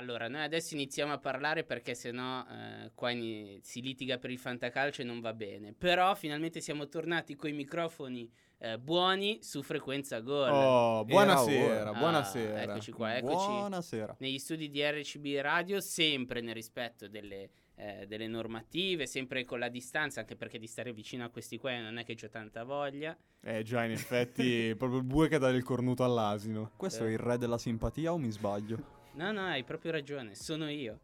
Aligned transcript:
Allora, 0.00 0.28
noi 0.28 0.40
adesso 0.42 0.72
iniziamo 0.72 1.12
a 1.12 1.18
parlare 1.18 1.62
perché 1.62 1.94
sennò 1.94 2.42
eh, 2.50 2.90
qua 2.94 3.10
in- 3.10 3.58
si 3.60 3.82
litiga 3.82 4.16
per 4.16 4.30
il 4.30 4.38
fantacalcio 4.38 5.02
e 5.02 5.04
non 5.04 5.20
va 5.20 5.34
bene. 5.34 5.74
Però 5.76 6.14
finalmente 6.14 6.60
siamo 6.62 6.88
tornati 6.88 7.36
con 7.36 7.50
i 7.50 7.52
microfoni 7.52 8.30
eh, 8.62 8.78
buoni 8.78 9.38
su 9.42 9.62
frequenza 9.62 10.20
gol. 10.20 10.48
Oh, 10.50 11.04
buonasera, 11.04 11.90
Ah, 11.90 11.98
buonasera. 11.98 12.62
eccoci 12.62 12.92
qua, 12.92 13.14
eccoci. 13.16 13.46
Buonasera. 13.46 14.16
Negli 14.20 14.38
studi 14.38 14.70
di 14.70 14.82
RCB 14.82 15.38
Radio, 15.42 15.80
sempre 15.80 16.40
nel 16.40 16.54
rispetto 16.54 17.06
delle, 17.06 17.50
eh, 17.74 18.06
delle 18.06 18.26
normative, 18.26 19.06
sempre 19.06 19.44
con 19.44 19.58
la 19.58 19.68
distanza, 19.68 20.20
anche 20.20 20.34
perché 20.36 20.58
di 20.58 20.66
stare 20.66 20.94
vicino 20.94 21.24
a 21.24 21.28
questi 21.28 21.58
qua 21.58 21.78
non 21.78 21.98
è 21.98 22.04
che 22.04 22.14
c'ho 22.14 22.28
tanta 22.30 22.64
voglia. 22.64 23.14
Eh 23.42 23.62
già, 23.64 23.84
in 23.84 23.90
effetti, 23.92 24.74
proprio 24.78 24.98
il 25.00 25.04
bue 25.06 25.28
che 25.28 25.36
dà 25.38 25.48
il 25.50 25.62
cornuto 25.62 26.04
all'asino. 26.04 26.70
Questo 26.76 27.04
Eh. 27.04 27.08
è 27.08 27.10
il 27.12 27.18
re 27.18 27.36
della 27.36 27.58
simpatia 27.58 28.12
o 28.14 28.16
mi 28.18 28.30
sbaglio? 28.30 28.98
No, 29.12 29.32
no, 29.32 29.42
hai 29.46 29.64
proprio 29.64 29.90
ragione, 29.92 30.34
sono 30.34 30.68
io. 30.70 31.00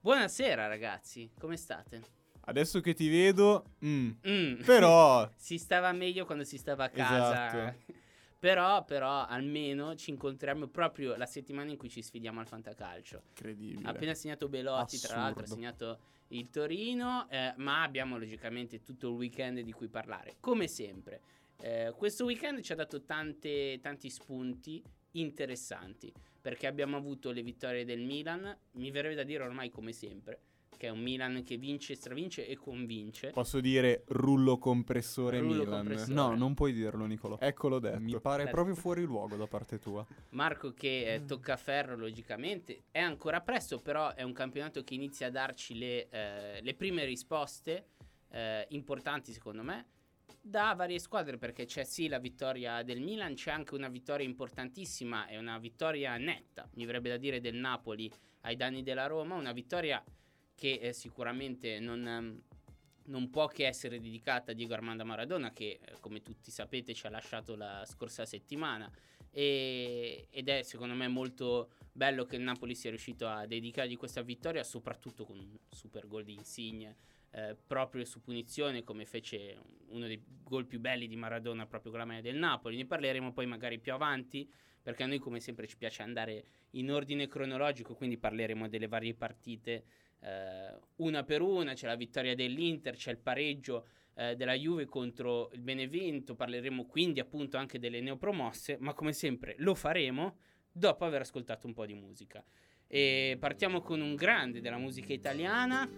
Buonasera 0.00 0.66
ragazzi, 0.66 1.30
come 1.38 1.56
state? 1.56 2.02
Adesso 2.48 2.80
che 2.80 2.94
ti 2.94 3.08
vedo, 3.08 3.64
mm, 3.84 4.10
Mm. 4.28 4.62
però... 4.64 5.28
si 5.36 5.58
stava 5.58 5.90
meglio 5.92 6.24
quando 6.26 6.44
si 6.44 6.58
stava 6.58 6.84
a 6.84 6.88
casa. 6.90 7.48
Esatto. 7.48 7.94
Però, 8.38 8.84
però, 8.84 9.24
almeno 9.26 9.96
ci 9.96 10.10
incontriamo 10.10 10.68
proprio 10.68 11.16
la 11.16 11.24
settimana 11.24 11.70
in 11.70 11.78
cui 11.78 11.88
ci 11.88 12.02
sfidiamo 12.02 12.38
al 12.38 12.46
fantacalcio. 12.46 13.22
Incredibile. 13.30 13.88
Ha 13.88 13.90
appena 13.90 14.14
segnato 14.14 14.48
Belotti, 14.48 15.00
tra 15.00 15.16
l'altro, 15.16 15.40
ha 15.40 15.44
Assurdo. 15.44 15.54
segnato 15.54 15.98
il 16.28 16.48
Torino, 16.50 17.26
eh, 17.30 17.54
ma 17.56 17.82
abbiamo 17.82 18.18
logicamente 18.18 18.82
tutto 18.82 19.08
il 19.08 19.14
weekend 19.14 19.60
di 19.60 19.72
cui 19.72 19.88
parlare. 19.88 20.36
Come 20.38 20.68
sempre, 20.68 21.22
eh, 21.62 21.92
questo 21.96 22.24
weekend 22.26 22.60
ci 22.60 22.70
ha 22.72 22.76
dato 22.76 23.02
tante, 23.04 23.80
tanti 23.80 24.10
spunti 24.10 24.80
interessanti, 25.12 26.12
perché 26.46 26.68
abbiamo 26.68 26.96
avuto 26.96 27.32
le 27.32 27.42
vittorie 27.42 27.84
del 27.84 28.02
Milan, 28.02 28.56
mi 28.74 28.92
verrebbe 28.92 29.16
da 29.16 29.24
dire 29.24 29.42
ormai 29.42 29.68
come 29.68 29.90
sempre, 29.90 30.38
che 30.76 30.86
è 30.86 30.90
un 30.90 31.00
Milan 31.00 31.42
che 31.42 31.56
vince, 31.56 31.96
stravince 31.96 32.46
e 32.46 32.56
convince. 32.56 33.30
Posso 33.30 33.58
dire 33.58 34.04
rullo 34.06 34.56
compressore 34.56 35.40
Rullo 35.40 35.64
Milan. 35.64 35.78
compressore. 35.78 36.14
No, 36.14 36.36
non 36.36 36.54
puoi 36.54 36.72
dirlo, 36.72 37.04
Nicolo. 37.04 37.40
Eccolo 37.40 37.80
detto. 37.80 37.98
Mi 37.98 38.20
pare 38.20 38.44
Dai. 38.44 38.52
proprio 38.52 38.76
fuori 38.76 39.02
luogo 39.02 39.34
da 39.34 39.48
parte 39.48 39.80
tua. 39.80 40.06
Marco 40.30 40.72
che 40.72 41.14
eh, 41.14 41.24
tocca 41.24 41.56
ferro 41.56 41.96
logicamente, 41.96 42.84
è 42.92 43.00
ancora 43.00 43.40
presto, 43.40 43.80
però 43.80 44.14
è 44.14 44.22
un 44.22 44.32
campionato 44.32 44.84
che 44.84 44.94
inizia 44.94 45.26
a 45.26 45.30
darci 45.30 45.76
le, 45.76 46.08
eh, 46.10 46.60
le 46.62 46.74
prime 46.74 47.04
risposte 47.04 47.88
eh, 48.30 48.66
importanti 48.68 49.32
secondo 49.32 49.64
me 49.64 49.86
da 50.46 50.74
varie 50.74 51.00
squadre 51.00 51.38
perché 51.38 51.64
c'è 51.64 51.82
sì 51.82 52.06
la 52.06 52.20
vittoria 52.20 52.82
del 52.82 53.00
Milan, 53.00 53.34
c'è 53.34 53.50
anche 53.50 53.74
una 53.74 53.88
vittoria 53.88 54.24
importantissima 54.24 55.26
e 55.26 55.38
una 55.38 55.58
vittoria 55.58 56.16
netta, 56.18 56.68
mi 56.74 56.84
verrebbe 56.84 57.08
da 57.08 57.16
dire 57.16 57.40
del 57.40 57.56
Napoli 57.56 58.10
ai 58.42 58.54
danni 58.54 58.84
della 58.84 59.06
Roma, 59.06 59.34
una 59.34 59.52
vittoria 59.52 60.02
che 60.54 60.74
eh, 60.74 60.92
sicuramente 60.92 61.80
non... 61.80 62.06
ehm, 62.06 62.42
non 63.06 63.30
può 63.30 63.46
che 63.46 63.68
essere 63.68 64.00
dedicata 64.00 64.50
a 64.50 64.54
Diego 64.54 64.74
Armando 64.74 65.04
Maradona 65.04 65.52
che 65.52 65.78
eh, 65.80 66.00
come 66.00 66.22
tutti 66.22 66.50
sapete 66.50 66.92
ci 66.92 67.06
ha 67.06 67.10
lasciato 67.10 67.54
la 67.54 67.84
scorsa 67.86 68.24
settimana. 68.24 68.90
E- 69.30 70.26
ed 70.30 70.48
è 70.48 70.62
secondo 70.62 70.94
me 70.94 71.06
molto 71.06 71.70
bello 71.92 72.24
che 72.24 72.34
il 72.34 72.42
Napoli 72.42 72.74
sia 72.74 72.90
riuscito 72.90 73.28
a 73.28 73.46
dedicargli 73.46 73.96
questa 73.96 74.22
vittoria 74.22 74.64
soprattutto 74.64 75.24
con 75.24 75.38
un 75.38 75.56
super 75.70 76.08
gol 76.08 76.24
di 76.24 76.34
Insigne 76.34 76.96
eh, 77.32 77.56
proprio 77.66 78.04
su 78.04 78.20
punizione 78.20 78.82
come 78.82 79.04
fece 79.04 79.58
uno 79.88 80.06
dei 80.06 80.22
gol 80.42 80.66
più 80.66 80.80
belli 80.80 81.06
di 81.06 81.16
Maradona 81.16 81.66
proprio 81.66 81.90
con 81.90 82.00
la 82.00 82.06
maglia 82.06 82.22
del 82.22 82.36
Napoli. 82.36 82.76
Ne 82.76 82.86
parleremo 82.86 83.32
poi 83.32 83.46
magari 83.46 83.78
più 83.78 83.92
avanti 83.92 84.50
perché 84.82 85.02
a 85.02 85.06
noi 85.06 85.18
come 85.18 85.40
sempre 85.40 85.66
ci 85.66 85.76
piace 85.76 86.02
andare 86.02 86.44
in 86.70 86.90
ordine 86.90 87.26
cronologico 87.26 87.94
quindi 87.94 88.18
parleremo 88.18 88.68
delle 88.68 88.86
varie 88.86 89.14
partite 89.14 89.84
eh, 90.20 90.78
una 90.96 91.24
per 91.24 91.42
una. 91.42 91.74
C'è 91.74 91.86
la 91.86 91.96
vittoria 91.96 92.34
dell'Inter 92.34 92.96
c'è 92.96 93.10
il 93.10 93.18
pareggio 93.18 93.86
eh, 94.14 94.34
della 94.36 94.54
Juve 94.54 94.86
contro 94.86 95.50
il 95.52 95.60
Benevento. 95.60 96.34
Parleremo 96.34 96.86
quindi 96.86 97.20
appunto 97.20 97.56
anche 97.56 97.78
delle 97.78 98.00
neopromosse 98.00 98.78
ma 98.80 98.94
come 98.94 99.12
sempre 99.12 99.54
lo 99.58 99.74
faremo 99.74 100.38
dopo 100.70 101.04
aver 101.04 101.22
ascoltato 101.22 101.66
un 101.66 101.74
po' 101.74 101.86
di 101.86 101.94
musica. 101.94 102.44
E 102.88 103.36
partiamo 103.40 103.80
con 103.80 104.00
un 104.00 104.14
grande 104.14 104.60
della 104.60 104.78
musica 104.78 105.12
italiana 105.12 105.88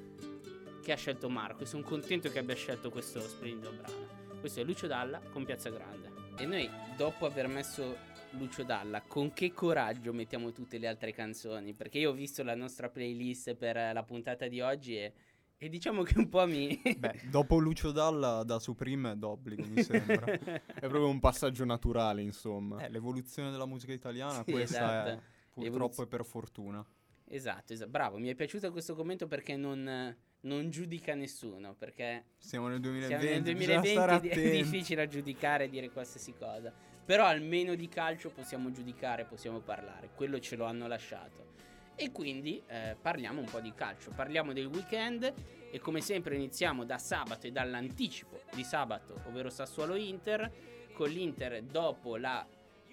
che 0.88 0.94
ha 0.94 0.96
scelto 0.96 1.28
Marco 1.28 1.64
e 1.64 1.66
sono 1.66 1.82
contento 1.82 2.30
che 2.30 2.38
abbia 2.38 2.54
scelto 2.54 2.88
questo 2.88 3.20
splendido 3.20 3.70
brano. 3.72 4.40
Questo 4.40 4.60
è 4.60 4.64
Lucio 4.64 4.86
Dalla 4.86 5.20
con 5.20 5.44
Piazza 5.44 5.68
Grande. 5.68 6.10
E 6.38 6.46
noi, 6.46 6.66
dopo 6.96 7.26
aver 7.26 7.46
messo 7.46 7.94
Lucio 8.30 8.62
Dalla, 8.62 9.02
con 9.02 9.34
che 9.34 9.52
coraggio 9.52 10.14
mettiamo 10.14 10.50
tutte 10.50 10.78
le 10.78 10.86
altre 10.86 11.12
canzoni? 11.12 11.74
Perché 11.74 11.98
io 11.98 12.08
ho 12.08 12.14
visto 12.14 12.42
la 12.42 12.54
nostra 12.54 12.88
playlist 12.88 13.54
per 13.54 13.76
la 13.92 14.02
puntata 14.02 14.48
di 14.48 14.62
oggi 14.62 14.96
e, 14.96 15.12
e 15.58 15.68
diciamo 15.68 16.02
che 16.04 16.14
un 16.16 16.30
po' 16.30 16.46
mi... 16.46 16.80
Beh, 16.96 17.20
dopo 17.28 17.58
Lucio 17.58 17.90
Dalla 17.92 18.42
da 18.42 18.58
Supreme 18.58 19.10
è 19.12 19.14
d'obbligo, 19.14 19.66
mi 19.68 19.82
sembra. 19.82 20.24
È 20.24 20.78
proprio 20.78 21.08
un 21.10 21.20
passaggio 21.20 21.66
naturale, 21.66 22.22
insomma. 22.22 22.82
Eh, 22.82 22.88
l'evoluzione 22.88 23.50
della 23.50 23.66
musica 23.66 23.92
italiana, 23.92 24.42
Sì, 24.42 24.52
questa 24.52 24.78
esatto. 24.78 25.08
è 25.10 25.12
purtroppo 25.50 25.60
L'evoluzio- 25.64 26.02
e 26.04 26.06
per 26.06 26.24
fortuna. 26.24 26.86
esatto, 27.26 27.74
esatto, 27.74 27.90
bravo, 27.90 28.16
mi 28.16 28.28
è 28.28 28.34
piaciuto 28.34 28.72
questo 28.72 28.94
commento 28.94 29.26
perché 29.26 29.54
non, 29.54 30.16
non 30.48 30.70
giudica 30.70 31.14
nessuno, 31.14 31.74
perché 31.74 32.24
Siamo 32.38 32.68
nel 32.68 32.80
2020, 32.80 33.26
Siamo 33.26 33.44
nel 33.44 33.54
bisogna 33.56 33.84
stare 33.84 34.18
2020 34.20 34.58
è 34.58 34.62
difficile 34.62 35.02
a 35.02 35.06
giudicare 35.06 35.64
e 35.64 35.68
dire 35.68 35.90
qualsiasi 35.90 36.34
cosa. 36.34 36.72
Però 37.04 37.24
almeno 37.24 37.74
di 37.74 37.88
calcio 37.88 38.30
possiamo 38.30 38.70
giudicare, 38.70 39.24
possiamo 39.24 39.60
parlare. 39.60 40.10
Quello 40.14 40.38
ce 40.40 40.56
lo 40.56 40.64
hanno 40.64 40.86
lasciato. 40.86 41.56
E 41.94 42.12
quindi 42.12 42.62
eh, 42.66 42.96
parliamo 43.00 43.40
un 43.40 43.46
po' 43.46 43.60
di 43.60 43.72
calcio. 43.74 44.10
Parliamo 44.10 44.52
del 44.52 44.66
weekend 44.66 45.32
e 45.70 45.78
come 45.80 46.00
sempre 46.00 46.34
iniziamo 46.36 46.84
da 46.84 46.98
sabato 46.98 47.46
e 47.46 47.50
dall'anticipo 47.50 48.40
di 48.54 48.62
sabato, 48.62 49.22
ovvero 49.26 49.50
Sassuolo 49.50 49.94
Inter. 49.94 50.50
Con 50.92 51.08
l'Inter 51.10 51.62
dopo 51.62 52.16
la 52.16 52.46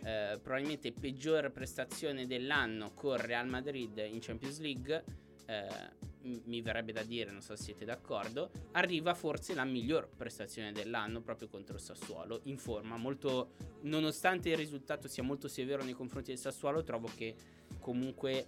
eh, 0.04 0.40
probabilmente 0.42 0.92
peggior 0.92 1.52
prestazione 1.52 2.26
dell'anno 2.28 2.94
con 2.94 3.18
Real 3.18 3.48
Madrid 3.48 3.98
in 3.98 4.20
Champions 4.22 4.60
League. 4.60 5.04
eh, 5.48 6.14
mi 6.25 6.62
verrebbe 6.62 6.91
da 6.91 7.03
dire, 7.03 7.31
non 7.31 7.41
so 7.41 7.56
se 7.56 7.63
siete 7.63 7.86
d'accordo, 7.86 8.52
arriva 8.72 9.13
forse 9.13 9.53
la 9.53 9.63
miglior 9.63 10.09
prestazione 10.09 10.72
dell'anno 10.72 11.22
proprio 11.22 11.47
contro 11.47 11.75
il 11.75 11.81
Sassuolo, 11.81 12.41
in 12.44 12.58
forma 12.58 12.97
molto, 12.97 13.53
nonostante 13.81 14.50
il 14.50 14.58
risultato 14.58 15.08
sia 15.08 15.24
molto 15.24 15.47
severo 15.47 15.84
nei 15.84 15.94
confronti 15.94 16.31
del 16.31 16.40
Sassuolo, 16.40 16.84
trovo 16.84 17.09
che 17.16 17.35
comunque 17.80 18.47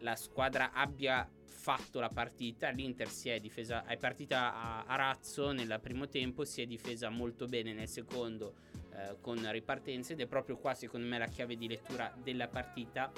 la 0.00 0.14
squadra 0.14 0.72
abbia 0.72 1.28
fatto 1.44 2.00
la 2.00 2.08
partita, 2.08 2.70
l'Inter 2.70 3.08
si 3.08 3.28
è 3.28 3.40
difesa, 3.40 3.84
è 3.84 3.96
partita 3.96 4.54
a, 4.54 4.84
a 4.84 4.96
razzo 4.96 5.50
nel 5.52 5.78
primo 5.82 6.08
tempo, 6.08 6.44
si 6.44 6.62
è 6.62 6.66
difesa 6.66 7.08
molto 7.08 7.46
bene 7.46 7.72
nel 7.72 7.88
secondo 7.88 8.54
eh, 8.94 9.16
con 9.20 9.50
ripartenze 9.50 10.12
ed 10.12 10.20
è 10.20 10.26
proprio 10.26 10.56
qua 10.56 10.74
secondo 10.74 11.06
me 11.06 11.18
la 11.18 11.26
chiave 11.26 11.56
di 11.56 11.68
lettura 11.68 12.14
della 12.22 12.48
partita 12.48 13.12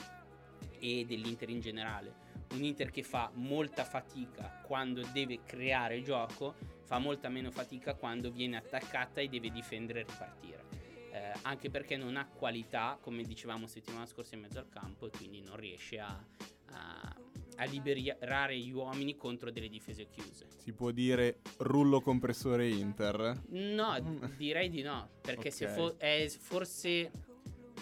e 0.78 1.04
dell'Inter 1.06 1.50
in 1.50 1.60
generale. 1.60 2.29
Un 2.52 2.64
Inter 2.64 2.90
che 2.90 3.02
fa 3.02 3.30
molta 3.34 3.84
fatica 3.84 4.60
quando 4.64 5.02
deve 5.12 5.42
creare 5.44 6.02
gioco, 6.02 6.54
fa 6.84 6.98
molta 6.98 7.28
meno 7.28 7.50
fatica 7.50 7.94
quando 7.94 8.30
viene 8.30 8.56
attaccata 8.56 9.20
e 9.20 9.28
deve 9.28 9.50
difendere 9.50 10.00
e 10.00 10.04
ripartire. 10.08 10.64
Eh, 11.12 11.32
anche 11.42 11.70
perché 11.70 11.96
non 11.96 12.16
ha 12.16 12.26
qualità, 12.26 12.98
come 13.00 13.22
dicevamo 13.22 13.66
settimana 13.66 14.06
scorsa 14.06 14.34
in 14.34 14.42
mezzo 14.42 14.58
al 14.58 14.68
campo, 14.68 15.06
e 15.06 15.10
quindi 15.10 15.40
non 15.42 15.56
riesce 15.56 15.98
a, 16.00 16.24
a- 16.66 17.16
a 17.56 17.64
liberare 17.64 18.56
gli 18.58 18.70
uomini 18.70 19.16
contro 19.16 19.50
delle 19.50 19.68
difese 19.68 20.08
chiuse. 20.08 20.46
Si 20.56 20.72
può 20.72 20.90
dire 20.92 21.40
rullo 21.58 22.00
compressore 22.00 22.68
Inter? 22.68 23.42
No, 23.48 23.96
direi 24.38 24.68
di 24.70 24.82
no, 24.82 25.10
perché 25.20 25.50
se 25.50 25.66
Ok. 25.66 25.70
fo- 25.72 25.98
è 25.98 26.26
forse 26.28 27.10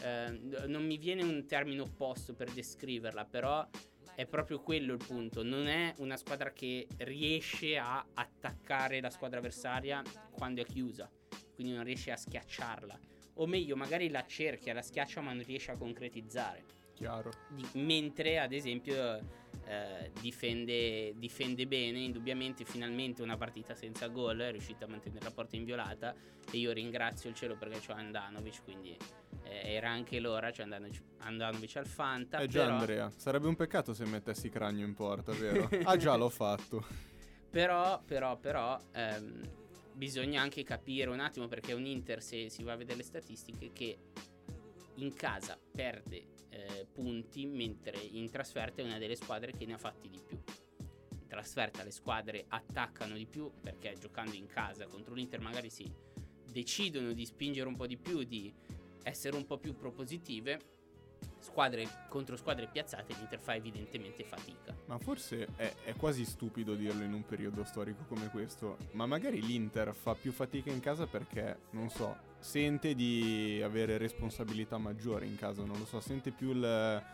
eh, 0.03 0.41
non 0.67 0.85
mi 0.85 0.97
viene 0.97 1.23
un 1.23 1.47
termine 1.47 1.81
opposto 1.81 2.35
per 2.35 2.51
descriverla, 2.51 3.25
però 3.25 3.67
è 4.19 4.27
proprio 4.27 4.59
quello 4.59 4.95
il 4.95 4.99
punto, 5.07 5.45
non 5.45 5.69
è 5.69 5.95
una 5.99 6.17
squadra 6.17 6.51
che 6.51 6.89
riesce 6.97 7.79
a 7.79 8.05
attaccare 8.15 9.01
la 9.01 9.11
squadra 9.11 9.39
avversaria 9.39 10.03
quando 10.33 10.61
è 10.61 10.65
chiusa, 10.65 11.09
quindi 11.55 11.73
non 11.73 11.85
riesce 11.85 12.11
a 12.11 12.17
schiacciarla, 12.17 12.99
o 13.35 13.47
meglio, 13.47 13.77
magari 13.77 14.11
la 14.11 14.27
cerchia, 14.27 14.75
la 14.75 14.83
schiaccia 14.83 15.21
ma 15.21 15.33
non 15.33 15.45
riesce 15.45 15.71
a 15.71 15.77
concretizzare. 15.77 16.65
Chiaro. 16.95 17.31
Di- 17.51 17.65
mentre 17.75 18.41
ad 18.41 18.53
esempio 18.53 19.21
eh, 19.67 20.11
difende, 20.21 21.13
difende 21.15 21.69
bene, 21.69 22.01
indubbiamente 22.01 22.65
finalmente 22.65 23.23
una 23.23 23.37
partita 23.37 23.77
senza 23.77 24.09
gol, 24.09 24.41
è 24.41 24.51
riuscita 24.51 24.87
a 24.87 24.89
mantenere 24.89 25.27
la 25.27 25.31
porta 25.31 25.55
inviolata 25.55 26.13
e 26.51 26.57
io 26.57 26.73
ringrazio 26.73 27.31
il 27.31 27.37
cielo 27.37 27.57
perché 27.57 27.79
c'ho 27.79 27.93
Andanovic, 27.93 28.65
quindi 28.65 28.97
eh, 29.49 29.73
era 29.73 29.89
anche 29.89 30.21
l'ora, 30.21 30.51
c'è 30.51 30.63
Andanovic, 30.63 31.03
Andanovic 31.19 31.77
al 31.77 31.87
Fanta. 31.87 32.39
Eh 32.39 32.47
già 32.47 32.65
però, 32.65 32.77
Andrea, 32.77 33.11
sarebbe 33.17 33.49
un 33.49 33.57
peccato 33.57 33.95
se 33.95 34.05
mettessi 34.05 34.51
Cragno 34.51 34.85
in 34.85 34.95
porta, 34.95 35.33
vero? 35.33 35.69
ah 35.85 35.97
già, 35.97 36.15
l'ho 36.17 36.29
fatto. 36.29 36.85
Però, 37.51 38.03
però, 38.05 38.37
però, 38.37 38.79
ehm, 38.93 39.41
bisogna 39.95 40.43
anche 40.43 40.63
capire 40.63 41.11
un 41.11 41.21
attimo 41.21 41.49
perché 41.49 41.73
un 41.73 41.87
Inter, 41.87 42.23
se 42.23 42.51
si 42.51 42.63
va 42.63 42.73
a 42.73 42.77
vedere 42.77 42.99
le 42.99 43.05
statistiche, 43.05 43.73
che 43.73 43.99
in 44.97 45.15
casa 45.15 45.59
perde 45.73 46.37
eh, 46.51 46.87
punti, 46.93 47.47
mentre 47.47 47.99
in 47.99 48.31
trasferta 48.31 48.83
è 48.83 48.85
una 48.85 48.99
delle 48.99 49.17
squadre 49.17 49.53
che 49.53 49.65
ne 49.65 49.75
ha 49.75 49.79
fatti 49.79 50.11
di 50.11 50.21
più. 50.25 50.39
In 51.11 51.27
trasferta 51.27 51.83
le 51.83 51.91
squadre 51.91 52.45
attaccano 52.49 53.15
di 53.15 53.27
più 53.27 53.51
perché 53.63 53.97
giocando 53.99 54.35
in 54.35 54.47
casa 54.47 54.87
contro 54.87 55.15
l'Inter 55.15 55.41
magari 55.41 55.71
si 55.71 55.91
decidono 56.51 57.13
di 57.13 57.25
spingere 57.25 57.69
un 57.69 57.77
po' 57.77 57.87
di 57.87 57.97
più, 57.97 58.23
di 58.25 58.53
essere 59.09 59.37
un 59.37 59.47
po' 59.47 59.59
più 59.59 59.77
propositive. 59.77 60.77
Squadre 61.41 62.07
contro 62.09 62.37
squadre 62.37 62.69
piazzate, 62.69 63.15
l'Inter 63.15 63.41
fa 63.41 63.55
evidentemente 63.55 64.23
fatica. 64.23 64.77
Ma 64.87 64.99
forse 64.99 65.49
è, 65.57 65.75
è 65.85 65.95
quasi 65.95 66.25
stupido 66.25 66.75
dirlo 66.75 67.03
in 67.03 67.13
un 67.13 67.25
periodo 67.25 67.65
storico 67.65 68.05
come 68.05 68.29
questo. 68.29 68.77
Ma 68.93 69.07
magari 69.07 69.41
l'Inter 69.41 69.95
fa 69.95 70.15
più 70.15 70.31
fatica 70.33 70.71
in 70.71 70.81
casa 70.81 71.07
perché, 71.07 71.63
non 71.71 71.91
so, 71.91 72.17
sente 72.39 72.95
di 72.95 73.61
avere 73.63 73.99
responsabilità 73.99 74.79
maggiori 74.79 75.27
in 75.27 75.37
casa, 75.37 75.65
non 75.65 75.79
lo 75.79 75.87
so, 75.87 76.01
sente 76.01 76.31
più 76.31 76.51
il, 76.51 77.05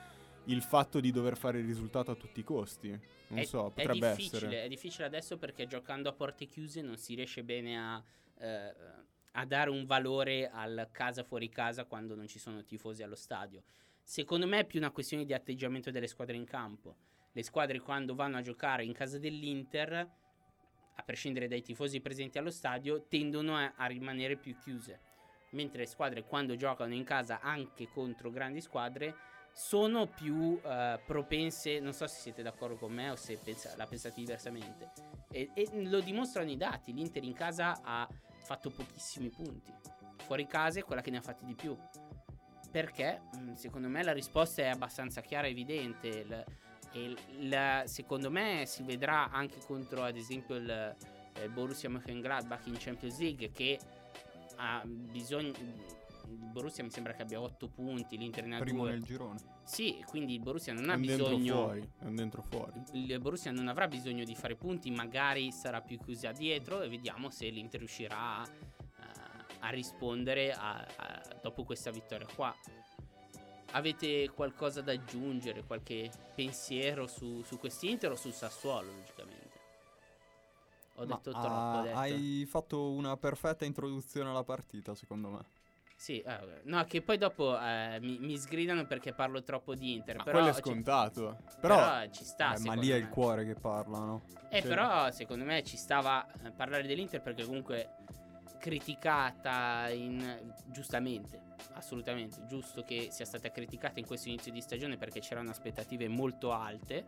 il 0.44 0.62
fatto 0.62 1.00
di 1.00 1.10
dover 1.10 1.36
fare 1.36 1.60
il 1.60 1.66
risultato 1.66 2.10
a 2.10 2.14
tutti 2.14 2.40
i 2.40 2.44
costi. 2.44 2.88
Non 3.28 3.38
è, 3.38 3.44
so, 3.44 3.68
è 3.68 3.70
potrebbe 3.70 4.10
difficile, 4.10 4.36
essere. 4.36 4.62
È 4.64 4.68
difficile 4.68 5.06
adesso 5.06 5.38
perché 5.38 5.66
giocando 5.66 6.08
a 6.08 6.12
porte 6.12 6.46
chiuse 6.46 6.82
non 6.82 6.96
si 6.96 7.14
riesce 7.14 7.42
bene 7.42 7.78
a, 7.78 8.04
eh, 8.38 8.74
a 9.36 9.44
dare 9.46 9.70
un 9.70 9.84
valore 9.84 10.48
al 10.48 10.88
casa 10.92 11.24
fuori 11.24 11.48
casa 11.48 11.84
quando 11.84 12.14
non 12.14 12.26
ci 12.26 12.38
sono 12.38 12.64
tifosi 12.64 13.02
allo 13.02 13.16
stadio. 13.16 13.62
Secondo 14.02 14.46
me 14.46 14.60
è 14.60 14.64
più 14.64 14.78
una 14.78 14.90
questione 14.90 15.24
di 15.24 15.32
atteggiamento 15.32 15.90
delle 15.90 16.06
squadre 16.06 16.36
in 16.36 16.44
campo. 16.44 16.96
Le 17.32 17.42
squadre 17.42 17.80
quando 17.80 18.14
vanno 18.14 18.36
a 18.36 18.42
giocare 18.42 18.84
in 18.84 18.92
casa 18.92 19.18
dell'Inter, 19.18 19.92
a 20.96 21.02
prescindere 21.02 21.48
dai 21.48 21.62
tifosi 21.62 22.00
presenti 22.00 22.38
allo 22.38 22.50
stadio, 22.50 23.06
tendono 23.08 23.56
a, 23.56 23.72
a 23.76 23.86
rimanere 23.86 24.36
più 24.36 24.56
chiuse. 24.56 25.00
Mentre 25.50 25.80
le 25.80 25.86
squadre 25.86 26.24
quando 26.24 26.54
giocano 26.54 26.94
in 26.94 27.04
casa 27.04 27.40
anche 27.40 27.88
contro 27.88 28.30
grandi 28.30 28.60
squadre 28.60 29.16
sono 29.52 30.06
più 30.06 30.60
eh, 30.62 31.00
propense, 31.04 31.78
non 31.80 31.92
so 31.92 32.06
se 32.06 32.20
siete 32.20 32.42
d'accordo 32.42 32.76
con 32.76 32.92
me 32.92 33.10
o 33.10 33.16
se 33.16 33.38
pensa- 33.42 33.74
la 33.76 33.86
pensate 33.86 34.16
diversamente, 34.16 34.90
e, 35.30 35.50
e 35.54 35.68
lo 35.84 36.00
dimostrano 36.00 36.50
i 36.50 36.56
dati, 36.56 36.92
l'Inter 36.92 37.22
in 37.22 37.34
casa 37.34 37.80
ha 37.82 38.08
fatto 38.44 38.70
pochissimi 38.70 39.30
punti, 39.30 39.72
fuori 40.24 40.46
casa 40.46 40.78
è 40.78 40.84
quella 40.84 41.00
che 41.02 41.10
ne 41.10 41.16
ha 41.18 41.22
fatti 41.22 41.44
di 41.44 41.54
più, 41.54 41.76
perché? 42.70 43.22
Mh, 43.38 43.52
secondo 43.54 43.88
me 43.88 44.02
la 44.02 44.12
risposta 44.12 44.62
è 44.62 44.68
abbastanza 44.68 45.20
chiara 45.20 45.46
e 45.46 45.50
evidente, 45.50 46.06
il- 46.08 46.44
il- 46.92 47.48
la- 47.48 47.82
secondo 47.86 48.30
me 48.30 48.64
si 48.66 48.82
vedrà 48.82 49.30
anche 49.30 49.58
contro 49.66 50.04
ad 50.04 50.16
esempio 50.16 50.54
il, 50.56 50.70
eh, 50.70 51.48
Borussia 51.48 51.88
Mönchengladbach 51.88 52.66
in 52.66 52.76
Champions 52.78 53.18
League 53.18 53.50
che 53.50 53.78
ha 54.56 54.82
bisogno... 54.84 55.52
Il 56.40 56.50
Borussia 56.50 56.82
mi 56.84 56.90
sembra 56.90 57.12
che 57.14 57.22
abbia 57.22 57.40
8 57.40 57.68
punti, 57.68 58.16
l'Inter 58.16 58.44
ne 58.46 58.56
ha 58.56 58.58
Primo 58.60 58.82
2. 58.82 58.90
nel 58.90 59.02
girone. 59.02 59.38
Sì, 59.64 60.02
quindi 60.06 60.34
il 60.34 60.40
Borussia 60.40 60.72
non 60.72 60.90
È 60.90 60.92
ha 60.92 60.96
dentro 60.96 61.28
bisogno. 61.28 61.54
fuori. 61.54 61.88
È 61.98 62.04
dentro 62.06 62.42
fuori. 62.42 62.82
Il 62.92 63.18
Borussia 63.20 63.50
non 63.52 63.68
avrà 63.68 63.86
bisogno 63.88 64.24
di 64.24 64.34
fare 64.34 64.56
punti, 64.56 64.90
magari 64.90 65.50
sarà 65.52 65.80
più 65.80 65.98
chiusa 65.98 66.32
dietro 66.32 66.82
e 66.82 66.88
vediamo 66.88 67.30
se 67.30 67.48
l'Inter 67.48 67.78
riuscirà 67.80 68.18
a, 68.42 68.48
a 69.60 69.68
rispondere 69.70 70.52
a- 70.52 70.86
a- 70.96 71.22
dopo 71.40 71.64
questa 71.64 71.90
vittoria 71.90 72.26
qua. 72.34 72.54
Avete 73.72 74.28
qualcosa 74.30 74.82
da 74.82 74.92
aggiungere, 74.92 75.64
qualche 75.64 76.10
pensiero 76.34 77.06
su, 77.08 77.42
su 77.42 77.58
quest'Inter 77.58 78.12
o 78.12 78.16
sul 78.16 78.32
Sassuolo, 78.32 78.92
logicamente? 78.92 79.42
Ho 80.96 81.06
Ma, 81.06 81.16
detto 81.16 81.30
ah, 81.30 81.40
troppo, 81.40 81.78
ho 81.78 81.82
detto. 81.82 81.98
Hai 81.98 82.46
fatto 82.48 82.90
una 82.92 83.16
perfetta 83.16 83.64
introduzione 83.64 84.30
alla 84.30 84.44
partita, 84.44 84.94
secondo 84.94 85.28
me. 85.30 85.44
Sì, 86.04 86.20
eh, 86.20 86.60
no, 86.64 86.84
che 86.84 87.00
poi 87.00 87.16
dopo 87.16 87.58
eh, 87.58 87.96
mi, 88.02 88.18
mi 88.18 88.36
sgridano 88.36 88.84
perché 88.84 89.14
parlo 89.14 89.42
troppo 89.42 89.74
di 89.74 89.94
Inter. 89.94 90.16
Ma 90.16 90.22
però 90.24 90.36
quello 90.36 90.52
è 90.52 90.54
ci- 90.54 90.60
scontato. 90.60 91.38
Però, 91.58 91.76
però 91.76 92.10
ci 92.10 92.24
sta. 92.26 92.52
Eh, 92.52 92.58
ma 92.58 92.74
lì 92.74 92.90
è 92.90 92.92
me. 92.92 92.98
il 92.98 93.08
cuore 93.08 93.46
che 93.46 93.54
parla, 93.54 94.00
no? 94.00 94.22
Eh, 94.50 94.60
Sì. 94.60 94.68
però 94.68 95.10
secondo 95.12 95.46
me 95.46 95.62
ci 95.62 95.78
stava 95.78 96.26
a 96.26 96.50
parlare 96.54 96.86
dell'Inter 96.86 97.22
perché 97.22 97.46
comunque 97.46 97.94
criticata 98.58 99.88
in... 99.88 100.52
giustamente, 100.66 101.40
assolutamente, 101.72 102.44
giusto 102.44 102.82
che 102.82 103.08
sia 103.10 103.24
stata 103.24 103.50
criticata 103.50 103.98
in 103.98 104.04
questo 104.04 104.28
inizio 104.28 104.52
di 104.52 104.60
stagione 104.60 104.98
perché 104.98 105.20
c'erano 105.20 105.48
aspettative 105.48 106.06
molto 106.08 106.52
alte, 106.52 107.06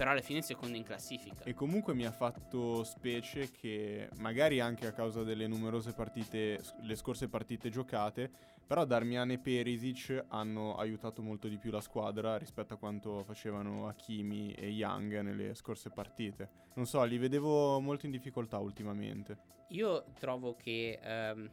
però 0.00 0.12
alla 0.12 0.22
fine 0.22 0.38
è 0.38 0.42
seconda 0.42 0.78
in 0.78 0.82
classifica. 0.82 1.44
E 1.44 1.52
comunque 1.52 1.92
mi 1.92 2.06
ha 2.06 2.10
fatto 2.10 2.84
specie 2.84 3.50
che 3.50 4.08
magari 4.16 4.58
anche 4.58 4.86
a 4.86 4.92
causa 4.92 5.24
delle 5.24 5.46
numerose 5.46 5.92
partite, 5.92 6.58
le 6.80 6.94
scorse 6.94 7.28
partite 7.28 7.68
giocate, 7.68 8.30
però 8.66 8.86
Darmian 8.86 9.32
e 9.32 9.38
Perisic 9.38 10.24
hanno 10.28 10.76
aiutato 10.76 11.20
molto 11.20 11.48
di 11.48 11.58
più 11.58 11.70
la 11.70 11.82
squadra 11.82 12.38
rispetto 12.38 12.72
a 12.72 12.78
quanto 12.78 13.22
facevano 13.24 13.88
Hakimi 13.88 14.54
e 14.54 14.68
Young 14.68 15.20
nelle 15.20 15.54
scorse 15.54 15.90
partite. 15.90 16.48
Non 16.76 16.86
so, 16.86 17.04
li 17.04 17.18
vedevo 17.18 17.78
molto 17.78 18.06
in 18.06 18.12
difficoltà 18.12 18.56
ultimamente. 18.56 19.36
Io 19.68 20.06
trovo 20.18 20.54
che 20.54 20.98
ehm, 21.02 21.50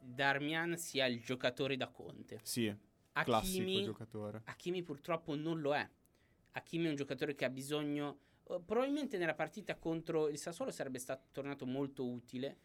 Darmian 0.00 0.76
sia 0.76 1.06
il 1.06 1.20
giocatore 1.20 1.76
da 1.76 1.88
Conte. 1.88 2.38
Sì, 2.44 2.72
classico 3.12 3.62
Hakimi, 3.64 3.82
giocatore. 3.82 4.42
Hakimi 4.44 4.84
purtroppo 4.84 5.34
non 5.34 5.60
lo 5.60 5.74
è. 5.74 5.84
Hakimi 6.52 6.86
è 6.86 6.88
un 6.90 6.96
giocatore 6.96 7.34
che 7.34 7.44
ha 7.44 7.50
bisogno. 7.50 8.18
eh, 8.48 8.60
Probabilmente 8.64 9.18
nella 9.18 9.34
partita 9.34 9.76
contro 9.76 10.28
il 10.28 10.38
Sassuolo 10.38 10.70
sarebbe 10.70 10.98
stato 10.98 11.28
tornato 11.32 11.66
molto 11.66 12.06
utile, 12.06 12.58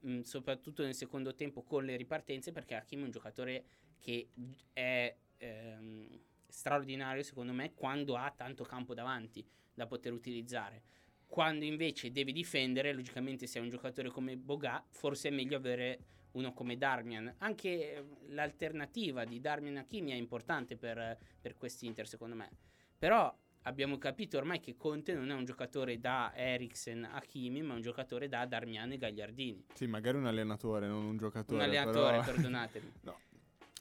mh, 0.00 0.20
soprattutto 0.20 0.82
nel 0.82 0.94
secondo 0.94 1.34
tempo 1.34 1.62
con 1.62 1.84
le 1.84 1.96
ripartenze, 1.96 2.52
perché 2.52 2.74
Hakimi 2.74 3.02
è 3.02 3.04
un 3.06 3.10
giocatore 3.10 3.64
che 3.98 4.28
è 4.72 5.16
ehm, 5.38 6.20
straordinario 6.46 7.22
secondo 7.22 7.52
me 7.52 7.74
quando 7.74 8.16
ha 8.16 8.30
tanto 8.30 8.64
campo 8.64 8.94
davanti 8.94 9.44
da 9.72 9.86
poter 9.86 10.12
utilizzare. 10.12 10.82
Quando 11.26 11.64
invece 11.64 12.12
deve 12.12 12.30
difendere, 12.30 12.92
logicamente 12.92 13.46
se 13.46 13.58
è 13.58 13.62
un 13.62 13.68
giocatore 13.68 14.08
come 14.08 14.36
Boga, 14.36 14.84
forse 14.90 15.28
è 15.28 15.30
meglio 15.32 15.56
avere 15.56 15.98
uno 16.32 16.52
come 16.52 16.76
Darmian. 16.76 17.34
Anche 17.38 17.94
eh, 17.96 18.04
l'alternativa 18.28 19.24
di 19.24 19.40
Darmian 19.40 19.78
Hakimi 19.78 20.12
è 20.12 20.16
importante 20.16 20.76
per, 20.76 21.18
per 21.40 21.56
quest'Inter, 21.56 22.06
secondo 22.06 22.36
me. 22.36 22.50
Però 22.98 23.34
abbiamo 23.62 23.98
capito 23.98 24.36
ormai 24.36 24.60
che 24.60 24.76
Conte 24.76 25.14
non 25.14 25.30
è 25.30 25.34
un 25.34 25.44
giocatore 25.44 25.98
da 25.98 26.32
Eriksen 26.34 27.04
Hakimi, 27.04 27.62
ma 27.62 27.74
un 27.74 27.80
giocatore 27.80 28.28
da 28.28 28.44
Darmian 28.46 28.92
e 28.92 28.98
Gagliardini. 28.98 29.66
Sì, 29.74 29.86
magari 29.86 30.18
un 30.18 30.26
allenatore, 30.26 30.86
non 30.86 31.02
un 31.02 31.08
Un 31.10 31.16
giocatore. 31.16 31.62
allenatore, 31.64 32.18
però- 32.20 32.22
perdonatemi. 32.22 32.92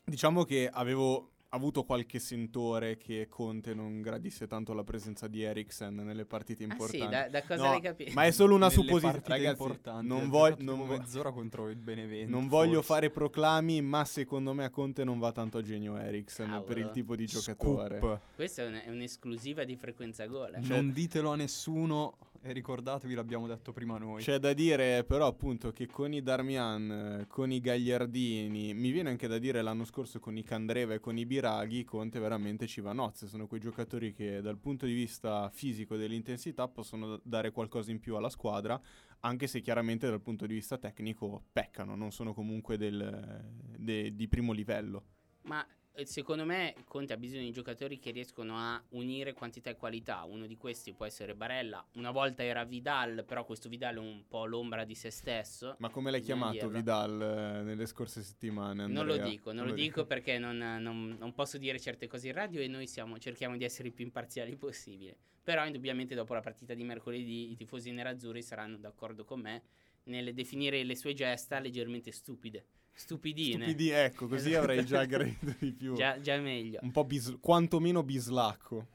Diciamo 0.06 0.44
che 0.44 0.70
avevo 0.72 1.33
avuto 1.54 1.84
qualche 1.84 2.20
sentore 2.20 2.98
che 2.98 3.28
Conte 3.30 3.74
non 3.74 4.02
gradisse 4.02 4.48
tanto 4.48 4.74
la 4.74 4.84
presenza 4.84 5.28
di 5.28 5.44
Eriksen 5.44 5.94
nelle 5.96 6.26
partite 6.26 6.64
Ah 6.64 6.68
importanti. 6.72 7.00
sì, 7.06 7.10
da, 7.10 7.30
da 7.30 7.42
cosa 7.44 7.64
No, 7.64 7.70
l'hai 7.72 7.82
capito? 7.82 8.12
Ma 8.14 8.26
è 8.26 8.32
solo 8.32 8.56
una 8.56 8.70
supposizione. 8.70 9.48
importanti. 9.50 10.08
non, 10.08 10.22
ha 10.22 10.26
vog- 10.28 10.50
giocato 10.50 10.64
non 10.64 10.76
tipo 10.80 10.88
vo- 10.92 10.98
mezz'ora 10.98 11.32
contro 11.32 11.70
il 11.70 11.76
Benevento. 11.78 12.32
non 12.32 12.48
voglio 12.48 12.82
fare 12.82 13.10
proclami, 13.10 13.82
ma 13.82 14.04
secondo 14.06 14.54
me 14.54 14.64
a 14.66 14.70
Conte 14.70 15.04
non 15.04 15.20
va 15.20 15.32
tanto 15.32 15.58
a 15.60 15.62
genio 15.62 15.96
Eriksen 15.98 16.48
Cavolo. 16.48 16.64
per 16.66 16.78
il 16.80 16.90
tipo 16.92 17.16
di 17.16 17.26
giocatore. 17.26 17.98
Scoop. 18.00 18.20
Questa 18.36 18.64
è, 18.64 18.68
un- 18.68 18.82
è 18.86 18.90
un'esclusiva 18.90 19.64
di 19.64 19.76
frequenza 19.76 20.26
gol. 20.26 20.56
eh. 20.56 20.60
Non 20.62 20.92
ditelo 20.92 21.32
a 21.32 21.36
nessuno 21.36 22.18
e 22.46 22.52
ricordatevi, 22.52 23.14
l'abbiamo 23.14 23.48
detto 23.48 23.72
prima 23.72 23.98
noi. 23.98 24.22
C'è 24.22 24.38
da 24.38 24.52
dire 24.54 25.06
però 25.06 25.28
appunto 25.28 25.72
che 25.72 25.88
con 25.88 26.14
i 26.14 26.22
Darmian, 26.22 27.26
con 27.30 27.52
i 27.52 27.62
Gagliardini, 27.62 28.74
mi 28.74 28.92
viene 28.92 29.10
anche 29.10 29.28
da 29.28 29.38
dire 29.38 29.62
l'anno 29.62 29.86
scorso 29.86 30.20
con 30.20 30.36
i 30.36 30.44
Candreva 30.44 30.94
e 30.94 31.00
con 31.00 31.18
i 31.18 31.26
Biraghi, 31.26 31.86
Conte 31.86 32.20
veramente 32.20 32.68
ci 32.68 32.82
va 32.82 32.92
nozze, 32.92 33.28
sono 33.28 33.48
quei 33.48 33.62
giocatori 33.62 34.14
che 34.14 34.42
dal 34.42 34.58
punto 34.58 34.86
di 34.86 34.94
vista 34.94 35.50
fisico 35.54 35.96
e 35.96 35.98
dell'intensità 35.98 36.68
possono 36.68 37.20
dare 37.24 37.52
qualcosa 37.52 37.92
in 37.92 38.00
più 38.00 38.16
alla 38.16 38.30
squadra, 38.30 38.80
anche 39.22 39.48
se 39.48 39.62
chiaramente 39.62 40.10
dal 40.10 40.22
punto 40.22 40.46
di 40.46 40.54
vista 40.54 40.78
tecnico 40.78 41.46
peccano, 41.54 41.96
non 41.96 42.12
sono 42.12 42.34
comunque 42.34 42.78
del- 42.78 43.42
de- 43.78 44.14
di 44.14 44.28
primo 44.28 44.52
livello. 44.52 45.06
Ma 45.44 45.66
secondo 46.04 46.44
me 46.46 46.74
Conte 46.88 47.14
ha 47.14 47.18
bisogno 47.18 47.44
di 47.44 47.52
giocatori 47.52 48.00
che 48.00 48.12
riescono 48.12 48.58
a 48.58 48.82
unire 48.90 49.34
quantità 49.34 49.70
e 49.70 49.76
qualità. 49.76 50.24
Uno 50.24 50.48
di 50.48 50.58
questi 50.58 50.94
può 50.94 51.06
essere 51.06 51.36
Barella. 51.36 51.86
Una 51.94 52.12
volta 52.12 52.44
era 52.44 52.64
Vidal, 52.64 53.24
però 53.26 53.46
questo 53.46 53.70
Vidal 53.70 53.96
è 53.96 54.00
un 54.00 54.24
po' 54.28 54.46
l'ombra 54.46 54.84
di 54.86 54.96
se 54.96 55.10
stesso. 55.12 55.76
Ma 55.80 55.90
come 55.90 56.12
l'hai 56.12 56.20
Bisogna 56.22 56.52
chiamato 56.52 56.66
dirlo. 56.66 56.78
Vidal 56.80 57.22
eh, 57.22 57.64
nelle 57.64 57.86
scorse 57.86 58.22
settimane? 58.24 58.88
Non 58.88 59.06
lo 59.06 59.14
Andrea? 59.14 59.30
dico, 59.30 59.52
non 59.52 59.68
lo 59.68 59.74
dico 59.74 60.06
perché 60.06 60.38
non, 60.40 60.58
non- 60.58 61.16
non 61.20 61.34
posso 61.34 61.58
dire 61.58 61.80
certe 61.80 62.08
cose 62.08 62.28
in 62.28 62.34
radio 62.34 62.60
e 62.62 62.68
noi 62.68 62.88
siamo- 62.88 63.18
cerchiamo 63.20 63.56
di 63.58 63.64
essere 63.64 63.90
i 63.90 63.92
più 63.92 64.04
imparziali 64.06 64.56
possibile. 64.56 65.16
Però 65.44 65.66
indubbiamente 65.66 66.16
dopo 66.16 66.34
la 66.34 66.40
partita 66.42 66.74
di 66.74 66.84
mercoledì 66.84 67.52
i 67.52 67.56
tifosi 67.56 67.92
nerazzurri 67.92 68.42
saranno 68.42 68.78
d'accordo 68.78 69.26
con 69.26 69.42
me 69.42 69.64
nel 70.06 70.34
definire 70.34 70.84
le 70.84 70.96
sue 70.96 71.14
gesta 71.14 71.60
leggermente 71.60 72.12
stupide. 72.12 72.66
Stupidine. 72.94 73.66
Stupidi, 73.66 73.90
ecco, 73.90 74.28
così 74.28 74.50
Esatto. 74.50 74.64
avrei 74.64 74.86
già 74.86 75.04
gradito 75.06 75.56
di 75.60 75.72
più. 75.74 75.94
Già, 75.96 76.20
già 76.22 76.38
meglio. 76.38 76.80
Un 76.84 76.92
po' 76.92 77.04
bis- 77.04 77.38
quantomeno 77.42 78.04
bislacco. 78.04 78.88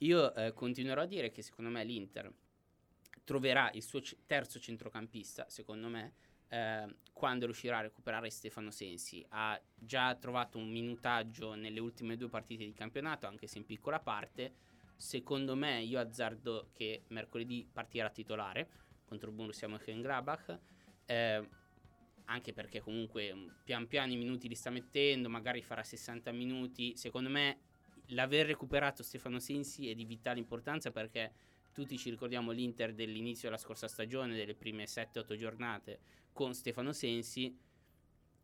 Io 0.00 0.34
eh, 0.34 0.52
continuerò 0.52 1.02
a 1.02 1.06
dire 1.06 1.30
che 1.30 1.40
secondo 1.42 1.70
me 1.70 1.82
l'Inter 1.82 2.30
troverà 3.24 3.70
il 3.72 3.82
suo 3.82 4.00
c- 4.00 4.16
terzo 4.26 4.58
centrocampista, 4.60 5.46
secondo 5.48 5.88
me, 5.88 6.12
eh, 6.48 6.86
quando 7.12 7.46
riuscirà 7.46 7.78
a 7.78 7.82
recuperare 7.82 8.30
Stefano 8.30 8.70
Sensi. 8.70 9.24
Ha 9.30 9.60
già 9.74 10.14
trovato 10.16 10.58
un 10.58 10.68
minutaggio 10.70 11.54
nelle 11.54 11.80
ultime 11.80 12.16
due 12.16 12.28
partite 12.28 12.64
di 12.64 12.72
campionato, 12.72 13.26
anche 13.26 13.46
se 13.46 13.58
in 13.58 13.64
piccola 13.64 13.98
parte. 13.98 14.52
Secondo 14.94 15.56
me, 15.56 15.82
io 15.82 15.98
azzardo 15.98 16.68
che 16.72 17.02
mercoledì 17.08 17.66
partirà 17.70 18.08
titolare 18.10 18.68
contro 19.04 19.28
il 19.30 19.34
Borussia 19.34 19.66
Mönchengladbach. 19.68 20.58
Eh, 21.06 21.48
anche 22.26 22.52
perché 22.52 22.80
comunque 22.80 23.34
mm, 23.34 23.48
pian 23.64 23.86
piano 23.86 24.12
i 24.12 24.16
minuti 24.16 24.48
li 24.48 24.54
sta 24.54 24.70
mettendo, 24.70 25.28
magari 25.28 25.62
farà 25.62 25.82
60 25.82 26.30
minuti. 26.32 26.96
Secondo 26.96 27.28
me 27.28 27.58
l'aver 28.10 28.46
recuperato 28.46 29.02
Stefano 29.02 29.38
Sensi 29.38 29.90
è 29.90 29.94
di 29.94 30.04
vitale 30.04 30.38
importanza 30.38 30.90
perché 30.90 31.32
tutti 31.72 31.98
ci 31.98 32.10
ricordiamo 32.10 32.52
l'Inter 32.52 32.94
dell'inizio 32.94 33.48
della 33.48 33.60
scorsa 33.60 33.88
stagione, 33.88 34.36
delle 34.36 34.54
prime 34.54 34.84
7-8 34.84 35.36
giornate 35.36 35.98
con 36.32 36.54
Stefano 36.54 36.92
Sensi, 36.92 37.54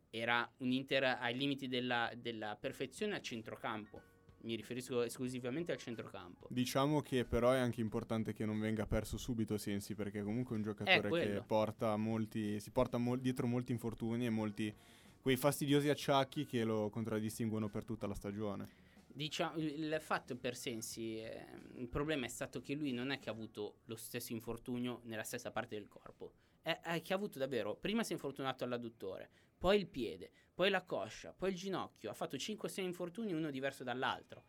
era 0.09 0.47
un 0.57 0.71
Inter 0.71 1.17
ai 1.19 1.35
limiti 1.35 1.67
della, 1.67 2.11
della 2.15 2.55
perfezione 2.59 3.15
a 3.15 3.21
centrocampo. 3.21 4.12
Mi 4.43 4.55
riferisco 4.55 5.01
esclusivamente 5.01 5.71
al 5.71 5.77
centrocampo. 5.77 6.47
Diciamo 6.49 7.01
che 7.01 7.23
però 7.23 7.51
è 7.51 7.59
anche 7.59 7.81
importante 7.81 8.33
che 8.33 8.45
non 8.45 8.59
venga 8.59 8.85
perso 8.85 9.17
subito 9.17 9.57
Sensi, 9.57 9.95
perché 9.95 10.21
comunque 10.21 10.55
è 10.55 10.57
un 10.57 10.63
giocatore 10.63 11.09
che 11.09 11.43
porta 11.45 11.95
molti, 11.95 12.59
si 12.59 12.71
porta 12.71 12.97
mo- 12.97 13.15
dietro 13.15 13.47
molti 13.47 13.71
infortuni 13.71 14.25
e 14.25 14.29
molti 14.29 14.73
quei 15.21 15.37
fastidiosi 15.37 15.87
acciacchi 15.87 16.45
che 16.45 16.65
lo 16.65 16.89
contraddistinguono 16.89 17.69
per 17.69 17.85
tutta 17.85 18.05
la 18.05 18.13
stagione. 18.13 18.91
Diciamo, 19.07 19.57
il 19.57 19.97
fatto 20.01 20.35
per 20.35 20.55
Sensi, 20.55 21.19
eh, 21.19 21.45
il 21.75 21.87
problema 21.87 22.25
è 22.25 22.29
stato 22.29 22.59
che 22.59 22.73
lui 22.73 22.91
non 22.91 23.11
è 23.11 23.19
che 23.19 23.29
ha 23.29 23.31
avuto 23.31 23.75
lo 23.85 23.95
stesso 23.95 24.33
infortunio 24.33 25.01
nella 25.03 25.23
stessa 25.23 25.51
parte 25.51 25.75
del 25.75 25.87
corpo, 25.87 26.33
è, 26.61 26.79
è 26.81 27.01
che 27.01 27.13
ha 27.13 27.15
avuto 27.15 27.37
davvero, 27.39 27.75
prima 27.75 28.03
si 28.03 28.11
è 28.11 28.15
infortunato 28.15 28.63
all'adduttore, 28.63 29.29
poi 29.63 29.77
il 29.77 29.87
piede, 29.87 30.29
poi 30.53 30.69
la 30.69 30.81
coscia, 30.81 31.31
poi 31.31 31.51
il 31.51 31.55
ginocchio, 31.55 32.09
ha 32.09 32.13
fatto 32.13 32.35
5-6 32.35 32.81
infortuni, 32.81 33.31
uno 33.31 33.49
diverso 33.49 33.85
dall'altro. 33.85 34.43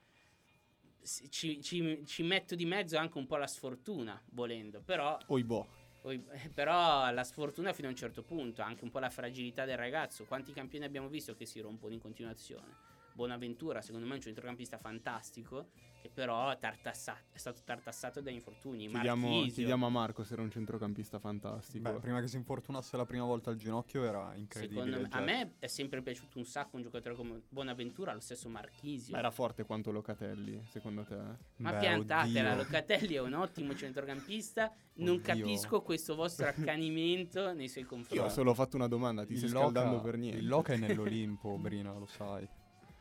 Ci, 1.04 1.62
ci, 1.62 2.02
ci, 2.04 2.22
metto 2.24 2.56
di 2.56 2.64
mezzo 2.64 2.96
anche 2.96 3.16
un 3.18 3.26
po' 3.28 3.36
la 3.36 3.46
sfortuna, 3.46 4.20
volendo, 4.32 4.80
però... 4.80 5.16
Oibò. 5.28 5.64
Oi, 6.02 6.20
però 6.52 7.12
la 7.12 7.22
sfortuna 7.22 7.72
fino 7.72 7.86
a 7.86 7.90
un 7.92 7.96
certo 7.96 8.24
punto, 8.24 8.62
anche 8.62 8.82
un 8.82 8.90
po' 8.90 8.98
la 8.98 9.08
fragilità 9.08 9.64
del 9.64 9.76
ragazzo. 9.76 10.24
Quanti 10.24 10.52
campioni 10.52 10.84
abbiamo 10.84 11.06
visto 11.06 11.36
che 11.36 11.46
si 11.46 11.60
rompono 11.60 11.94
in 11.94 12.00
continuazione? 12.00 12.74
Bonaventura, 13.12 13.82
secondo 13.82 14.06
me 14.06 14.14
è 14.14 14.16
un 14.16 14.22
centrocampista 14.22 14.78
fantastico, 14.78 15.68
che 16.04 16.10
però 16.12 16.50
è, 16.50 16.58
è 16.58 17.38
stato 17.38 17.62
tartassato 17.64 18.20
da 18.20 18.30
infortuni. 18.30 18.88
Chiediamo, 18.88 19.46
chiediamo, 19.46 19.86
a 19.86 19.88
Marco 19.88 20.22
se 20.22 20.34
era 20.34 20.42
un 20.42 20.50
centrocampista 20.50 21.18
fantastico. 21.18 21.90
Beh, 21.90 21.98
prima 21.98 22.20
che 22.20 22.28
si 22.28 22.36
infortunasse 22.36 22.98
la 22.98 23.06
prima 23.06 23.24
volta 23.24 23.48
al 23.48 23.56
ginocchio 23.56 24.04
era 24.04 24.34
incredibile. 24.34 24.98
Me, 24.98 25.08
a 25.10 25.20
me 25.20 25.54
è 25.58 25.66
sempre 25.66 26.02
piaciuto 26.02 26.36
un 26.36 26.44
sacco 26.44 26.76
un 26.76 26.82
giocatore 26.82 27.14
come 27.14 27.40
Bonaventura, 27.48 28.12
lo 28.12 28.20
stesso 28.20 28.50
Marchisio. 28.50 29.12
Ma 29.12 29.18
era 29.20 29.30
forte 29.30 29.64
quanto 29.64 29.92
Locatelli, 29.92 30.62
secondo 30.68 31.04
te? 31.04 31.16
Ma 31.56 31.72
Beh, 31.72 31.78
piantatela, 31.78 32.50
oddio. 32.50 32.62
Locatelli 32.62 33.14
è 33.14 33.20
un 33.20 33.32
ottimo 33.32 33.74
centrocampista. 33.74 34.70
Non 34.96 35.16
oddio. 35.16 35.22
capisco 35.22 35.80
questo 35.80 36.14
vostro 36.14 36.48
accanimento 36.52 37.54
nei 37.54 37.68
suoi 37.68 37.84
confronti. 37.84 38.16
Io 38.16 38.24
ho 38.24 38.28
solo 38.28 38.52
fatto 38.52 38.76
una 38.76 38.88
domanda, 38.88 39.24
ti 39.24 39.32
il 39.32 39.38
stai 39.38 39.50
Loca, 39.52 39.70
scaldando 39.70 40.02
per 40.02 40.18
niente. 40.18 40.38
Il 40.38 40.48
Loca 40.48 40.74
è 40.74 40.76
nell'Olimpo, 40.76 41.56
Brina, 41.56 41.94
lo 41.94 42.04
sai. 42.04 42.46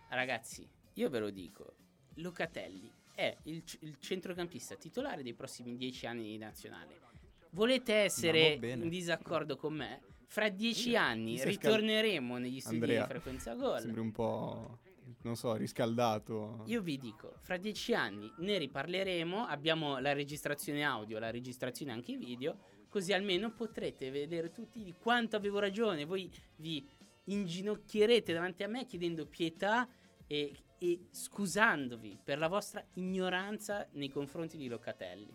Ragazzi, 0.08 0.66
io 0.94 1.10
ve 1.10 1.20
lo 1.20 1.32
dico, 1.32 1.76
Locatelli 2.16 2.92
è 3.14 3.36
il, 3.44 3.64
il 3.82 3.98
centrocampista 4.00 4.76
titolare 4.76 5.24
dei 5.24 5.34
prossimi 5.34 5.76
dieci 5.76 6.06
anni 6.06 6.24
di 6.24 6.38
nazionale. 6.38 7.00
Volete 7.52 7.94
essere 7.94 8.54
in 8.62 8.90
disaccordo 8.90 9.56
con 9.56 9.76
me? 9.76 10.02
Fra 10.26 10.50
dieci 10.50 10.96
anni 10.96 11.44
ritorneremo 11.44 12.38
negli 12.40 12.60
studi 12.60 12.76
Andrea, 12.78 13.04
di 13.04 13.10
frequenza 13.10 13.54
gol. 13.54 13.80
Sembri 13.80 14.00
un 14.00 14.12
po', 14.12 14.80
non 15.22 15.36
so, 15.36 15.54
riscaldato. 15.54 16.64
Io 16.66 16.82
vi 16.82 16.98
dico, 16.98 17.36
fra 17.42 17.58
dieci 17.58 17.94
anni 17.94 18.32
ne 18.38 18.58
riparleremo. 18.58 19.46
Abbiamo 19.46 20.00
la 20.00 20.14
registrazione 20.14 20.84
audio, 20.84 21.20
la 21.20 21.30
registrazione 21.30 21.92
anche 21.92 22.18
video. 22.18 22.58
Così 22.90 23.14
almeno 23.14 23.52
potrete 23.52 24.10
vedere 24.10 24.52
tutti 24.52 24.84
di 24.84 24.96
quanto 25.00 25.36
avevo 25.36 25.60
ragione. 25.60 26.06
Voi 26.06 26.32
vi 26.56 26.84
inginocchierete 27.26 28.34
davanti 28.34 28.64
a 28.64 28.68
me 28.68 28.86
chiedendo 28.86 29.28
pietà 29.28 29.88
e, 30.26 30.52
e 30.84 31.08
scusandovi 31.12 32.20
per 32.22 32.38
la 32.38 32.50
vostra 32.50 32.86
ignoranza 32.96 33.88
nei 33.94 34.10
confronti 34.10 34.58
di 34.58 34.68
Locatelli. 34.68 35.34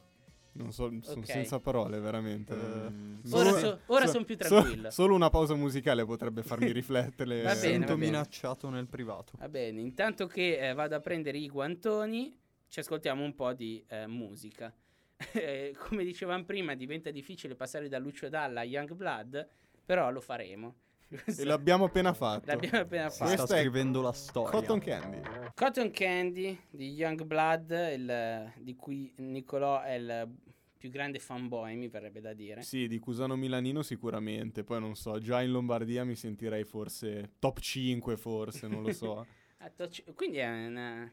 Non 0.53 0.73
so, 0.73 0.91
sono 1.01 1.21
okay. 1.21 1.37
senza 1.37 1.59
parole, 1.59 2.01
veramente. 2.01 2.53
Uh, 2.53 3.21
ora, 3.31 3.53
so, 3.53 3.81
ora 3.87 4.05
so, 4.05 4.13
sono 4.13 4.25
più 4.25 4.37
tranquillo. 4.37 4.91
So, 4.91 5.03
solo 5.03 5.15
una 5.15 5.31
pausa 5.31 5.55
musicale 5.55 6.05
potrebbe 6.05 6.43
farmi 6.43 6.71
riflettere. 6.73 7.43
va 7.43 7.55
bene, 7.55 7.61
Sento 7.61 7.97
minacciato 7.97 8.69
nel 8.69 8.89
privato. 8.89 9.33
Va 9.39 9.49
bene, 9.49 9.81
intanto 9.81 10.27
che 10.27 10.59
eh, 10.59 10.75
vado 10.75 10.97
a 10.97 11.01
prendere 11.01 11.39
i 11.39 11.49
guantoni, 11.49 12.37
ci 12.69 12.81
ascoltiamo 12.81 13.25
un 13.25 13.35
po' 13.35 13.55
di 13.55 13.83
eh, 13.89 14.07
musica. 14.07 14.73
Eh, 15.33 15.75
come 15.77 16.05
dicevamo 16.05 16.45
prima, 16.45 16.75
diventa 16.75 17.11
difficile 17.11 17.57
passare 17.57 17.89
da 17.89 17.99
Lucio 17.99 18.29
Dalla 18.29 18.61
a 18.61 18.65
Young 18.65 18.93
Blood, 18.93 19.49
però 19.85 20.13
lo 20.13 20.21
faremo. 20.21 20.75
E 21.09 21.45
l'abbiamo 21.45 21.85
appena 21.85 22.13
fatto. 22.13 22.47
L'abbiamo 22.47 22.79
appena 22.79 23.11
fatto. 23.11 23.45
Sta 23.45 23.47
scrivendo 23.47 24.03
la 24.03 24.13
storia. 24.13 24.51
Cotton 24.51 24.79
Candy. 24.79 25.21
Cotton 25.55 25.91
Candy 25.91 26.59
di 26.71 26.93
Young 26.93 27.25
Blood, 27.25 27.71
il, 27.71 28.53
di 28.59 28.77
cui 28.77 29.13
Nicolò 29.17 29.81
è 29.83 29.95
il 29.95 30.29
più 30.77 30.91
grande 30.91 31.19
fanboy, 31.19 31.75
mi 31.77 31.89
verrebbe 31.89 32.21
da 32.21 32.33
dire. 32.33 32.63
Sì, 32.63 32.87
di 32.87 32.99
Cusano 32.99 33.37
Milanino 33.37 33.83
sicuramente. 33.83 34.63
Poi 34.65 34.81
non 34.81 34.95
so, 34.95 35.19
già 35.19 35.43
in 35.43 35.51
Lombardia 35.51 36.05
mi 36.05 36.15
sentirei 36.15 36.65
forse 36.65 37.33
top 37.39 37.59
5, 37.59 38.17
forse, 38.17 38.69
non 38.69 38.83
lo 38.83 38.93
so. 38.93 39.27
Quindi 40.15 40.39
è 40.39 40.67
una 40.67 41.13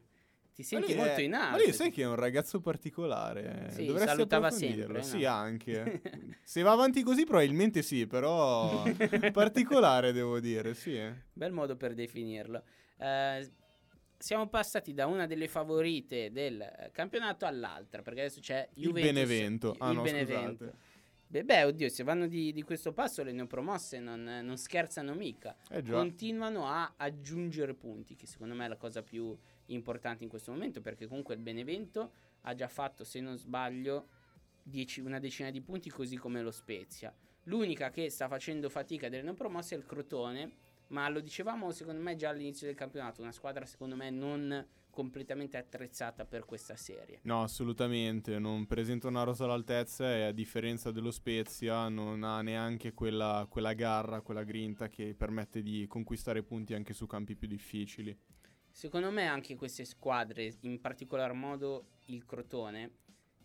ti 0.56 0.64
senti 0.64 0.96
molto 0.96 1.20
è, 1.20 1.22
in 1.22 1.34
alto. 1.34 1.58
Ma 1.58 1.64
lui 1.64 1.74
sai 1.74 1.92
che 1.92 2.04
è 2.04 2.08
un 2.08 2.16
ragazzo 2.16 2.62
particolare. 2.62 3.72
Sì, 3.72 3.88
Dovresti 3.88 4.08
salutava 4.08 4.50
sempre. 4.50 5.00
No? 5.00 5.04
Sì, 5.04 5.26
anche. 5.26 6.02
Se 6.44 6.62
va 6.62 6.72
avanti 6.72 7.04
così 7.04 7.26
probabilmente 7.26 7.82
sì, 7.82 8.08
però 8.08 8.82
particolare 9.34 10.14
devo 10.14 10.40
dire, 10.40 10.74
sì. 10.74 10.98
Bel 11.34 11.52
modo 11.52 11.76
per 11.76 11.94
definirlo. 11.94 12.64
Uh, 12.96 13.46
siamo 14.18 14.48
passati 14.48 14.94
da 14.94 15.08
una 15.08 15.26
delle 15.26 15.50
favorite 15.50 16.32
del 16.32 16.90
campionato 16.94 17.46
all'altra, 17.46 18.02
perché 18.02 18.22
adesso 18.22 18.40
c'è 18.40 18.70
Juventus. 18.74 19.04
Il 19.04 19.14
Benevento. 19.14 19.76
Ah, 19.78 19.90
il 19.90 19.96
no, 19.98 20.02
Benevento. 20.04 20.64
Scusate. 20.64 20.94
Beh, 21.28 21.44
beh, 21.44 21.64
oddio, 21.66 21.90
se 21.90 22.04
vanno 22.04 22.28
di, 22.28 22.54
di, 22.54 22.62
questo 22.62 22.94
passo 22.94 23.24
le 23.24 23.34
neopromosse 23.34 24.00
non, 24.00 24.24
non 24.42 24.56
scherzano 24.56 25.14
mica. 25.16 25.58
Eh 25.70 25.84
Continuano 25.84 26.66
a 26.66 26.94
aggiungere 26.96 27.74
punti, 27.74 28.16
che 28.16 28.26
secondo 28.26 28.54
me 28.54 28.66
è 28.66 28.68
la 28.70 28.78
cosa 28.78 29.02
più 29.02 29.38
importante 29.68 30.24
in 30.24 30.30
questo 30.30 30.52
momento 30.52 30.82
perché 30.82 31.08
comunque 31.08 31.36
il 31.36 31.42
Benevento 31.42 32.12
ha 32.42 32.54
già 32.54 32.68
fatto, 32.68 33.04
se 33.04 33.20
non 33.20 33.38
sbaglio, 33.38 34.08
dieci, 34.62 35.02
una 35.02 35.20
decina 35.20 35.50
di 35.50 35.62
punti 35.62 35.90
così 35.90 36.18
come 36.18 36.42
lo 36.42 36.52
Spezia. 36.52 37.14
L'unica 37.44 37.90
che 37.90 38.10
sta 38.10 38.28
facendo 38.28 38.70
fatica 38.70 39.10
delle 39.10 39.24
non 39.24 39.36
promosse 39.36 39.76
è 39.76 39.78
il 39.78 39.86
Crotone, 39.86 40.52
ma 40.88 41.08
lo 41.10 41.20
dicevamo 41.20 41.72
secondo 41.72 42.02
me 42.02 42.16
già 42.16 42.30
all'inizio 42.30 42.68
del 42.68 42.76
campionato, 42.76 43.22
una 43.22 43.32
squadra 43.32 43.66
secondo 43.66 43.96
me 43.96 44.10
non 44.10 44.68
completamente 44.96 45.58
attrezzata 45.58 46.26
per 46.26 46.46
questa 46.46 46.78
serie. 46.78 47.20
No, 47.24 47.44
assolutamente, 47.44 48.40
non 48.40 48.66
presenta 48.66 49.10
una 49.10 49.24
rosa 49.24 49.44
all'altezza 49.44 50.10
e 50.16 50.24
a 50.24 50.32
differenza 50.32 50.90
dello 50.90 51.12
Spezia 51.12 51.90
non 51.90 52.24
ha 52.24 52.42
neanche 52.42 52.94
quella, 52.94 53.46
quella 53.50 53.74
garra, 53.74 54.22
quella 54.22 54.44
grinta 54.44 54.88
che 54.88 55.14
permette 55.14 55.62
di 55.62 55.86
conquistare 55.86 56.44
punti 56.44 56.74
anche 56.74 56.94
su 56.94 57.06
campi 57.08 57.36
più 57.36 57.48
difficili. 57.48 58.18
Secondo 58.76 59.10
me 59.10 59.26
anche 59.26 59.56
queste 59.56 59.86
squadre, 59.86 60.54
in 60.64 60.82
particolar 60.82 61.32
modo 61.32 61.92
il 62.08 62.26
Crotone, 62.26 62.98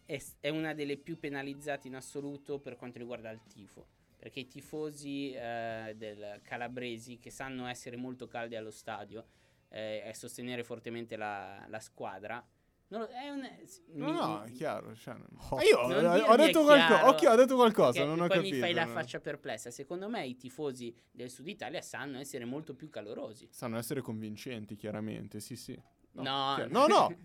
è, 0.04 0.20
è, 0.40 0.48
una 0.48 0.74
delle 0.74 0.96
più 0.96 1.20
penalizzate 1.20 1.86
in 1.86 1.94
assoluto 1.94 2.58
per 2.58 2.74
quanto 2.74 2.98
riguarda 2.98 3.30
il 3.30 3.40
tifo. 3.46 3.86
Perché 4.16 4.40
i 4.40 4.48
tifosi 4.48 5.30
eh, 5.30 5.94
del 5.96 6.40
Calabresi, 6.42 7.20
che 7.20 7.30
sanno 7.30 7.68
essere 7.68 7.94
molto 7.94 8.26
caldi 8.26 8.56
allo 8.56 8.72
stadio 8.72 9.24
eh, 9.68 10.02
e 10.04 10.12
sostenere 10.14 10.64
fortemente 10.64 11.16
la, 11.16 11.64
la 11.68 11.78
squadra, 11.78 12.44
non 12.90 13.02
lo, 13.02 13.06
è 13.06 13.30
un, 13.30 13.48
no, 13.92 14.06
mi, 14.06 14.12
no, 14.12 14.42
è 14.42 14.50
chiaro. 14.50 14.96
Cioè, 14.96 15.14
oh. 15.50 15.60
Io 15.60 15.78
ho, 15.78 16.32
ho, 16.32 16.36
detto 16.36 16.64
qualco, 16.64 17.08
okay, 17.08 17.32
ho 17.32 17.36
detto 17.36 17.54
qualcosa, 17.54 18.04
non 18.04 18.20
ho 18.20 18.26
poi 18.26 18.38
capito. 18.38 18.54
mi 18.54 18.60
fai 18.60 18.72
la 18.72 18.88
faccia 18.88 19.20
perplessa. 19.20 19.70
Secondo 19.70 20.08
me 20.08 20.26
i 20.26 20.36
tifosi 20.36 20.92
del 21.08 21.30
Sud 21.30 21.46
Italia 21.46 21.80
sanno 21.82 22.18
essere 22.18 22.44
molto 22.44 22.74
più 22.74 22.88
calorosi. 22.88 23.48
Sanno 23.52 23.78
essere 23.78 24.00
convincenti, 24.00 24.74
chiaramente, 24.74 25.38
sì 25.38 25.54
sì. 25.54 25.80
No, 26.12 26.22
no, 26.22 26.54
cioè, 26.56 26.66
no. 26.66 26.86
no. 26.88 27.16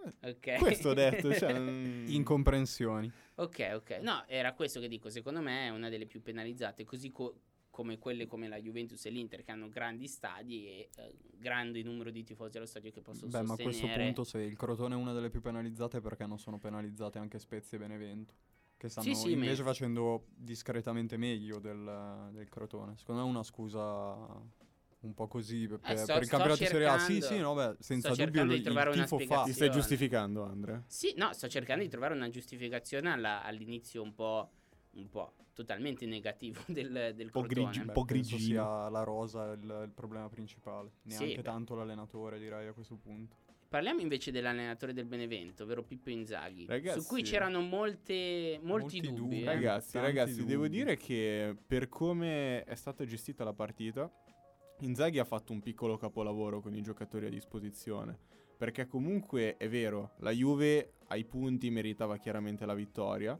okay. 0.24 0.58
Questo 0.58 0.88
ho 0.88 0.94
detto, 0.94 1.34
cioè, 1.34 1.52
incomprensioni. 2.08 3.12
Ok, 3.34 3.72
ok. 3.74 3.90
No, 4.00 4.24
era 4.26 4.54
questo 4.54 4.80
che 4.80 4.88
dico. 4.88 5.10
Secondo 5.10 5.42
me 5.42 5.66
è 5.66 5.68
una 5.68 5.90
delle 5.90 6.06
più 6.06 6.22
penalizzate. 6.22 6.84
Così 6.84 7.10
co- 7.10 7.40
come 7.70 7.98
quelle 7.98 8.26
come 8.26 8.48
la 8.48 8.60
Juventus 8.60 9.04
e 9.06 9.10
l'Inter 9.10 9.42
che 9.44 9.52
hanno 9.52 9.68
grandi 9.68 10.06
stadi 10.08 10.66
e 10.66 10.88
eh, 10.96 11.14
grande 11.38 11.82
numero 11.82 12.10
di 12.10 12.24
tifosi 12.24 12.56
allo 12.56 12.66
stadio 12.66 12.90
che 12.90 13.00
possono 13.00 13.30
Beh, 13.30 13.38
sostenere. 13.38 13.46
ma 13.48 13.54
a 13.54 13.64
questo 13.64 13.86
punto 13.86 14.24
se 14.24 14.42
il 14.42 14.56
Crotone 14.56 14.94
è 14.94 14.98
una 14.98 15.12
delle 15.12 15.30
più 15.30 15.40
penalizzate 15.40 16.00
perché 16.00 16.26
non 16.26 16.38
sono 16.38 16.58
penalizzate 16.58 17.18
anche 17.18 17.38
Spezia 17.38 17.78
e 17.78 17.80
Benevento? 17.80 18.34
che 18.76 18.88
stanno 18.88 19.12
Sì, 19.12 19.14
sì, 19.14 19.32
invece 19.32 19.62
me- 19.62 19.68
facendo 19.68 20.24
discretamente 20.34 21.18
meglio 21.18 21.58
del, 21.58 22.30
del 22.32 22.48
Crotone. 22.48 22.96
Secondo 22.96 23.20
me 23.20 23.26
è 23.26 23.30
una 23.30 23.42
scusa 23.42 24.16
un 25.00 25.14
po' 25.14 25.28
così 25.28 25.66
per, 25.66 25.80
Eh, 25.84 25.96
sto- 25.98 26.14
per 26.14 26.22
il 26.22 26.28
campionato 26.28 26.62
di 26.62 26.66
Serie 26.68 26.86
A. 26.86 26.98
Sì, 26.98 27.20
cercando- 27.20 27.26
sì, 27.26 27.40
no, 27.40 27.54
beh, 27.54 27.76
senza 27.78 28.08
dubbio 28.08 28.24
cercando 28.24 28.52
il, 28.54 28.58
di 28.58 28.64
trovare 28.64 28.88
il 28.90 28.94
una 28.96 29.04
tifo 29.04 29.18
fa. 29.18 29.42
Ti 29.44 29.52
stai 29.52 29.70
giustificando, 29.70 30.42
Andre? 30.44 30.84
Sì, 30.86 31.12
no, 31.16 31.30
sto 31.34 31.46
cercando 31.48 31.82
di 31.84 31.90
trovare 31.90 32.14
una 32.14 32.30
giustificazione 32.30 33.10
alla- 33.12 33.42
all'inizio 33.42 34.02
un 34.02 34.14
po', 34.14 34.50
un 35.00 35.08
po' 35.08 35.32
totalmente 35.54 36.06
negativo 36.06 36.60
del, 36.68 37.12
del 37.14 37.30
po' 37.30 37.42
Crotone. 37.42 37.70
grigi- 37.70 37.84
Beh, 37.84 37.92
po' 37.92 38.04
penso 38.04 38.36
grigino. 38.36 38.62
sia 38.62 38.88
la 38.88 39.02
rosa 39.02 39.52
il, 39.52 39.82
il 39.86 39.92
problema 39.94 40.28
principale. 40.28 40.90
Sì, 41.06 41.18
Neanche 41.18 41.36
beh. 41.36 41.42
tanto 41.42 41.74
l'allenatore, 41.74 42.38
direi, 42.38 42.66
a 42.68 42.72
questo 42.72 42.96
punto. 42.96 43.36
Parliamo 43.68 44.00
invece 44.00 44.32
dell'allenatore 44.32 44.92
del 44.92 45.04
Benevento, 45.04 45.62
ovvero 45.62 45.84
Pippo 45.84 46.10
Inzaghi, 46.10 46.66
Ragazzi- 46.66 47.00
su 47.02 47.06
cui 47.06 47.22
c'erano 47.22 47.60
molte, 47.60 48.58
molti, 48.62 48.96
Molti 48.96 49.00
dubbi. 49.00 49.14
dubbi. 49.16 49.42
eh. 49.42 49.44
Ragazzi, 49.44 49.92
Tanti 49.92 50.06
ragazzi, 50.08 50.44
devo 50.44 50.64
dubbi. 50.64 50.76
dire 50.76 50.96
che 50.96 51.56
per 51.66 51.88
come 51.88 52.64
è 52.64 52.74
stata 52.74 53.04
gestita 53.04 53.44
la 53.44 53.52
partita, 53.52 54.10
Inzaghi 54.80 55.18
ha 55.20 55.24
fatto 55.24 55.52
un 55.52 55.60
piccolo 55.60 55.96
capolavoro 55.98 56.60
con 56.60 56.74
i 56.74 56.82
giocatori 56.82 57.26
a 57.26 57.28
disposizione. 57.30 58.18
Perché 58.56 58.86
comunque 58.86 59.56
è 59.56 59.68
vero, 59.68 60.12
la 60.18 60.32
Juve 60.32 60.94
ai 61.08 61.24
punti 61.24 61.70
meritava 61.70 62.16
chiaramente 62.16 62.66
la 62.66 62.74
vittoria. 62.74 63.38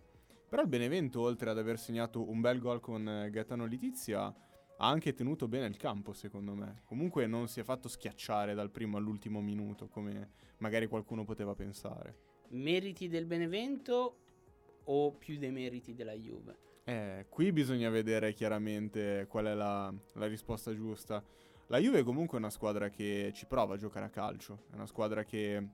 Però 0.50 0.62
il 0.62 0.68
Benevento, 0.68 1.20
oltre 1.20 1.48
ad 1.48 1.58
aver 1.58 1.78
segnato 1.78 2.28
un 2.28 2.40
bel 2.40 2.58
gol 2.58 2.80
con 2.80 3.08
eh, 3.08 3.30
Gaetano 3.30 3.66
Letizia, 3.66 4.22
ha 4.24 4.88
anche 4.88 5.14
tenuto 5.14 5.46
bene 5.46 5.66
il 5.66 5.76
campo, 5.76 6.12
secondo 6.12 6.56
me. 6.56 6.82
Comunque 6.86 7.28
non 7.28 7.46
si 7.46 7.60
è 7.60 7.62
fatto 7.62 7.86
schiacciare 7.86 8.52
dal 8.52 8.72
primo 8.72 8.96
all'ultimo 8.96 9.40
minuto, 9.40 9.86
come 9.86 10.30
magari 10.58 10.88
qualcuno 10.88 11.24
poteva 11.24 11.54
pensare. 11.54 12.16
Meriti 12.48 13.06
del 13.06 13.26
Benevento 13.26 14.16
o 14.82 15.12
più 15.12 15.38
dei 15.38 15.52
meriti 15.52 15.94
della 15.94 16.14
Juve? 16.14 16.58
Eh, 16.82 17.26
qui 17.28 17.52
bisogna 17.52 17.88
vedere 17.88 18.32
chiaramente 18.32 19.26
qual 19.28 19.44
è 19.44 19.54
la, 19.54 19.94
la 20.14 20.26
risposta 20.26 20.74
giusta. 20.74 21.22
La 21.68 21.78
Juve 21.78 22.02
comunque 22.02 22.38
è 22.38 22.40
una 22.40 22.50
squadra 22.50 22.88
che 22.88 23.30
ci 23.36 23.46
prova 23.46 23.74
a 23.74 23.78
giocare 23.78 24.06
a 24.06 24.10
calcio, 24.10 24.64
è 24.72 24.74
una 24.74 24.86
squadra 24.86 25.22
che 25.22 25.64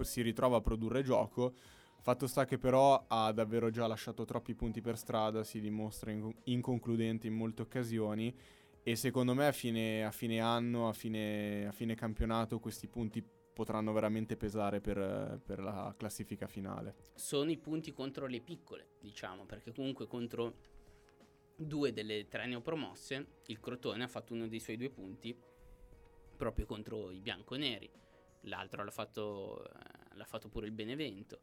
si 0.00 0.20
ritrova 0.20 0.58
a 0.58 0.60
produrre 0.60 1.02
gioco. 1.02 1.54
Fatto 2.02 2.26
sta 2.26 2.46
che 2.46 2.58
però 2.58 3.04
ha 3.08 3.30
davvero 3.32 3.70
già 3.70 3.86
lasciato 3.86 4.24
troppi 4.24 4.54
punti 4.54 4.80
per 4.80 4.96
strada, 4.96 5.44
si 5.44 5.60
dimostra 5.60 6.10
in- 6.10 6.34
inconcludente 6.44 7.26
in 7.26 7.34
molte 7.34 7.62
occasioni 7.62 8.34
e 8.82 8.96
secondo 8.96 9.34
me 9.34 9.46
a 9.46 9.52
fine, 9.52 10.04
a 10.04 10.10
fine 10.10 10.40
anno, 10.40 10.88
a 10.88 10.94
fine, 10.94 11.66
a 11.66 11.72
fine 11.72 11.94
campionato 11.94 12.58
questi 12.58 12.88
punti 12.88 13.22
potranno 13.52 13.92
veramente 13.92 14.38
pesare 14.38 14.80
per- 14.80 15.42
per 15.44 15.60
la 15.60 15.94
classifica 15.96 16.46
finale. 16.46 17.10
Sono 17.14 17.50
i 17.50 17.58
punti 17.58 17.92
contro 17.92 18.26
le 18.26 18.40
piccole, 18.40 18.92
diciamo, 18.98 19.44
perché 19.44 19.72
comunque 19.74 20.06
contro 20.06 20.54
due 21.54 21.92
delle 21.92 22.26
tre 22.28 22.46
neopromosse 22.46 23.26
il 23.48 23.60
Crotone 23.60 24.04
ha 24.04 24.08
fatto 24.08 24.32
uno 24.32 24.48
dei 24.48 24.60
suoi 24.60 24.78
due 24.78 24.88
punti 24.88 25.36
proprio 26.34 26.64
contro 26.64 27.10
i 27.10 27.20
bianconeri. 27.20 27.90
L'altro 28.44 28.82
l'ha 28.82 28.90
fatto, 28.90 29.62
l'ha 30.14 30.24
fatto 30.24 30.48
pure 30.48 30.64
il 30.64 30.72
Benevento, 30.72 31.40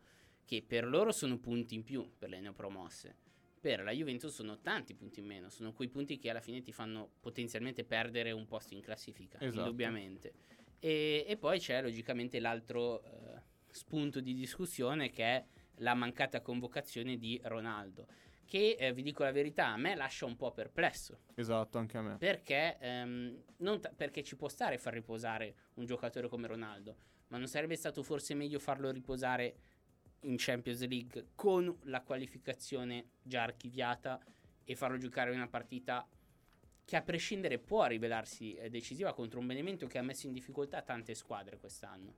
che 0.47 0.63
per 0.65 0.87
loro 0.87 1.11
sono 1.11 1.37
punti 1.39 1.75
in 1.75 1.83
più 1.83 2.09
per 2.17 2.29
le 2.29 2.39
neopromosse. 2.39 3.15
Per 3.59 3.83
la 3.83 3.91
Juventus 3.91 4.33
sono 4.33 4.61
tanti 4.61 4.95
punti 4.95 5.19
in 5.19 5.25
meno, 5.25 5.49
sono 5.49 5.73
quei 5.73 5.89
punti 5.89 6.17
che 6.17 6.29
alla 6.29 6.39
fine 6.39 6.61
ti 6.61 6.71
fanno 6.71 7.09
potenzialmente 7.19 7.83
perdere 7.83 8.31
un 8.31 8.47
posto 8.47 8.73
in 8.73 8.79
classifica, 8.79 9.37
Esatto. 9.41 9.59
indubbiamente. 9.59 10.33
E, 10.79 11.25
e 11.27 11.35
poi 11.35 11.59
c'è 11.59 11.81
logicamente 11.81 12.39
l'altro 12.39 13.03
eh, 13.03 13.41
spunto 13.69 14.21
di 14.21 14.33
discussione 14.33 15.09
che 15.09 15.23
è 15.23 15.45
la 15.79 15.95
mancata 15.95 16.39
convocazione 16.39 17.17
di 17.17 17.41
Ronaldo, 17.43 18.07
che 18.45 18.77
eh, 18.79 18.93
vi 18.93 19.01
dico 19.01 19.23
la 19.23 19.33
verità, 19.33 19.67
a 19.67 19.77
me 19.77 19.95
lascia 19.95 20.25
un 20.25 20.37
po' 20.37 20.51
perplesso. 20.53 21.19
Esatto, 21.35 21.77
anche 21.77 21.97
a 21.97 22.01
me. 22.01 22.17
Perché, 22.17 22.77
ehm, 22.79 23.43
non 23.57 23.81
ta- 23.81 23.91
perché 23.93 24.23
ci 24.23 24.37
può 24.37 24.47
stare 24.47 24.77
far 24.77 24.93
riposare 24.93 25.55
un 25.73 25.85
giocatore 25.85 26.29
come 26.29 26.47
Ronaldo, 26.47 26.95
ma 27.27 27.37
non 27.37 27.47
sarebbe 27.47 27.75
stato 27.75 28.01
forse 28.01 28.33
meglio 28.33 28.59
farlo 28.59 28.91
riposare 28.91 29.57
in 30.21 30.35
Champions 30.37 30.85
League 30.87 31.27
con 31.35 31.75
la 31.83 32.01
qualificazione 32.01 33.09
già 33.21 33.43
archiviata 33.43 34.19
e 34.63 34.75
farlo 34.75 34.97
giocare 34.97 35.31
una 35.31 35.47
partita 35.47 36.07
che 36.83 36.95
a 36.95 37.01
prescindere 37.01 37.59
può 37.59 37.85
rivelarsi 37.85 38.53
eh, 38.53 38.69
decisiva 38.69 39.13
contro 39.13 39.39
un 39.39 39.47
Benevento 39.47 39.87
che 39.87 39.97
ha 39.97 40.01
messo 40.01 40.25
in 40.27 40.33
difficoltà 40.33 40.81
tante 40.81 41.13
squadre 41.15 41.57
quest'anno. 41.57 42.15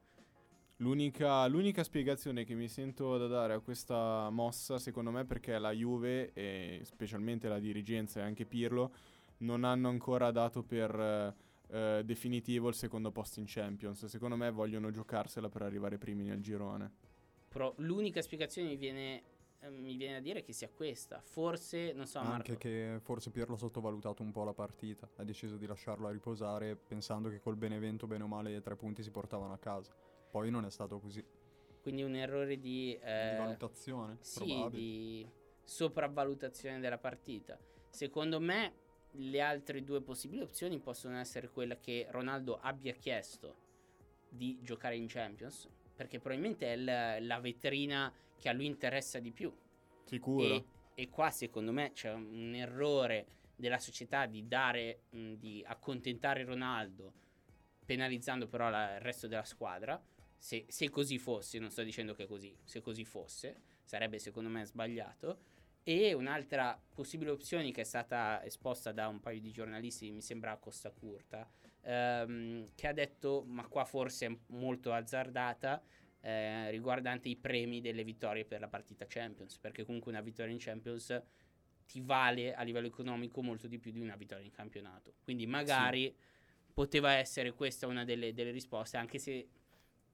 L'unica, 0.78 1.46
l'unica 1.48 1.84
spiegazione 1.84 2.46
che 2.46 2.54
mi 2.54 2.70
sento 2.70 3.18
da 3.18 3.28
dare 3.28 3.54
a 3.54 3.60
questa 3.60 4.30
mossa, 4.30 4.78
secondo 4.78 5.12
me, 5.12 5.26
perché 5.26 5.58
la 5.58 5.72
Juve, 5.72 6.32
e 6.34 6.82
specialmente 6.84 7.50
la 7.50 7.60
dirigenza 7.60 8.22
e 8.22 8.24
anche 8.24 8.46
Pirlo, 8.46 8.94
non 9.40 9.64
hanno 9.64 9.90
ancora 9.90 10.32
dato 10.32 10.64
per 10.64 11.36
eh, 11.72 12.02
definitivo 12.06 12.70
il 12.70 12.76
secondo 12.76 13.12
posto 13.12 13.40
in 13.40 13.46
Champions. 13.48 14.06
Secondo 14.06 14.36
me 14.36 14.52
vogliono 14.52 14.90
giocarsela 14.90 15.50
per 15.50 15.64
arrivare 15.64 15.98
primi 15.98 16.24
nel 16.24 16.42
girone. 16.42 16.92
Però 17.50 17.74
l'unica 17.78 18.22
spiegazione 18.22 18.70
mi 18.70 18.78
viene, 18.78 19.24
eh, 19.60 19.70
mi 19.70 19.96
viene 19.96 20.18
a 20.18 20.22
dire 20.22 20.44
che 20.44 20.54
sia 20.54 20.70
questa. 20.70 21.22
Forse, 21.22 21.92
non 21.94 22.06
so, 22.06 22.20
Marco. 22.20 22.36
Anche 22.36 22.58
che 22.58 23.00
forse 23.02 23.32
Pirlo 23.32 23.56
ha 23.56 23.58
sottovalutato 23.58 24.22
un 24.24 24.32
po' 24.32 24.44
la 24.44 24.54
partita. 24.54 25.10
Ha 25.16 25.24
deciso 25.24 25.58
di 25.58 25.66
lasciarlo 25.66 26.08
a 26.08 26.12
riposare 26.12 26.76
pensando 26.76 27.30
che 27.30 27.40
col 27.40 27.56
Benevento, 27.58 28.08
bene 28.08 28.24
o 28.24 28.28
male, 28.28 28.56
i 28.56 28.62
tre 28.62 28.76
punti 28.76 29.04
si 29.04 29.12
portavano 29.12 29.54
a 29.54 29.58
casa. 29.58 29.94
Poi 30.30 30.52
non 30.52 30.66
è 30.66 30.70
stato 30.70 31.00
così. 31.00 31.26
Quindi 31.82 32.04
un 32.04 32.16
errore 32.16 32.60
di, 32.60 32.98
eh, 33.02 33.32
di 33.32 33.38
valutazione, 33.38 34.18
sì, 34.22 34.46
probabile. 34.46 34.70
di 34.70 35.30
sopravvalutazione 35.64 36.80
della 36.80 36.98
partita. 36.98 37.58
Secondo 37.90 38.40
me 38.40 38.74
le 39.14 39.42
altre 39.42 39.84
due 39.84 40.02
possibili 40.02 40.42
opzioni 40.42 40.80
possono 40.80 41.18
essere 41.18 41.50
quella 41.50 41.78
che 41.78 42.08
Ronaldo 42.10 42.60
abbia 42.60 42.94
chiesto 42.94 43.68
di 44.30 44.60
giocare 44.62 44.96
in 44.96 45.08
Champions, 45.08 45.68
perché 46.00 46.18
probabilmente 46.18 46.72
è 46.72 46.78
la, 46.78 47.20
la 47.20 47.42
vetrina 47.42 48.10
che 48.40 48.48
a 48.48 48.54
lui 48.54 48.68
interessa 48.68 49.20
di 49.20 49.34
più. 49.34 49.54
Sicuro? 50.06 50.46
E, 50.46 50.66
e 50.94 51.10
qua 51.10 51.30
secondo 51.30 51.74
me 51.74 51.92
c'è 51.92 52.14
un 52.14 52.54
errore 52.56 53.26
della 53.58 53.80
società 53.80 54.26
di 54.26 54.48
dare, 54.48 55.02
mh, 55.10 55.34
di 55.34 55.62
accontentare 55.68 56.46
Ronaldo, 56.46 57.12
penalizzando 57.84 58.48
però 58.48 58.70
la- 58.70 58.96
il 58.96 59.02
resto 59.02 59.28
della 59.28 59.44
squadra. 59.44 60.02
Se, 60.38 60.64
se 60.70 60.90
così 60.90 61.20
fosse, 61.20 61.60
non 61.60 61.70
sto 61.70 61.84
dicendo 61.84 62.14
che 62.14 62.24
è 62.24 62.28
così, 62.28 62.56
se 62.64 62.80
così 62.80 63.04
fosse, 63.04 63.64
sarebbe 63.84 64.20
secondo 64.20 64.50
me 64.50 64.64
sbagliato. 64.64 65.40
E 65.84 66.14
un'altra 66.14 66.82
possibile 66.96 67.32
opzione 67.32 67.72
che 67.72 67.82
è 67.82 67.84
stata 67.84 68.42
esposta 68.46 68.94
da 68.94 69.10
un 69.10 69.20
paio 69.20 69.42
di 69.42 69.52
giornalisti, 69.52 70.10
mi 70.12 70.22
sembra 70.22 70.52
a 70.52 70.58
Costa 70.58 70.92
Curta, 70.92 71.46
ehm, 71.82 72.70
che 72.76 72.88
ha 72.88 72.94
detto, 72.94 73.44
ma 73.48 73.68
qua 73.68 73.86
forse 73.86 74.26
è 74.26 74.38
molto 74.48 74.94
azzardata, 74.94 75.82
eh, 76.22 76.70
riguardante 76.72 77.30
i 77.30 77.36
premi 77.36 77.82
delle 77.82 78.04
vittorie 78.04 78.46
per 78.46 78.60
la 78.60 78.68
partita 78.68 79.06
Champions, 79.08 79.58
perché 79.58 79.86
comunque 79.86 80.12
una 80.12 80.22
vittoria 80.22 80.52
in 80.52 80.60
Champions 80.60 81.22
ti 81.86 82.02
vale 82.02 82.54
a 82.54 82.62
livello 82.62 82.88
economico 82.88 83.42
molto 83.42 83.68
di 83.68 83.80
più 83.80 83.92
di 83.92 84.00
una 84.00 84.16
vittoria 84.16 84.46
in 84.46 84.52
campionato. 84.52 85.16
Quindi 85.24 85.48
magari 85.48 86.16
poteva 86.74 87.14
essere 87.14 87.54
questa 87.54 87.88
una 87.88 88.06
delle, 88.06 88.34
delle 88.34 88.52
risposte, 88.52 88.98
anche 88.98 89.18
se 89.18 89.48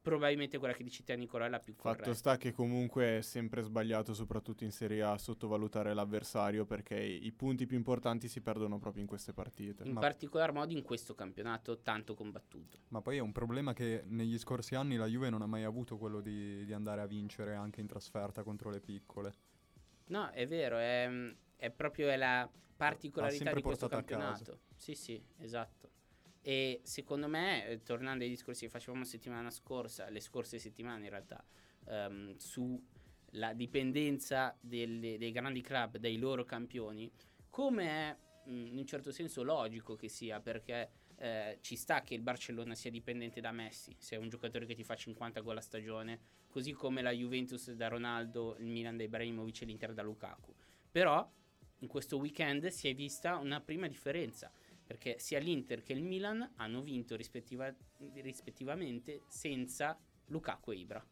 probabilmente 0.05 0.59
quella 0.59 0.75
che 0.75 0.83
dici 0.83 1.03
te 1.03 1.15
Nicola 1.15 1.47
è 1.47 1.49
la 1.49 1.57
più 1.57 1.73
Fatto 1.73 1.89
corretta. 1.89 2.13
sta 2.13 2.37
che 2.37 2.51
comunque 2.51 3.17
è 3.17 3.21
sempre 3.21 3.63
sbagliato, 3.63 4.13
soprattutto 4.13 4.63
in 4.63 4.71
Serie 4.71 5.01
A, 5.01 5.17
sottovalutare 5.17 5.95
l'avversario 5.95 6.63
perché 6.63 6.95
i 6.95 7.31
punti 7.31 7.65
più 7.65 7.75
importanti 7.75 8.27
si 8.27 8.39
perdono 8.39 8.77
proprio 8.77 9.01
in 9.01 9.07
queste 9.07 9.33
partite. 9.33 9.83
in 9.83 9.93
Ma- 9.93 10.01
particolar 10.01 10.53
modo 10.53 10.73
in 10.73 10.83
questo 10.83 11.15
campionato 11.15 11.79
tanto 11.81 12.13
combattuto. 12.13 12.77
Ma 12.89 13.01
poi 13.01 13.17
è 13.17 13.19
un 13.19 13.31
problema 13.31 13.73
che 13.73 14.03
negli 14.05 14.37
scorsi 14.37 14.75
anni 14.75 14.95
la 14.95 15.07
Juve 15.07 15.31
non 15.31 15.41
ha 15.41 15.47
mai 15.47 15.63
avuto 15.63 15.97
quello 15.97 16.21
di, 16.21 16.63
di 16.65 16.73
andare 16.73 17.01
a 17.01 17.07
vincere 17.07 17.55
anche 17.55 17.81
in 17.81 17.87
trasferta 17.87 18.43
contro 18.43 18.69
le 18.69 18.81
piccole. 18.81 19.33
No, 20.09 20.29
è 20.29 20.45
vero, 20.45 20.77
è, 20.77 21.09
è 21.55 21.71
proprio 21.71 22.09
è 22.09 22.15
la 22.15 22.47
particolarità 22.75 23.37
sempre 23.37 23.55
di 23.55 23.61
questo 23.63 23.87
portato 23.87 24.13
a 24.13 24.17
casa. 24.19 24.33
campionato. 24.33 24.59
Sì, 24.75 24.93
sì, 24.93 25.19
esatto. 25.39 25.89
E 26.47 26.81
secondo 26.83 27.27
me, 27.27 27.67
eh, 27.67 27.81
tornando 27.81 28.23
ai 28.23 28.29
discorsi 28.29 28.65
che 28.65 28.69
facevamo 28.69 29.03
settimana 29.03 29.49
scorsa, 29.49 30.09
le 30.09 30.19
scorse 30.19 30.59
settimane 30.59 31.05
in 31.05 31.09
realtà, 31.09 31.43
ehm, 31.87 32.35
sulla 32.37 33.51
dipendenza 33.55 34.55
delle- 34.61 35.17
dei 35.17 35.31
grandi 35.31 35.61
club 35.61 35.97
dai 35.97 36.17
loro 36.19 36.43
campioni, 36.43 37.11
come 37.49 37.85
è 37.87 38.17
mh, 38.45 38.65
in 38.67 38.77
un 38.77 38.85
certo 38.85 39.11
senso 39.11 39.41
logico 39.41 39.95
che 39.95 40.07
sia, 40.07 40.39
perché 40.39 40.91
eh, 41.17 41.57
ci 41.61 41.75
sta 41.75 42.01
che 42.01 42.13
il 42.13 42.21
Barcellona 42.21 42.75
sia 42.75 42.91
dipendente 42.91 43.41
da 43.41 43.51
Messi, 43.51 43.95
se 43.97 44.15
è 44.15 44.19
un 44.19 44.29
giocatore 44.29 44.67
che 44.67 44.75
ti 44.75 44.83
fa 44.83 44.95
50 44.95 45.39
gol 45.39 45.57
a 45.57 45.61
stagione, 45.61 46.19
così 46.47 46.73
come 46.73 47.01
la 47.01 47.11
Juventus 47.11 47.71
da 47.71 47.87
Ronaldo, 47.87 48.55
il 48.59 48.67
Milan 48.67 48.97
da 48.97 49.03
Ibrahimovic 49.03 49.63
e 49.63 49.65
l'Inter 49.65 49.93
da 49.93 50.03
Lukaku. 50.03 50.53
Però 50.91 51.27
in 51.79 51.87
questo 51.87 52.17
weekend 52.17 52.67
si 52.67 52.87
è 52.87 52.93
vista 52.93 53.37
una 53.37 53.61
prima 53.61 53.87
differenza, 53.87 54.51
perché 54.85 55.17
sia 55.19 55.39
l'Inter 55.39 55.81
che 55.81 55.93
il 55.93 56.03
Milan 56.03 56.53
hanno 56.55 56.81
vinto 56.81 57.15
rispettiva- 57.15 57.73
rispettivamente 58.13 59.23
senza 59.27 59.97
Lukaku 60.27 60.71
e 60.71 60.75
Ibra. 60.75 61.07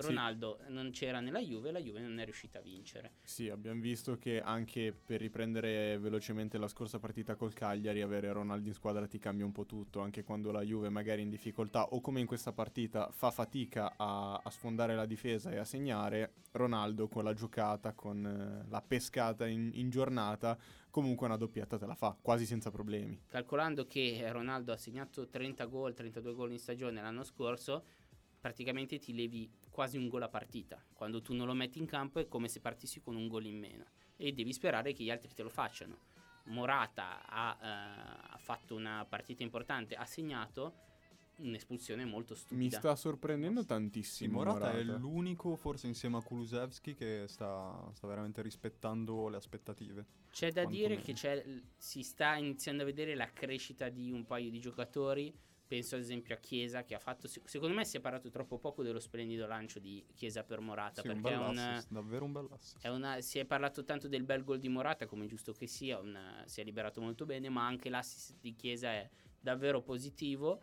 Ronaldo 0.00 0.60
non 0.68 0.90
c'era 0.90 1.20
nella 1.20 1.40
Juve, 1.40 1.70
la 1.70 1.80
Juve 1.80 2.00
non 2.00 2.18
è 2.18 2.24
riuscita 2.24 2.58
a 2.58 2.62
vincere. 2.62 3.12
Sì, 3.22 3.48
abbiamo 3.48 3.80
visto 3.80 4.16
che 4.16 4.40
anche 4.40 4.92
per 4.92 5.20
riprendere 5.20 5.98
velocemente 5.98 6.58
la 6.58 6.68
scorsa 6.68 6.98
partita 6.98 7.34
col 7.34 7.52
Cagliari, 7.52 8.02
avere 8.02 8.32
Ronaldo 8.32 8.68
in 8.68 8.74
squadra 8.74 9.06
ti 9.06 9.18
cambia 9.18 9.44
un 9.44 9.52
po' 9.52 9.66
tutto, 9.66 10.00
anche 10.00 10.22
quando 10.22 10.50
la 10.50 10.62
Juve 10.62 10.88
magari 10.88 11.20
è 11.20 11.24
in 11.24 11.30
difficoltà 11.30 11.86
o 11.88 12.00
come 12.00 12.20
in 12.20 12.26
questa 12.26 12.52
partita 12.52 13.10
fa 13.10 13.30
fatica 13.30 13.94
a, 13.96 14.40
a 14.42 14.50
sfondare 14.50 14.94
la 14.94 15.06
difesa 15.06 15.50
e 15.50 15.58
a 15.58 15.64
segnare, 15.64 16.34
Ronaldo 16.52 17.08
con 17.08 17.24
la 17.24 17.32
giocata, 17.32 17.92
con 17.92 18.24
eh, 18.26 18.68
la 18.68 18.82
pescata 18.82 19.46
in, 19.46 19.70
in 19.74 19.90
giornata, 19.90 20.58
comunque 20.90 21.26
una 21.26 21.36
doppietta 21.36 21.78
te 21.78 21.86
la 21.86 21.94
fa, 21.94 22.16
quasi 22.20 22.46
senza 22.46 22.70
problemi. 22.70 23.22
Calcolando 23.28 23.86
che 23.86 24.24
Ronaldo 24.30 24.72
ha 24.72 24.76
segnato 24.76 25.28
30 25.28 25.64
gol, 25.66 25.94
32 25.94 26.34
gol 26.34 26.52
in 26.52 26.58
stagione 26.58 27.00
l'anno 27.00 27.22
scorso, 27.22 27.84
praticamente 28.40 28.98
ti 28.98 29.14
levi 29.14 29.50
quasi 29.70 29.96
un 29.96 30.08
gol 30.08 30.22
a 30.22 30.28
partita. 30.28 30.82
Quando 30.92 31.20
tu 31.20 31.34
non 31.34 31.46
lo 31.46 31.54
metti 31.54 31.78
in 31.78 31.86
campo 31.86 32.18
è 32.18 32.28
come 32.28 32.48
se 32.48 32.60
partissi 32.60 33.00
con 33.00 33.16
un 33.16 33.28
gol 33.28 33.46
in 33.46 33.58
meno 33.58 33.84
e 34.16 34.32
devi 34.32 34.52
sperare 34.52 34.92
che 34.92 35.02
gli 35.02 35.10
altri 35.10 35.32
te 35.32 35.42
lo 35.42 35.48
facciano. 35.48 36.08
Morata 36.44 37.26
ha, 37.26 37.58
eh, 37.60 38.32
ha 38.32 38.38
fatto 38.38 38.74
una 38.74 39.06
partita 39.08 39.42
importante, 39.42 39.94
ha 39.94 40.04
segnato 40.04 40.88
un'espulsione 41.40 42.04
molto 42.04 42.34
stupida. 42.34 42.60
Mi 42.60 42.70
sta 42.70 42.94
sorprendendo 42.96 43.64
tantissimo. 43.64 44.38
Morata, 44.38 44.72
è 44.72 44.84
Morata. 44.84 44.98
l'unico, 44.98 45.56
forse 45.56 45.86
insieme 45.86 46.18
a 46.18 46.22
Kulusevski, 46.22 46.94
che 46.94 47.24
sta, 47.28 47.90
sta 47.94 48.06
veramente 48.06 48.42
rispettando 48.42 49.28
le 49.28 49.36
aspettative. 49.36 50.06
C'è 50.30 50.52
da 50.52 50.64
dire 50.64 50.94
quantomeno. 50.94 51.02
che 51.02 51.12
c'è, 51.12 51.44
si 51.76 52.02
sta 52.02 52.36
iniziando 52.36 52.82
a 52.82 52.86
vedere 52.86 53.14
la 53.14 53.30
crescita 53.32 53.88
di 53.88 54.10
un 54.10 54.24
paio 54.24 54.50
di 54.50 54.60
giocatori. 54.60 55.32
Penso 55.70 55.94
ad 55.94 56.00
esempio 56.00 56.34
a 56.34 56.38
Chiesa 56.38 56.82
che 56.82 56.96
ha 56.96 56.98
fatto. 56.98 57.28
Secondo 57.28 57.76
me 57.76 57.84
si 57.84 57.96
è 57.96 58.00
parlato 58.00 58.28
troppo 58.28 58.58
poco 58.58 58.82
dello 58.82 58.98
splendido 58.98 59.46
lancio 59.46 59.78
di 59.78 60.04
Chiesa 60.16 60.42
per 60.42 60.58
Morata. 60.58 61.00
Sì, 61.00 61.06
un 61.06 61.20
perché 61.20 61.36
è 61.36 61.38
bel 61.38 61.48
un, 61.48 61.58
assist, 61.58 61.90
davvero 61.92 62.24
un 62.24 62.32
bel 62.32 62.48
assist. 62.50 62.82
è 62.84 62.88
una- 62.88 63.20
si 63.20 63.38
è 63.38 63.44
parlato 63.44 63.84
tanto 63.84 64.08
del 64.08 64.24
bel 64.24 64.42
gol 64.42 64.58
di 64.58 64.68
Morata, 64.68 65.06
come 65.06 65.26
è 65.26 65.28
giusto 65.28 65.52
che 65.52 65.68
sia. 65.68 66.00
una- 66.00 66.42
si 66.46 66.60
è 66.60 66.64
liberato 66.64 67.00
molto 67.00 67.24
bene, 67.24 67.48
ma 67.50 67.64
anche 67.64 67.88
l'assist 67.88 68.34
di 68.40 68.52
Chiesa 68.56 68.90
è 68.90 69.08
davvero 69.38 69.80
positivo. 69.80 70.60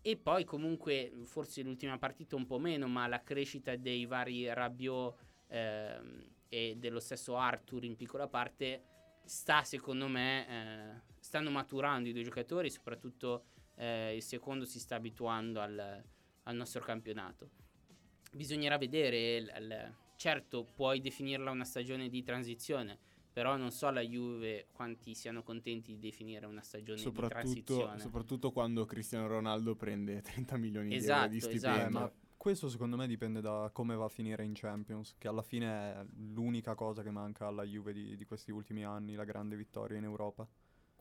E 0.00 0.16
poi 0.16 0.44
comunque, 0.44 1.12
forse 1.24 1.60
l'ultima 1.60 1.98
partita 1.98 2.34
un 2.34 2.46
po' 2.46 2.58
meno, 2.58 2.88
ma 2.88 3.06
la 3.06 3.22
crescita 3.22 3.76
dei 3.76 4.06
vari 4.06 4.50
Rabiot 4.54 5.14
ehm, 5.48 6.24
e 6.48 6.76
dello 6.78 6.98
stesso 6.98 7.36
Arthur 7.36 7.84
in 7.84 7.94
piccola 7.94 8.26
parte 8.26 8.84
sta 9.26 9.62
secondo 9.64 10.08
me, 10.08 10.48
eh, 10.48 11.02
stanno 11.18 11.50
maturando 11.50 12.08
i 12.08 12.12
due 12.14 12.22
giocatori, 12.22 12.70
soprattutto 12.70 13.44
eh, 13.76 14.14
il 14.16 14.22
secondo 14.22 14.64
si 14.64 14.78
sta 14.78 14.96
abituando 14.96 15.60
al, 15.60 16.02
al 16.44 16.56
nostro 16.56 16.80
campionato. 16.82 17.50
Bisognerà 18.32 18.78
vedere, 18.78 19.36
il- 19.36 19.52
il- 19.60 19.94
certo 20.16 20.64
puoi 20.74 21.00
definirla 21.00 21.50
una 21.50 21.64
stagione 21.64 22.08
di 22.08 22.22
transizione, 22.22 22.98
però 23.32 23.56
non 23.56 23.70
so 23.72 23.90
la 23.90 24.00
Juve 24.00 24.68
quanti 24.72 25.14
siano 25.14 25.42
contenti 25.42 25.92
di 25.94 25.98
definire 25.98 26.46
una 26.46 26.62
stagione 26.62 26.98
di 26.98 27.02
Soprattutto, 27.02 27.34
transizione. 27.34 27.98
soprattutto 27.98 28.52
quando 28.52 28.84
Cristiano 28.86 29.26
Ronaldo 29.26 29.74
prende 29.76 30.22
30 30.22 30.56
milioni 30.56 30.88
di 30.88 30.94
Esatto, 30.96 31.18
euro 31.24 31.28
di 31.30 31.36
esatto. 31.38 31.58
stipendio. 31.58 31.86
Eh, 31.98 32.00
ma 32.02 32.12
questo 32.36 32.68
secondo 32.68 32.96
me 32.96 33.06
dipende 33.06 33.40
da 33.40 33.70
come 33.72 33.94
va 33.96 34.04
a 34.04 34.08
finire 34.08 34.44
in 34.44 34.52
Champions, 34.54 35.14
che 35.18 35.28
alla 35.28 35.42
fine 35.42 35.66
è 35.94 36.04
l'unica 36.32 36.74
cosa 36.74 37.02
che 37.02 37.10
manca 37.10 37.46
alla 37.46 37.64
Juve 37.64 37.92
di, 37.92 38.16
di 38.16 38.24
questi 38.24 38.50
ultimi 38.50 38.84
anni, 38.84 39.14
la 39.14 39.24
grande 39.24 39.56
vittoria 39.56 39.96
in 39.96 40.04
Europa. 40.04 40.46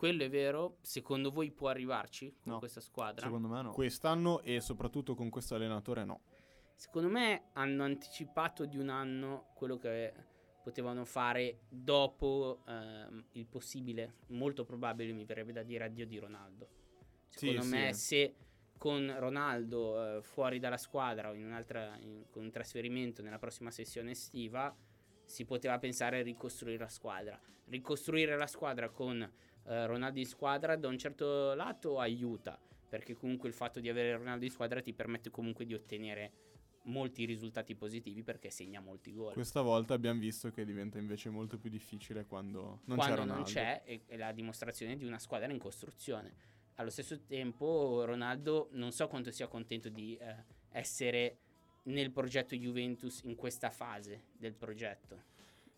Quello 0.03 0.23
è 0.23 0.29
vero, 0.29 0.79
secondo 0.81 1.31
voi 1.31 1.49
può 1.49 1.69
arrivarci 1.69 2.35
con 2.41 2.51
No, 2.51 2.59
questa 2.59 2.81
squadra? 2.81 3.23
Secondo 3.25 3.47
me 3.47 3.61
no. 3.61 3.71
Quest'anno 3.71 4.41
e 4.41 4.59
soprattutto 4.59 5.15
con 5.15 5.29
questo 5.29 5.55
allenatore 5.55 6.03
no. 6.03 6.23
Secondo 6.75 7.07
me 7.07 7.43
hanno 7.53 7.85
anticipato 7.85 8.65
di 8.65 8.77
un 8.77 8.89
anno 8.89 9.51
quello 9.53 9.77
che 9.77 10.13
potevano 10.61 11.05
fare 11.05 11.59
dopo 11.69 12.63
ehm, 12.67 13.27
il 13.31 13.45
possibile, 13.45 14.15
molto 14.31 14.65
probabile 14.65 15.13
mi 15.13 15.23
verrebbe 15.23 15.53
da 15.53 15.63
dire 15.63 15.85
addio 15.85 16.05
di 16.05 16.19
Ronaldo. 16.19 16.67
Sì, 17.29 17.51
Secondo 17.51 17.73
me 17.73 17.93
sì. 17.93 18.05
se 18.05 18.35
con 18.77 19.15
Ronaldo 19.17 20.17
eh, 20.17 20.21
fuori 20.21 20.59
dalla 20.59 20.75
squadra 20.75 21.29
o 21.29 21.33
in 21.33 21.45
un'altra, 21.45 21.95
in- 22.01 22.25
con 22.29 22.43
un 22.43 22.51
trasferimento 22.51 23.21
nella 23.21 23.39
prossima 23.39 23.71
sessione 23.71 24.11
estiva 24.11 24.75
si 25.23 25.45
poteva 25.45 25.79
pensare 25.79 26.19
a 26.19 26.23
ricostruire 26.23 26.79
la 26.83 26.89
squadra. 26.89 27.39
Ricostruire 27.67 28.35
la 28.35 28.47
squadra 28.47 28.89
con 28.89 29.31
eh, 29.65 29.85
Ronaldo 29.85 30.19
in 30.19 30.25
squadra 30.25 30.75
da 30.75 30.87
un 30.87 30.97
certo 30.97 31.53
lato 31.53 31.99
aiuta, 31.99 32.59
perché 32.89 33.15
comunque 33.15 33.47
il 33.49 33.55
fatto 33.55 33.79
di 33.79 33.89
avere 33.89 34.17
Ronaldo 34.17 34.45
in 34.45 34.51
squadra 34.51 34.81
ti 34.81 34.93
permette 34.93 35.29
comunque 35.29 35.65
di 35.65 35.73
ottenere 35.73 36.31
molti 36.83 37.25
risultati 37.25 37.75
positivi 37.75 38.23
perché 38.23 38.49
segna 38.49 38.81
molti 38.81 39.13
gol. 39.13 39.33
Questa 39.33 39.61
volta 39.61 39.93
abbiamo 39.93 40.19
visto 40.19 40.51
che 40.51 40.65
diventa 40.65 40.97
invece 40.97 41.29
molto 41.29 41.57
più 41.57 41.69
difficile 41.69 42.25
quando 42.25 42.81
non 42.85 42.97
c'è 42.97 43.03
Quando 43.05 43.15
Ronaldo. 43.15 43.33
non 43.33 43.43
c'è 43.43 43.83
è, 43.83 44.01
è 44.05 44.17
la 44.17 44.31
dimostrazione 44.31 44.97
di 44.97 45.05
una 45.05 45.19
squadra 45.19 45.51
in 45.51 45.59
costruzione. 45.59 46.33
Allo 46.75 46.89
stesso 46.89 47.21
tempo 47.21 48.03
Ronaldo 48.03 48.69
non 48.71 48.91
so 48.91 49.07
quanto 49.07 49.31
sia 49.31 49.47
contento 49.47 49.89
di 49.89 50.17
eh, 50.17 50.43
essere 50.71 51.37
nel 51.83 52.11
progetto 52.11 52.55
Juventus 52.55 53.21
in 53.23 53.35
questa 53.35 53.69
fase 53.69 54.23
del 54.37 54.53
progetto. 54.53 55.31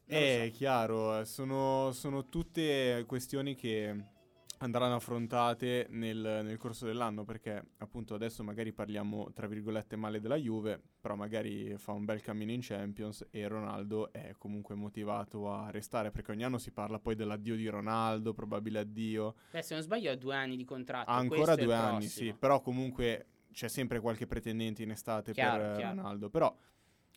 È 0.05 0.49
so. 0.51 0.57
chiaro, 0.57 1.19
eh, 1.19 1.25
sono, 1.25 1.91
sono 1.91 2.27
tutte 2.29 3.03
questioni 3.07 3.55
che 3.55 4.13
andranno 4.59 4.95
affrontate 4.95 5.87
nel, 5.89 6.41
nel 6.43 6.57
corso 6.57 6.85
dell'anno 6.85 7.25
perché 7.25 7.71
appunto 7.79 8.13
adesso 8.13 8.41
magari 8.43 8.71
parliamo 8.71 9.31
tra 9.33 9.47
virgolette 9.47 9.95
male 9.95 10.19
della 10.19 10.37
Juve, 10.37 10.81
però 11.01 11.15
magari 11.15 11.75
fa 11.77 11.91
un 11.91 12.05
bel 12.05 12.21
cammino 12.21 12.51
in 12.51 12.61
Champions 12.61 13.25
e 13.31 13.47
Ronaldo 13.47 14.11
è 14.13 14.33
comunque 14.37 14.75
motivato 14.75 15.51
a 15.51 15.69
restare 15.71 16.11
perché 16.11 16.31
ogni 16.31 16.43
anno 16.43 16.57
si 16.57 16.71
parla 16.71 16.99
poi 16.99 17.15
dell'addio 17.15 17.55
di 17.55 17.67
Ronaldo, 17.67 18.33
probabile 18.33 18.79
addio, 18.79 19.35
Beh, 19.51 19.61
se 19.61 19.73
non 19.73 19.83
sbaglio 19.83 20.11
ha 20.11 20.15
due 20.15 20.35
anni 20.35 20.55
di 20.55 20.63
contratto. 20.65 21.09
ha 21.09 21.15
ancora 21.15 21.55
due 21.55 21.73
anni, 21.73 22.05
prossimo. 22.05 22.31
sì, 22.31 22.35
però 22.37 22.61
comunque 22.61 23.25
c'è 23.51 23.67
sempre 23.67 23.99
qualche 23.99 24.25
pretendente 24.27 24.83
in 24.83 24.91
estate 24.91 25.31
Chiaro, 25.33 25.63
per 25.63 25.75
chiaro. 25.77 25.95
Ronaldo, 25.95 26.29
però 26.29 26.55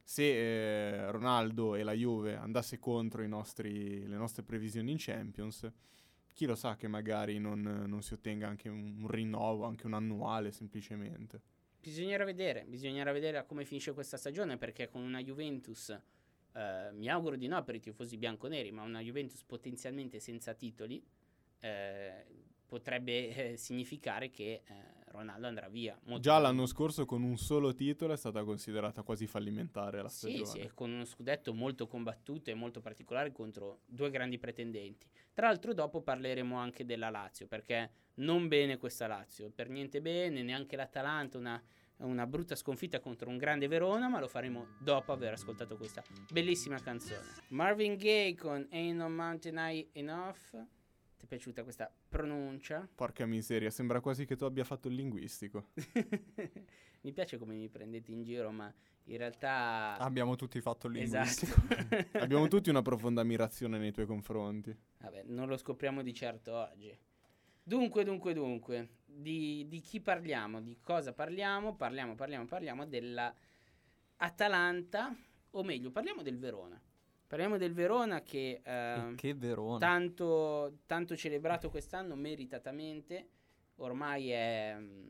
se 0.08 0.22
eh, 0.22 1.10
Ronaldo 1.10 1.74
e 1.74 1.82
la 1.82 1.92
Juve 1.92 2.34
andasse 2.34 2.78
contro 2.78 3.26
nostri- 3.26 4.06
le 4.06 4.16
nostre 4.16 4.42
previsioni 4.42 4.90
in 4.90 4.96
Champions, 4.98 5.70
chi 6.32 6.46
lo 6.46 6.54
sa 6.54 6.76
che 6.76 6.88
magari 6.88 7.38
non, 7.38 7.60
non 7.60 8.00
si 8.00 8.14
ottenga 8.14 8.48
anche 8.48 8.70
un, 8.70 9.02
un 9.02 9.06
rinnovo, 9.06 9.66
anche 9.66 9.84
un 9.84 9.92
annuale 9.92 10.50
semplicemente. 10.50 11.42
Bisognerà 11.78 12.24
vedere, 12.24 12.64
bisognerà 12.66 13.12
vedere 13.12 13.44
come 13.44 13.66
finisce 13.66 13.92
questa 13.92 14.16
stagione 14.16 14.56
perché 14.56 14.88
con 14.88 15.02
una 15.02 15.22
Juventus, 15.22 15.90
eh, 15.90 16.88
mi 16.92 17.10
auguro 17.10 17.36
di 17.36 17.46
no 17.46 17.62
per 17.62 17.74
i 17.74 17.80
tifosi 17.80 18.16
bianconeri, 18.16 18.72
ma 18.72 18.84
una 18.84 19.00
Juventus 19.00 19.44
potenzialmente 19.44 20.20
senza 20.20 20.54
titoli 20.54 21.04
eh, 21.60 22.24
potrebbe 22.64 23.52
eh, 23.52 23.56
significare 23.58 24.30
che 24.30 24.62
eh, 24.64 24.97
Ronaldo 25.10 25.46
andrà 25.46 25.68
via. 25.68 25.94
Già 26.02 26.10
l'anno 26.12 26.20
probabilmente. 26.20 26.66
scorso 26.72 27.04
con 27.04 27.22
un 27.22 27.36
solo 27.36 27.74
titolo 27.74 28.12
è 28.12 28.16
stata 28.16 28.44
considerata 28.44 29.02
quasi 29.02 29.26
fallimentare 29.26 30.02
la 30.02 30.08
Sì, 30.08 30.28
stagione. 30.30 30.44
sì, 30.46 30.58
e 30.58 30.70
con 30.74 30.90
uno 30.92 31.04
scudetto 31.04 31.52
molto 31.54 31.86
combattuto 31.86 32.50
e 32.50 32.54
molto 32.54 32.80
particolare 32.80 33.32
contro 33.32 33.80
due 33.86 34.10
grandi 34.10 34.38
pretendenti. 34.38 35.06
Tra 35.32 35.46
l'altro 35.48 35.72
dopo 35.74 36.00
parleremo 36.02 36.56
anche 36.56 36.84
della 36.84 37.10
Lazio, 37.10 37.46
perché 37.46 37.90
non 38.14 38.48
bene 38.48 38.76
questa 38.76 39.06
Lazio, 39.06 39.50
per 39.50 39.68
niente 39.68 40.00
bene, 40.00 40.42
neanche 40.42 40.74
l'Atalanta, 40.76 41.38
una, 41.38 41.62
una 41.98 42.26
brutta 42.26 42.54
sconfitta 42.56 42.98
contro 43.00 43.28
un 43.28 43.36
grande 43.36 43.68
Verona, 43.68 44.08
ma 44.08 44.18
lo 44.20 44.28
faremo 44.28 44.66
dopo 44.80 45.12
aver 45.12 45.32
ascoltato 45.34 45.76
questa 45.76 46.02
bellissima 46.30 46.78
canzone. 46.80 47.22
Marvin 47.48 47.96
Gaye 47.96 48.34
con 48.34 48.66
Ain't 48.70 48.96
No 48.96 49.08
Mountain 49.08 49.56
High 49.56 49.88
Enough. 49.92 50.66
Ti 51.18 51.24
è 51.24 51.26
piaciuta 51.26 51.64
questa 51.64 51.92
pronuncia? 52.08 52.88
Porca 52.94 53.26
miseria, 53.26 53.70
sembra 53.70 54.00
quasi 54.00 54.24
che 54.24 54.36
tu 54.36 54.44
abbia 54.44 54.62
fatto 54.62 54.86
il 54.86 54.94
linguistico. 54.94 55.70
mi 57.02 57.12
piace 57.12 57.38
come 57.38 57.54
mi 57.54 57.68
prendete 57.68 58.12
in 58.12 58.22
giro, 58.22 58.52
ma 58.52 58.72
in 59.04 59.16
realtà... 59.16 59.96
Abbiamo 59.98 60.36
tutti 60.36 60.60
fatto 60.60 60.86
il 60.86 60.92
linguistico. 60.94 61.60
Esatto. 61.68 62.18
Abbiamo 62.22 62.46
tutti 62.46 62.70
una 62.70 62.82
profonda 62.82 63.20
ammirazione 63.22 63.78
nei 63.78 63.90
tuoi 63.90 64.06
confronti. 64.06 64.74
Vabbè, 64.98 65.24
non 65.24 65.48
lo 65.48 65.56
scopriamo 65.56 66.02
di 66.02 66.14
certo 66.14 66.54
oggi. 66.54 66.96
Dunque, 67.64 68.04
dunque, 68.04 68.32
dunque, 68.32 68.88
di, 69.04 69.66
di 69.68 69.80
chi 69.80 70.00
parliamo? 70.00 70.62
Di 70.62 70.78
cosa 70.80 71.12
parliamo? 71.12 71.74
Parliamo, 71.74 72.14
parliamo, 72.14 72.46
parliamo 72.46 72.86
della 72.86 73.34
Atalanta, 74.18 75.14
o 75.50 75.62
meglio, 75.64 75.90
parliamo 75.90 76.22
del 76.22 76.38
Verona. 76.38 76.80
Parliamo 77.28 77.58
del 77.58 77.74
Verona 77.74 78.22
che, 78.22 78.62
eh, 78.64 79.12
che 79.16 79.34
Verona. 79.34 79.76
tanto, 79.76 80.78
tanto 80.86 81.14
celebrato 81.14 81.68
quest'anno 81.68 82.14
meritatamente, 82.14 83.28
ormai 83.76 84.30
è, 84.30 84.74
mm, 84.78 85.08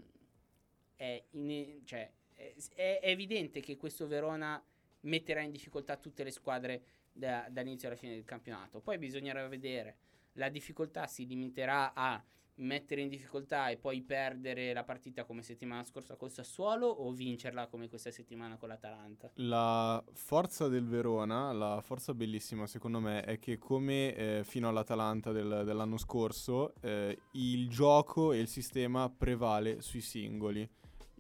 è, 0.97 1.25
in- 1.31 1.81
cioè, 1.85 2.11
è- 2.35 2.55
è 2.75 2.99
evidente 3.03 3.61
che 3.61 3.77
questo 3.77 4.09
Verona 4.09 4.61
metterà 5.03 5.43
in 5.43 5.53
difficoltà 5.53 5.97
tutte 5.97 6.25
le 6.25 6.33
squadre 6.33 6.83
da- 7.13 7.47
dall'inizio 7.49 7.87
alla 7.87 7.97
fine 7.97 8.15
del 8.15 8.25
campionato. 8.25 8.81
Poi 8.81 8.99
bisognerà 8.99 9.47
vedere, 9.47 9.97
la 10.33 10.49
difficoltà 10.49 11.07
si 11.07 11.25
limiterà 11.25 11.93
a 11.95 12.21
mettere 12.59 13.01
in 13.01 13.09
difficoltà 13.09 13.69
e 13.69 13.77
poi 13.77 14.03
perdere 14.03 14.73
la 14.73 14.85
partita 14.85 15.25
come 15.25 15.43
settimana 15.43 15.85
scorsa 15.85 16.17
col 16.17 16.31
Sassuolo 16.31 16.87
o 16.87 17.13
vincerla 17.13 17.67
come 17.67 17.89
questa 17.89 18.11
settimana 18.11 18.57
con 18.57 18.69
l'Atalanta? 18.69 19.31
La 19.35 20.03
forza 20.13 20.69
del 20.69 20.87
Verona, 20.87 21.53
la 21.53 21.81
forza 21.81 22.15
bellissima 22.15 22.67
secondo 22.67 23.01
me 23.01 23.23
è 23.23 23.39
che 23.39 23.59
come 23.59 24.15
eh, 24.15 24.45
fino 24.45 24.69
all'Atalanta 24.69 25.33
del- 25.33 25.63
dell'anno 25.65 25.99
scorso 25.99 26.75
eh, 26.81 27.19
il 27.33 27.69
gioco 27.69 28.33
e 28.33 28.39
il 28.39 28.49
sistema 28.49 29.09
prevale 29.11 29.81
sui 29.81 30.01
singoli. 30.01 30.69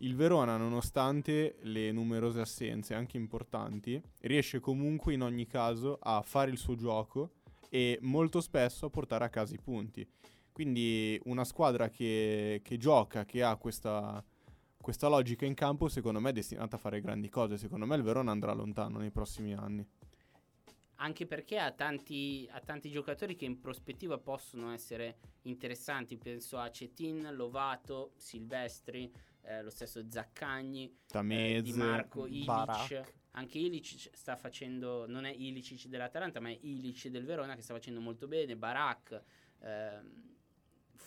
Il 0.01 0.15
Verona, 0.15 0.57
nonostante 0.57 1.57
le 1.63 1.91
numerose 1.91 2.41
assenze, 2.41 2.95
anche 2.95 3.17
importanti, 3.17 4.01
riesce 4.21 4.61
comunque 4.61 5.13
in 5.13 5.23
ogni 5.23 5.47
caso 5.47 5.99
a 6.01 6.23
fare 6.23 6.53
il 6.53 6.57
suo 6.59 6.77
gioco 6.77 7.33
e 7.69 7.99
molto 8.03 8.41
spesso 8.41 8.87
a 8.87 8.91
portare 8.91 9.25
a 9.25 9.29
casa 9.29 9.55
i 9.55 9.61
punti. 9.61 10.09
Quindi 10.59 11.17
una 11.27 11.45
squadra 11.45 11.89
che, 11.89 12.63
che 12.65 12.79
gioca, 12.79 13.25
che 13.25 13.45
ha 13.45 13.55
questa, 13.55 14.21
questa 14.81 15.07
logica 15.07 15.47
in 15.47 15.55
campo, 15.55 15.87
secondo 15.87 16.19
me 16.19 16.31
è 16.31 16.33
destinata 16.33 16.75
a 16.75 16.79
fare 16.81 17.01
grandi 17.01 17.29
cose. 17.29 17.57
Secondo 17.57 17.87
me 17.87 17.95
il 17.95 18.03
Verona 18.03 18.33
andrà 18.33 18.53
lontano 18.55 18.99
nei 18.99 19.13
prossimi 19.13 19.55
anni. 19.55 19.89
Anche 20.97 21.27
perché 21.27 21.61
ha 21.61 21.71
tanti, 21.71 22.49
ha 22.51 22.59
tanti 22.59 22.91
giocatori 22.91 23.37
che 23.37 23.45
in 23.45 23.61
prospettiva 23.61 24.19
possono 24.19 24.73
essere 24.73 25.19
interessanti. 25.43 26.19
Penso 26.19 26.59
a 26.59 26.69
Cetin, 26.73 27.37
Lovato, 27.37 28.15
Silvestri, 28.17 29.09
eh, 29.43 29.63
lo 29.63 29.71
stesso 29.71 30.11
Zaccagni, 30.11 30.87
eh, 30.87 30.95
Tamez, 31.07 31.63
Di 31.63 31.73
Marco, 31.75 32.27
Ilic. 32.27 32.47
Barak. 32.47 33.15
Anche 33.31 33.59
Ilic 33.59 34.11
sta 34.13 34.35
facendo, 34.35 35.07
non 35.07 35.25
è 35.25 35.31
Ilicic 35.31 35.87
dell'Atalanta, 35.87 36.41
ma 36.41 36.49
è 36.49 36.59
Ilic 36.63 37.07
del 37.07 37.25
Verona 37.25 37.55
che 37.55 37.63
sta 37.63 37.75
facendo 37.75 38.01
molto 38.01 38.27
bene. 38.27 38.57
Barak, 38.57 39.23
ehm, 39.61 40.28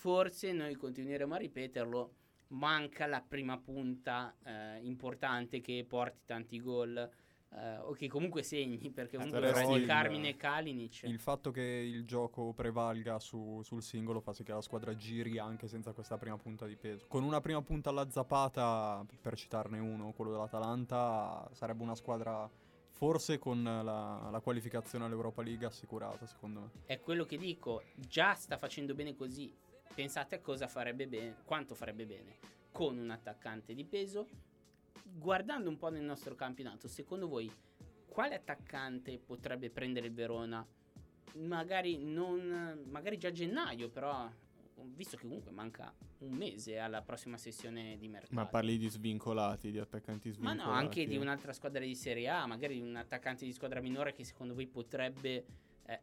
forse 0.02 0.52
noi 0.52 0.74
continueremo 0.76 1.36
a 1.36 1.38
ripeterlo. 1.38 2.14
Manca 2.48 3.06
la 3.06 3.22
prima 3.26 3.58
punta 3.60 4.36
eh, 4.44 4.80
importante 4.82 5.62
che 5.62 5.86
porti 5.88 6.22
tanti 6.26 6.60
gol. 6.60 7.10
eh, 7.54 7.78
o 7.80 7.92
che 7.92 8.08
comunque 8.08 8.44
segni 8.44 8.92
perché 8.92 9.18
comunque 9.18 9.42
però 9.42 9.52
resti 9.58 9.74
il- 9.74 9.86
Carmine 9.86 10.30
e 10.30 10.36
Kalinic 10.38 11.04
Il 11.04 11.20
fatto 11.20 11.52
che 11.52 11.62
il 11.62 12.06
gioco 12.06 12.54
prevalga 12.54 13.20
su- 13.20 13.62
sul 13.62 13.84
singolo 13.84 14.22
fa 14.22 14.32
sì 14.32 14.44
che 14.44 14.54
la 14.54 14.62
squadra 14.62 14.96
giri 14.96 15.38
anche 15.38 15.68
senza 15.68 15.92
questa 15.92 16.18
prima 16.18 16.38
punta 16.38 16.66
di 16.66 16.78
peso. 16.78 17.08
Con 17.10 17.24
una 17.24 17.42
prima 17.42 17.62
punta 17.62 17.90
alla 17.90 18.10
zappata, 18.10 19.06
per 19.22 19.36
citarne 19.36 19.80
uno, 19.80 20.14
quello 20.14 20.32
dell'Atalanta, 20.32 21.46
sarebbe 21.52 21.84
una 21.84 21.96
squadra 21.96 22.50
forse 22.92 23.38
con 23.38 23.62
la, 23.64 24.30
la 24.32 24.40
qualificazione 24.40 25.04
all'Europa 25.04 25.42
League 25.44 25.66
assicurata, 25.66 26.26
secondo 26.26 26.60
me. 26.62 26.70
è 26.86 27.02
quello 27.02 27.26
che 27.26 27.38
dico 27.38 27.84
già 27.96 28.34
sta 28.34 28.58
facendo 28.58 28.94
bene 28.96 29.14
così 29.14 29.54
pensate 29.94 30.36
a 30.36 30.40
cosa 30.40 30.68
farebbe 30.68 31.08
bene 31.08 31.38
quanto 31.46 31.76
farebbe 31.76 32.06
bene 32.06 32.38
con 32.72 32.98
un 32.98 33.10
attaccante 33.10 33.74
di 33.74 33.84
peso. 33.86 34.28
Guardando 35.04 35.70
un 35.70 35.78
po' 35.78 35.90
nel 35.90 36.04
nostro 36.04 36.36
campionato 36.36 36.88
secondo 36.88 37.28
voi 37.28 37.52
quale 38.08 38.36
attaccante 38.36 39.20
potrebbe 39.20 39.70
prendere 39.70 40.08
il 40.08 40.14
Verona? 40.14 40.66
Magari 41.36 41.98
non 41.98 42.84
magari 42.90 43.18
già 43.18 43.30
a 43.30 43.32
gennaio 43.32 43.90
però 43.90 44.30
visto 44.84 45.18
che 45.18 45.24
comunque 45.24 45.52
manca 45.52 45.94
un 46.20 46.34
mese 46.34 46.78
alla 46.78 47.02
prossima 47.02 47.38
sessione 47.38 47.98
di 47.98 48.08
mercato. 48.08 48.34
Ma 48.34 48.46
parli 48.46 48.78
di 48.78 48.90
svincolati, 48.90 49.72
di 49.72 49.80
attaccanti 49.80 50.30
Ma 50.30 50.34
svincolati? 50.34 50.70
no, 50.70 50.72
anche 50.72 51.06
di 51.06 51.18
un'altra 51.18 51.54
squadra 51.54 51.84
di 51.84 51.96
Serie 51.96 52.30
A, 52.30 52.46
magari 52.46 52.80
un 52.80 52.96
attaccante 52.96 53.46
di 53.46 53.54
squadra 53.54 53.82
minore 53.82 54.14
che 54.14 54.24
secondo 54.24 54.54
voi 54.54 54.68
potrebbe 54.68 55.46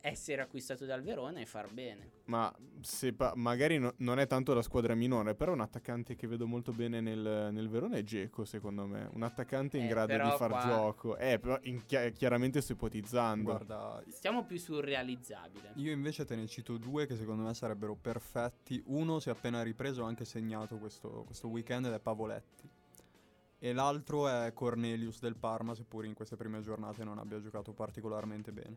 essere 0.01 0.43
acquistato 0.43 0.85
dal 0.85 1.03
Verona 1.03 1.41
e 1.41 1.47
far 1.47 1.73
bene. 1.73 2.11
Ma 2.27 2.55
se 2.81 3.13
pa- 3.15 3.33
magari 3.37 3.79
no- 3.79 3.95
non 3.99 4.19
è 4.19 4.27
tanto 4.27 4.53
la 4.53 4.61
squadra 4.61 4.95
minore, 4.95 5.35
però 5.35 5.53
un 5.53 5.61
attaccante 5.61 6.15
che 6.15 6.27
vedo 6.27 6.47
molto 6.47 6.73
bene 6.73 7.01
nel, 7.01 7.49
nel 7.53 7.69
Verona 7.69 7.97
è 7.97 8.03
Geco, 8.03 8.45
secondo 8.45 8.85
me. 8.87 9.09
Un 9.13 9.23
attaccante 9.23 9.79
in 9.79 9.85
Eh, 9.85 9.89
grado 9.89 10.13
di 10.13 10.31
far 10.37 10.51
qua- 10.51 10.61
gioco. 10.61 11.17
Eh, 11.17 11.39
però 11.39 11.59
in 11.63 11.85
chi- 11.87 12.13
chiaramente 12.13 12.61
sto 12.61 12.73
ipotizzando. 12.73 13.45
Guarda, 13.45 14.03
Stiamo 14.09 14.45
più 14.45 14.59
sul 14.59 14.83
realizzabile. 14.83 15.73
io 15.77 15.91
invece 15.93 16.25
te 16.27 16.37
ne 16.37 16.47
cito 16.47 16.77
due 16.77 17.07
che 17.07 17.17
secondo 17.17 17.45
me 17.45 17.55
sarebbero 17.55 17.95
perfetti. 17.95 18.83
Uno 18.87 19.19
si 19.21 19.29
è 19.31 19.33
appena 19.33 19.63
ripreso, 19.63 20.05
ha 20.05 20.09
anche 20.09 20.25
segnato 20.27 20.77
questo, 20.77 21.23
questo 21.25 21.49
weekend 21.49 21.87
ed 21.87 21.93
è 21.95 21.99
Pavoletti. 22.01 22.69
E 23.61 23.73
l'altro 23.73 24.29
è 24.29 24.53
Cornelius 24.53 25.19
del 25.21 25.35
Parma, 25.35 25.75
seppur 25.75 26.05
in 26.05 26.15
queste 26.15 26.37
prime 26.37 26.61
giornate 26.61 27.03
non 27.05 27.19
abbia 27.19 27.41
giocato 27.41 27.73
particolarmente 27.73 28.53
bene. 28.53 28.77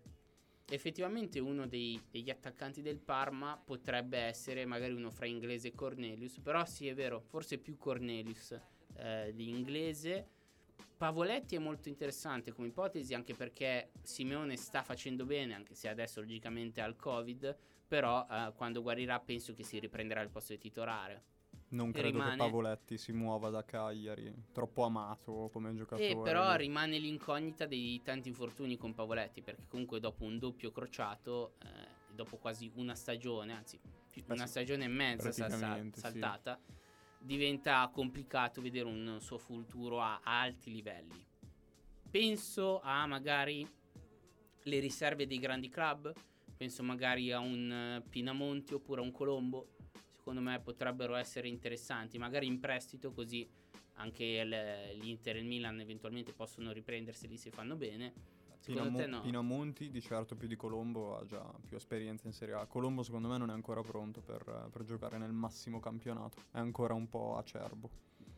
Effettivamente 0.69 1.39
uno 1.39 1.67
dei- 1.67 2.01
degli 2.09 2.29
attaccanti 2.29 2.81
del 2.81 2.99
Parma 2.99 3.57
potrebbe 3.57 4.17
essere 4.17 4.65
magari 4.65 4.93
uno 4.93 5.11
fra 5.11 5.25
inglese 5.25 5.69
e 5.69 5.73
Cornelius, 5.73 6.39
però 6.39 6.65
sì 6.65 6.87
è 6.87 6.93
vero, 6.93 7.19
forse 7.19 7.57
più 7.57 7.77
Cornelius 7.77 8.57
eh, 8.95 9.31
di 9.33 9.49
inglese. 9.49 10.27
Pavoletti 10.95 11.55
è 11.55 11.59
molto 11.59 11.89
interessante 11.89 12.51
come 12.51 12.67
ipotesi 12.67 13.13
anche 13.13 13.33
perché 13.33 13.91
Simeone 14.03 14.55
sta 14.55 14.83
facendo 14.83 15.25
bene, 15.25 15.55
anche 15.55 15.73
se 15.73 15.89
adesso 15.89 16.21
logicamente 16.21 16.79
ha 16.79 16.85
il 16.85 16.95
Covid, 16.95 17.57
però 17.87 18.25
eh, 18.29 18.53
quando 18.55 18.81
guarirà 18.81 19.19
penso 19.19 19.53
che 19.53 19.63
si 19.63 19.79
riprenderà 19.79 20.21
il 20.21 20.29
posto 20.29 20.53
di 20.53 20.59
titolare. 20.59 21.23
Non 21.71 21.91
credo 21.91 22.09
rimane- 22.09 22.31
che 22.31 22.37
Pavoletti 22.37 22.97
si 22.97 23.11
muova 23.13 23.49
da 23.49 23.63
Cagliari, 23.63 24.33
troppo 24.51 24.83
amato 24.83 25.49
come 25.53 25.73
giocatore. 25.73 26.09
E 26.09 26.17
però 26.17 26.49
lui. 26.49 26.57
rimane 26.57 26.97
l'incognita 26.97 27.65
dei 27.65 28.01
tanti 28.03 28.27
infortuni 28.27 28.75
con 28.77 28.93
Pavoletti, 28.93 29.41
perché 29.41 29.67
comunque 29.67 29.99
dopo 30.01 30.25
un 30.25 30.37
doppio 30.37 30.71
crociato, 30.71 31.53
eh, 31.63 32.13
dopo 32.13 32.37
quasi 32.37 32.69
una 32.75 32.93
stagione, 32.93 33.53
anzi 33.53 33.79
Beh, 33.79 34.33
una 34.33 34.43
sì, 34.45 34.49
stagione 34.51 34.83
e 34.83 34.87
mezza 34.89 35.31
sa- 35.31 35.49
sa- 35.49 35.57
praticamente, 35.57 35.95
sì. 35.95 36.01
saltata, 36.01 36.59
diventa 37.17 37.89
complicato 37.93 38.61
vedere 38.61 38.85
un 38.87 39.17
suo 39.21 39.37
futuro 39.37 40.01
a, 40.01 40.19
a 40.21 40.41
alti 40.41 40.71
livelli. 40.71 41.25
Penso 42.09 42.81
a 42.81 43.05
magari 43.05 43.65
le 44.63 44.79
riserve 44.79 45.25
dei 45.25 45.39
grandi 45.39 45.69
club, 45.69 46.13
penso 46.57 46.83
magari 46.83 47.31
a 47.31 47.39
un 47.39 47.71
eh, 47.71 48.09
Pinamonti 48.09 48.73
oppure 48.73 48.99
a 48.99 49.03
un 49.05 49.11
Colombo, 49.11 49.69
secondo 50.21 50.39
me 50.39 50.59
potrebbero 50.59 51.15
essere 51.15 51.47
interessanti, 51.47 52.19
magari 52.19 52.45
in 52.45 52.59
prestito 52.59 53.11
così 53.11 53.49
anche 53.93 54.43
l'Inter 54.93 55.35
e 55.35 55.39
il 55.39 55.45
Milan 55.45 55.79
eventualmente 55.79 56.31
possono 56.31 56.71
riprenderseli 56.71 57.37
se 57.37 57.49
fanno 57.49 57.75
bene. 57.75 58.13
Secondo 58.59 58.89
Pinamo- 58.89 58.97
te 58.97 59.07
no? 59.07 59.21
Pinamonti 59.21 59.89
di 59.89 59.99
certo 59.99 60.35
più 60.35 60.47
di 60.47 60.55
Colombo 60.55 61.17
ha 61.17 61.25
già 61.25 61.43
più 61.65 61.75
esperienza 61.75 62.27
in 62.27 62.33
Serie 62.33 62.53
A. 62.53 62.67
Colombo 62.67 63.01
secondo 63.01 63.27
me 63.27 63.39
non 63.39 63.49
è 63.49 63.53
ancora 63.53 63.81
pronto 63.81 64.21
per, 64.21 64.69
per 64.71 64.83
giocare 64.83 65.17
nel 65.17 65.31
massimo 65.31 65.79
campionato, 65.79 66.37
è 66.51 66.59
ancora 66.59 66.93
un 66.93 67.09
po' 67.09 67.37
acerbo. 67.37 67.89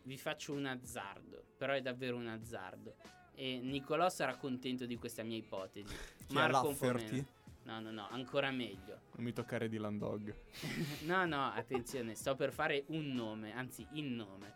Vi 0.04 0.18
faccio 0.18 0.54
un 0.54 0.66
azzardo, 0.66 1.44
però 1.58 1.74
è 1.74 1.82
davvero 1.82 2.16
un 2.16 2.28
azzardo. 2.28 2.96
E 3.36 3.60
Nicolò 3.62 4.08
sarà 4.08 4.38
contento 4.38 4.86
di 4.86 4.96
questa 4.96 5.24
mia 5.24 5.38
ipotesi. 5.38 5.94
Marco 6.30 6.70
un 6.70 6.78
po' 6.78 6.86
Lafferty? 6.86 7.12
meno. 7.12 7.28
No, 7.64 7.80
no, 7.80 7.92
no, 7.92 8.08
ancora 8.10 8.52
meglio. 8.52 9.00
Non 9.16 9.24
mi 9.26 9.32
toccare 9.34 9.70
di 9.70 9.78
Landog. 9.78 10.34
no, 11.06 11.26
no, 11.26 11.46
attenzione, 11.52 12.14
sto 12.16 12.36
per 12.36 12.52
fare 12.52 12.84
un 12.88 13.14
nome, 13.14 13.54
anzi 13.54 13.88
il 13.94 14.06
nome. 14.06 14.54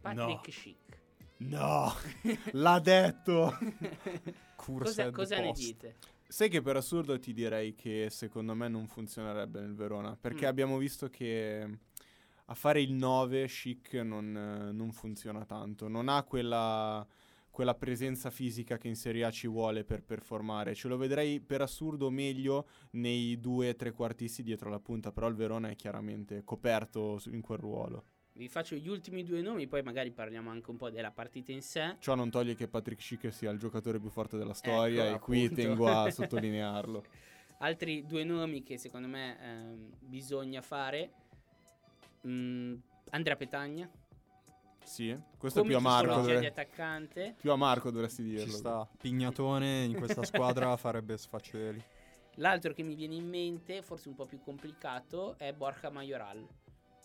Patrick 0.00 0.52
Schick. 0.52 1.00
No, 1.38 1.92
l'ha 2.52 2.78
detto. 2.80 3.56
cosa 4.56 5.10
cosa 5.10 5.38
ne 5.38 5.52
dite? 5.52 5.96
Sai 6.28 6.48
che 6.48 6.62
per 6.62 6.76
assurdo 6.76 7.18
ti 7.18 7.32
direi 7.32 7.74
che 7.74 8.08
secondo 8.10 8.54
me 8.54 8.68
non 8.68 8.86
funzionerebbe 8.86 9.60
nel 9.60 9.74
Verona. 9.74 10.16
Perché 10.16 10.44
Mm. 10.46 10.48
abbiamo 10.48 10.78
visto 10.78 11.08
che 11.08 11.78
a 12.46 12.54
fare 12.54 12.80
il 12.80 12.92
9 12.92 13.46
chic 13.48 13.94
non, 13.94 14.70
non 14.72 14.92
funziona 14.92 15.44
tanto. 15.44 15.88
Non 15.88 16.08
ha 16.08 16.22
quella, 16.22 17.06
quella 17.52 17.74
presenza 17.74 18.30
fisica 18.30 18.78
che 18.78 18.88
in 18.88 18.96
Serie 18.96 19.24
A 19.24 19.30
ci 19.30 19.46
vuole 19.46 19.84
per 19.84 20.02
performare. 20.02 20.74
Ce 20.74 20.88
lo 20.88 20.96
vedrei 20.96 21.38
per 21.38 21.60
assurdo 21.60 22.10
meglio 22.10 22.66
nei 22.92 23.38
due 23.38 23.76
trequartisti 23.76 24.42
dietro 24.42 24.70
la 24.70 24.80
punta. 24.80 25.12
Però 25.12 25.28
il 25.28 25.34
Verona 25.34 25.68
è 25.68 25.76
chiaramente 25.76 26.42
coperto 26.44 27.20
in 27.26 27.42
quel 27.42 27.58
ruolo. 27.58 28.04
Vi 28.34 28.48
faccio 28.48 28.74
gli 28.74 28.88
ultimi 28.88 29.22
due 29.22 29.42
nomi, 29.42 29.66
poi 29.68 29.82
magari 29.82 30.10
parliamo 30.10 30.48
anche 30.48 30.70
un 30.70 30.78
po' 30.78 30.88
della 30.88 31.10
partita 31.10 31.52
in 31.52 31.60
sé. 31.60 31.96
Ciò 31.98 32.14
non 32.14 32.30
toglie 32.30 32.54
che 32.54 32.66
Patrick 32.66 33.02
Schick 33.02 33.30
sia 33.30 33.50
il 33.50 33.58
giocatore 33.58 34.00
più 34.00 34.08
forte 34.08 34.38
della 34.38 34.54
storia 34.54 35.04
Ecco, 35.08 35.16
e 35.16 35.18
qui 35.18 35.44
appunto. 35.44 35.62
tengo 35.62 35.86
a 35.88 36.08
sottolinearlo. 36.10 37.04
Altri 37.58 38.06
due 38.06 38.24
nomi 38.24 38.62
che 38.62 38.78
secondo 38.78 39.06
me 39.08 39.38
ehm, 39.38 39.90
bisogna 40.00 40.62
fare. 40.62 41.12
Mm, 42.26 42.76
Andrea 43.10 43.36
Petagna. 43.36 43.90
Sì, 44.84 45.16
questo 45.38 45.60
è 45.60 45.62
come 45.62 45.74
più 45.74 45.86
a 45.86 45.88
Marco. 45.88 46.08
tipologia 46.08 46.28
di 46.28 46.46
dovre- 46.46 46.48
attaccante. 46.48 47.34
Più 47.38 47.50
a 47.50 47.56
Marco 47.56 47.90
dovresti 47.90 48.22
dirlo. 48.22 48.44
Ci 48.44 48.50
sta. 48.50 48.88
Pignatone 48.98 49.84
in 49.84 49.94
questa 49.94 50.22
squadra 50.24 50.76
farebbe 50.78 51.16
sfaceli. 51.16 51.82
L'altro 52.36 52.72
che 52.72 52.82
mi 52.82 52.94
viene 52.94 53.14
in 53.14 53.28
mente, 53.28 53.82
forse 53.82 54.08
un 54.08 54.14
po' 54.14 54.24
più 54.24 54.40
complicato, 54.42 55.36
è 55.38 55.52
Borja 55.52 55.90
Majoral. 55.90 56.46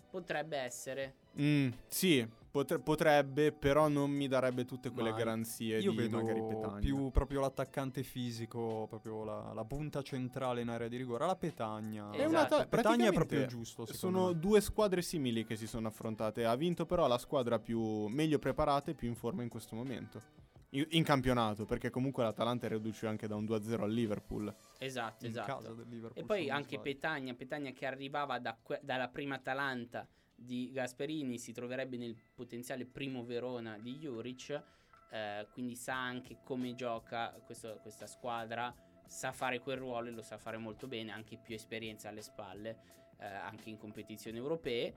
Potrebbe 0.09 0.57
essere. 0.57 1.15
Mm, 1.39 1.69
sì, 1.87 2.27
potre- 2.49 2.79
potrebbe, 2.79 3.51
però 3.51 3.87
non 3.87 4.09
mi 4.09 4.27
darebbe 4.27 4.65
tutte 4.65 4.89
quelle 4.89 5.11
Ma 5.11 5.17
garanzie 5.17 5.79
Io 5.79 5.91
di 5.91 5.97
vedo 5.97 6.17
magari 6.17 6.41
Petagna. 6.43 6.79
più 6.79 7.11
proprio 7.11 7.41
l'attaccante 7.41 8.03
fisico, 8.03 8.87
proprio 8.89 9.23
la, 9.23 9.51
la 9.53 9.63
punta 9.65 10.01
centrale 10.01 10.61
in 10.61 10.69
area 10.69 10.87
di 10.87 10.97
rigore. 10.97 11.25
La 11.25 11.35
Petagna. 11.35 12.09
È 12.11 12.25
una 12.25 12.45
ta- 12.45 12.65
Petagna 12.65 13.09
è 13.09 13.13
proprio 13.13 13.41
il 13.41 13.47
giusto. 13.47 13.85
Sono 13.85 14.27
me. 14.27 14.39
due 14.39 14.61
squadre 14.61 15.01
simili 15.01 15.45
che 15.45 15.55
si 15.55 15.67
sono 15.67 15.87
affrontate. 15.87 16.45
Ha 16.45 16.55
vinto 16.55 16.85
però 16.85 17.07
la 17.07 17.17
squadra 17.17 17.59
più 17.59 18.07
meglio 18.07 18.39
preparata 18.39 18.91
e 18.91 18.95
più 18.95 19.07
in 19.07 19.15
forma 19.15 19.43
in 19.43 19.49
questo 19.49 19.75
momento. 19.75 20.21
In, 20.71 21.03
campionato, 21.03 21.65
perché 21.65 21.89
comunque 21.89 22.23
l'Atalanta 22.23 22.65
è 22.65 22.69
reduce 22.69 23.07
anche 23.07 23.25
da 23.25 23.35
un 23.35 23.45
2-0 23.45 23.83
al 23.83 23.91
Liverpool. 23.91 24.53
Esatto, 24.79 25.25
in 25.25 25.31
esatto. 25.31 25.53
casa 25.53 25.73
del 25.73 25.87
Liverpool. 25.87 26.23
E 26.23 26.25
poi 26.27 26.49
anche 26.49 26.75
sbaglio. 26.75 26.81
Petagna, 26.81 27.33
Petagna 27.35 27.71
che 27.71 27.85
arrivava 27.85 28.37
da 28.39 28.57
que- 28.61 28.81
dalla 28.83 29.07
prima 29.07 29.35
Atalanta 29.35 30.05
di 30.35 30.69
Gasperini, 30.71 31.39
si 31.39 31.53
troverebbe 31.53 31.95
nel 31.95 32.15
potenziale 32.35 32.85
primo 32.85 33.23
Verona 33.23 33.77
di 33.77 33.97
Juric, 33.97 34.61
eh, 35.09 35.47
quindi 35.53 35.75
sa 35.75 35.95
anche 35.95 36.39
come 36.43 36.75
gioca 36.75 37.31
questo- 37.45 37.79
questa 37.81 38.05
squadra, 38.05 38.73
sa 39.05 39.31
fare 39.31 39.59
quel 39.59 39.77
ruolo 39.77 40.09
e 40.09 40.11
lo 40.11 40.21
sa 40.21 40.37
fare 40.37 40.57
molto 40.57 40.85
bene, 40.87 41.11
anche 41.11 41.37
più 41.37 41.55
esperienza 41.55 42.09
alle 42.09 42.21
spalle, 42.21 42.77
eh, 43.19 43.25
anche 43.25 43.69
in 43.69 43.77
competizioni 43.77 44.37
europee. 44.37 44.93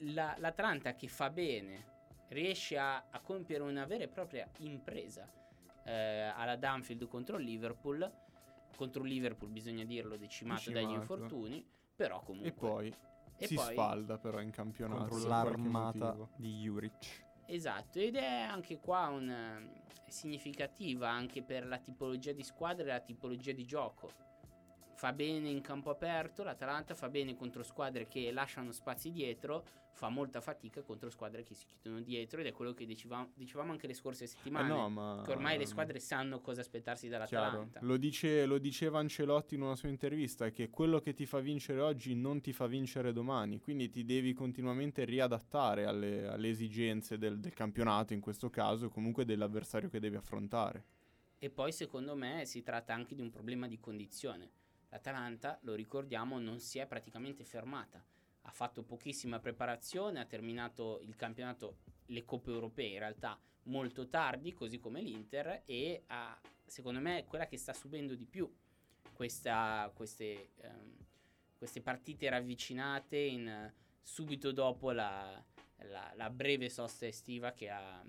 La- 0.00 0.34
L'Atalanta 0.38 0.94
che 0.96 1.06
fa 1.06 1.30
bene, 1.30 1.94
riesce 2.28 2.76
a, 2.78 3.06
a 3.10 3.20
compiere 3.20 3.62
una 3.62 3.84
vera 3.86 4.04
e 4.04 4.08
propria 4.08 4.48
impresa 4.58 5.28
eh, 5.84 6.32
alla 6.34 6.56
Danfield 6.56 7.06
contro 7.06 7.36
il 7.38 7.44
Liverpool 7.44 8.10
contro 8.76 9.02
il 9.04 9.08
Liverpool 9.08 9.50
bisogna 9.50 9.84
dirlo 9.84 10.16
decimato, 10.16 10.70
dagli 10.70 10.84
Decimato. 10.84 11.00
infortuni 11.00 11.66
però 11.94 12.20
comunque 12.20 12.48
E 12.48 12.52
poi 12.52 12.94
e 13.38 13.46
si 13.46 13.54
poi- 13.54 13.72
sfalda 13.72 14.18
però 14.18 14.40
in 14.40 14.50
campionato. 14.50 15.08
contro 15.08 15.28
l'armata 15.28 16.16
di 16.36 16.60
Juric. 16.62 17.24
esatto 17.46 17.98
ed 18.00 18.16
è 18.16 18.26
anche 18.42 18.78
qua 18.80 19.08
un 19.08 19.30
eh, 19.30 19.82
significativa 20.10 21.08
anche 21.08 21.42
per 21.42 21.66
la 21.66 21.78
tipologia 21.78 22.32
di 22.32 22.42
squadra 22.42 22.84
e 22.84 22.88
la 22.88 23.00
tipologia 23.00 23.52
di 23.52 23.64
gioco 23.64 24.10
fa 24.96 25.12
bene 25.12 25.48
in 25.48 25.60
campo 25.60 25.90
aperto 25.90 26.42
l'Atalanta 26.42 26.94
fa 26.94 27.08
bene 27.08 27.36
contro 27.36 27.62
squadre 27.62 28.08
che 28.08 28.32
lasciano 28.32 28.72
spazi 28.72 29.12
dietro 29.12 29.64
fa 29.92 30.08
molta 30.10 30.42
fatica 30.42 30.82
contro 30.82 31.08
squadre 31.08 31.42
che 31.42 31.54
si 31.54 31.64
chiudono 31.66 32.00
dietro 32.00 32.40
ed 32.40 32.46
è 32.46 32.52
quello 32.52 32.74
che 32.74 32.84
dicevamo, 32.84 33.30
dicevamo 33.34 33.72
anche 33.72 33.86
le 33.86 33.94
scorse 33.94 34.24
Eh 34.24 34.26
settimane 34.26 34.68
no, 34.68 34.88
ma 34.90 35.22
che 35.24 35.30
ormai 35.30 35.56
le 35.56 35.64
squadre 35.66 36.00
sanno 36.00 36.40
cosa 36.40 36.60
aspettarsi 36.60 37.08
dall'Atalanta 37.08 37.80
Lo, 37.82 37.96
dice, 37.96 38.44
lo 38.44 38.58
diceva 38.58 38.98
Ancelotti 38.98 39.54
in 39.54 39.62
una 39.62 39.74
sua 39.74 39.88
intervista 39.88 40.50
che 40.50 40.68
quello 40.68 41.00
che 41.00 41.14
ti 41.14 41.24
fa 41.24 41.40
vincere 41.40 41.80
oggi 41.80 42.14
non 42.14 42.40
ti 42.42 42.52
fa 42.52 42.66
vincere 42.66 43.12
domani, 43.12 43.58
quindi 43.58 43.88
ti 43.88 44.04
devi 44.04 44.34
continuamente 44.34 45.04
riadattare 45.04 45.86
alle, 45.86 46.26
alle 46.26 46.48
esigenze 46.48 47.16
del, 47.16 47.38
del 47.38 47.54
campionato 47.54 48.12
in 48.12 48.20
questo 48.20 48.50
caso, 48.50 48.90
comunque 48.90 49.24
dell'avversario 49.24 49.88
che 49.88 49.98
devi 49.98 50.16
affrontare. 50.16 50.84
E 51.38 51.48
poi 51.48 51.72
secondo 51.72 52.14
me 52.14 52.44
si 52.44 52.62
tratta 52.62 52.92
anche 52.92 53.14
di 53.14 53.22
un 53.22 53.30
problema 53.30 53.66
di 53.66 53.78
condizione. 53.78 54.50
L'Atalanta, 54.88 55.58
lo 55.62 55.74
ricordiamo, 55.74 56.38
non 56.38 56.60
si 56.60 56.78
è 56.78 56.86
praticamente 56.86 57.44
fermata. 57.44 58.02
Ha 58.42 58.50
fatto 58.50 58.82
pochissima 58.84 59.40
preparazione, 59.40 60.20
ha 60.20 60.24
terminato 60.24 61.00
il 61.00 61.16
campionato, 61.16 61.78
le 62.06 62.24
coppe 62.24 62.50
europee 62.50 62.92
in 62.92 62.98
realtà 63.00 63.38
molto 63.64 64.08
tardi, 64.08 64.52
così 64.52 64.78
come 64.78 65.00
l'Inter, 65.00 65.62
e 65.66 66.04
ha, 66.06 66.38
secondo 66.64 67.00
me 67.00 67.18
è 67.18 67.24
quella 67.24 67.46
che 67.46 67.58
sta 67.58 67.72
subendo 67.72 68.14
di 68.14 68.26
più 68.26 68.48
questa- 69.12 69.90
queste, 69.94 70.50
ehm, 70.58 70.96
queste 71.58 71.80
partite 71.80 72.28
ravvicinate 72.28 73.16
in, 73.16 73.72
subito 74.02 74.52
dopo 74.52 74.92
la, 74.92 75.42
la- 75.78 76.12
la 76.14 76.30
breve 76.30 76.68
sosta 76.68 77.06
estiva 77.06 77.52
che 77.52 77.70
ha, 77.70 78.04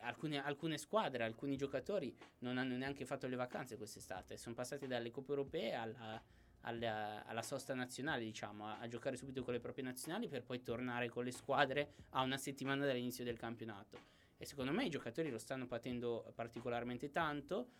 alcune, 0.00 0.42
alcune 0.42 0.78
squadre, 0.78 1.24
alcuni 1.24 1.56
giocatori 1.56 2.14
non 2.40 2.58
hanno 2.58 2.76
neanche 2.76 3.04
fatto 3.04 3.26
le 3.26 3.36
vacanze 3.36 3.76
quest'estate, 3.76 4.36
sono 4.36 4.54
passati 4.54 4.86
dalle 4.86 5.10
coppe 5.10 5.30
europee 5.30 5.72
alla, 5.74 6.22
alla- 6.62 7.24
alla 7.24 7.42
sosta 7.42 7.74
nazionale, 7.74 8.24
diciamo, 8.24 8.66
a, 8.66 8.78
a 8.78 8.88
giocare 8.88 9.16
subito 9.16 9.42
con 9.42 9.52
le 9.52 9.60
proprie 9.60 9.84
nazionali 9.84 10.28
per 10.28 10.42
poi 10.42 10.62
tornare 10.62 11.08
con 11.08 11.24
le 11.24 11.32
squadre 11.32 11.94
a 12.10 12.22
una 12.22 12.36
settimana 12.36 12.86
dall'inizio 12.86 13.24
del 13.24 13.38
campionato. 13.38 14.16
E 14.36 14.44
secondo 14.44 14.72
me 14.72 14.84
i 14.84 14.90
giocatori 14.90 15.30
lo 15.30 15.38
stanno 15.38 15.66
patendo 15.66 16.30
particolarmente 16.34 17.10
tanto. 17.10 17.70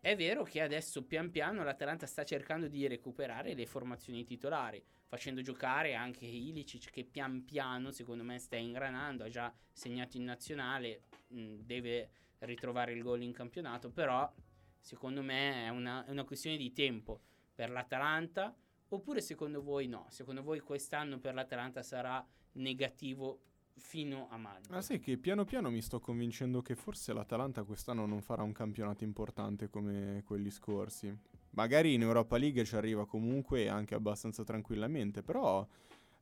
È 0.00 0.16
vero 0.16 0.44
che 0.44 0.62
adesso 0.62 1.04
pian 1.04 1.30
piano 1.30 1.62
l'Atalanta 1.62 2.06
sta 2.06 2.24
cercando 2.24 2.68
di 2.68 2.86
recuperare 2.86 3.54
le 3.54 3.66
formazioni 3.66 4.24
titolari, 4.24 4.82
facendo 5.10 5.42
giocare 5.42 5.94
anche 5.94 6.24
Ilicic 6.24 6.88
che 6.92 7.02
pian 7.02 7.44
piano 7.44 7.90
secondo 7.90 8.22
me 8.22 8.38
sta 8.38 8.54
ingranando, 8.54 9.24
ha 9.24 9.28
già 9.28 9.52
segnato 9.72 10.16
in 10.16 10.22
nazionale, 10.22 11.02
mh, 11.26 11.54
deve 11.64 12.10
ritrovare 12.38 12.92
il 12.92 13.02
gol 13.02 13.20
in 13.22 13.32
campionato, 13.32 13.90
però 13.90 14.32
secondo 14.78 15.20
me 15.20 15.64
è 15.64 15.68
una, 15.68 16.04
è 16.06 16.10
una 16.12 16.22
questione 16.22 16.56
di 16.56 16.72
tempo 16.72 17.22
per 17.52 17.70
l'Atalanta, 17.70 18.54
oppure 18.90 19.20
secondo 19.20 19.62
voi 19.62 19.88
no? 19.88 20.06
Secondo 20.10 20.44
voi 20.44 20.60
quest'anno 20.60 21.18
per 21.18 21.34
l'Atalanta 21.34 21.82
sarà 21.82 22.24
negativo 22.52 23.40
fino 23.74 24.28
a 24.30 24.36
maggio? 24.36 24.72
Ah, 24.72 24.80
sai 24.80 25.00
che 25.00 25.18
piano 25.18 25.44
piano 25.44 25.70
mi 25.70 25.82
sto 25.82 25.98
convincendo 25.98 26.62
che 26.62 26.76
forse 26.76 27.12
l'Atalanta 27.12 27.64
quest'anno 27.64 28.06
non 28.06 28.22
farà 28.22 28.44
un 28.44 28.52
campionato 28.52 29.02
importante 29.02 29.68
come 29.68 30.22
quelli 30.24 30.50
scorsi. 30.50 31.12
Magari 31.50 31.94
in 31.94 32.02
Europa 32.02 32.36
League 32.36 32.64
ci 32.64 32.76
arriva 32.76 33.06
comunque 33.06 33.68
anche 33.68 33.94
abbastanza 33.94 34.44
tranquillamente, 34.44 35.22
però 35.22 35.66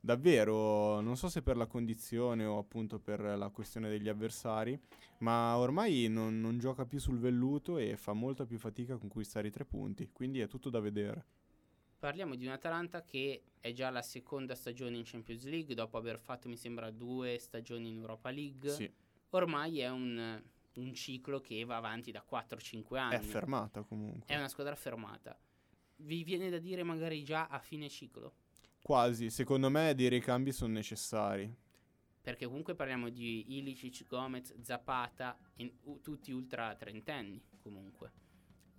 davvero 0.01 1.01
non 1.01 1.17
so 1.17 1.27
se 1.29 1.41
per 1.41 1.57
la 1.57 1.67
condizione 1.67 2.45
o 2.45 2.57
appunto 2.57 2.99
per 2.99 3.19
la 3.21 3.49
questione 3.49 3.89
degli 3.89 4.09
avversari, 4.09 4.79
ma 5.19 5.57
ormai 5.57 6.07
non, 6.07 6.39
non 6.39 6.57
gioca 6.57 6.85
più 6.85 6.99
sul 6.99 7.19
velluto 7.19 7.77
e 7.77 7.95
fa 7.97 8.13
molta 8.13 8.45
più 8.45 8.57
fatica 8.57 8.95
a 8.95 8.97
conquistare 8.97 9.47
i 9.47 9.51
tre 9.51 9.65
punti, 9.65 10.09
quindi 10.11 10.39
è 10.39 10.47
tutto 10.47 10.69
da 10.69 10.79
vedere. 10.79 11.25
Parliamo 11.99 12.35
di 12.35 12.45
un 12.45 12.53
Atalanta 12.53 13.03
che 13.03 13.43
è 13.59 13.73
già 13.73 13.89
la 13.89 14.01
seconda 14.01 14.55
stagione 14.55 14.97
in 14.97 15.03
Champions 15.05 15.43
League, 15.45 15.75
dopo 15.75 15.97
aver 15.97 16.17
fatto, 16.17 16.47
mi 16.47 16.55
sembra, 16.55 16.91
due 16.91 17.37
stagioni 17.37 17.89
in 17.89 17.97
Europa 17.97 18.29
League. 18.29 18.69
Sì, 18.69 18.89
Ormai 19.31 19.79
è 19.79 19.89
un, 19.89 20.41
un 20.75 20.93
ciclo 20.93 21.39
che 21.41 21.63
va 21.65 21.77
avanti 21.77 22.11
da 22.11 22.23
4-5 22.29 22.97
anni. 22.97 23.15
è 23.15 23.19
fermata 23.19 23.81
comunque. 23.83 24.25
È 24.33 24.37
una 24.37 24.47
squadra 24.47 24.75
fermata. 24.75 25.37
Vi 25.97 26.23
viene 26.23 26.49
da 26.49 26.59
dire 26.59 26.83
magari 26.83 27.23
già 27.23 27.47
a 27.47 27.59
fine 27.59 27.89
ciclo? 27.89 28.35
Quasi, 28.81 29.29
secondo 29.29 29.69
me 29.69 29.93
dei 29.93 30.07
ricambi 30.07 30.51
sono 30.51 30.73
necessari. 30.73 31.53
Perché 32.21 32.45
comunque 32.45 32.75
parliamo 32.75 33.09
di 33.09 33.57
Ilicic, 33.57 34.05
Gomez, 34.07 34.59
Zapata, 34.61 35.37
in- 35.55 35.71
u- 35.83 35.99
tutti 36.01 36.31
ultra 36.31 36.75
trentenni 36.75 37.41
comunque. 37.61 38.11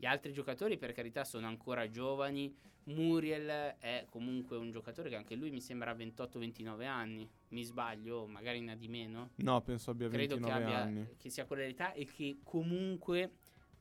Gli 0.00 0.06
altri 0.06 0.32
giocatori 0.32 0.78
per 0.78 0.92
carità 0.92 1.24
sono 1.24 1.46
ancora 1.46 1.90
giovani. 1.90 2.56
Muriel 2.84 3.76
è 3.78 4.06
comunque 4.08 4.56
un 4.56 4.70
giocatore 4.70 5.10
che 5.10 5.14
anche 5.14 5.34
lui 5.34 5.50
mi 5.50 5.60
sembra 5.60 5.92
28-29 5.92 6.86
anni. 6.86 7.30
Mi 7.48 7.62
sbaglio, 7.64 8.26
magari 8.26 8.60
ne 8.62 8.72
ha 8.72 8.76
di 8.76 8.88
meno. 8.88 9.32
No, 9.36 9.60
penso 9.60 9.90
abbia 9.90 10.08
Credo 10.08 10.36
che, 10.36 10.40
29 10.40 10.64
abbia, 10.64 10.78
anni. 10.82 11.06
che 11.18 11.28
sia 11.28 11.44
quell'età 11.44 11.92
e 11.92 12.06
che 12.06 12.38
comunque 12.42 13.30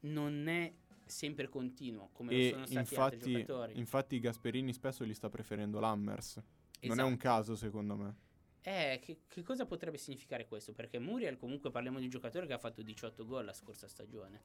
non 0.01 0.45
è 0.49 0.73
sempre 1.05 1.47
continuo 1.47 2.09
come 2.11 2.33
lo 2.33 2.37
E 2.37 2.49
sono 2.49 2.65
stati 2.65 2.77
altri 2.95 3.15
infatti, 3.15 3.31
giocatori. 3.31 3.79
infatti 3.79 4.19
Gasperini 4.19 4.73
spesso 4.73 5.05
gli 5.05 5.13
sta 5.13 5.29
preferendo 5.29 5.79
l'Hammers. 5.79 6.35
Non 6.35 6.43
è 6.81 6.87
Esatto. 6.91 7.07
un 7.07 7.15
caso 7.17 7.55
secondo 7.55 7.95
me. 7.95 8.15
Eh, 8.61 8.99
che, 9.01 9.21
che 9.29 9.41
cosa 9.41 9.65
potrebbe 9.65 9.97
significare 9.97 10.45
questo? 10.47 10.73
Perché 10.73 10.99
Muriel 10.99 11.37
comunque 11.37 11.71
parliamo 11.71 11.97
di 11.99 12.03
un 12.03 12.09
giocatore 12.09 12.45
che 12.45 12.51
ha 12.53 12.57
fatto 12.59 12.81
18 12.81 13.25
gol 13.25 13.45
la 13.45 13.53
scorsa 13.53 13.87
stagione. 13.87 14.41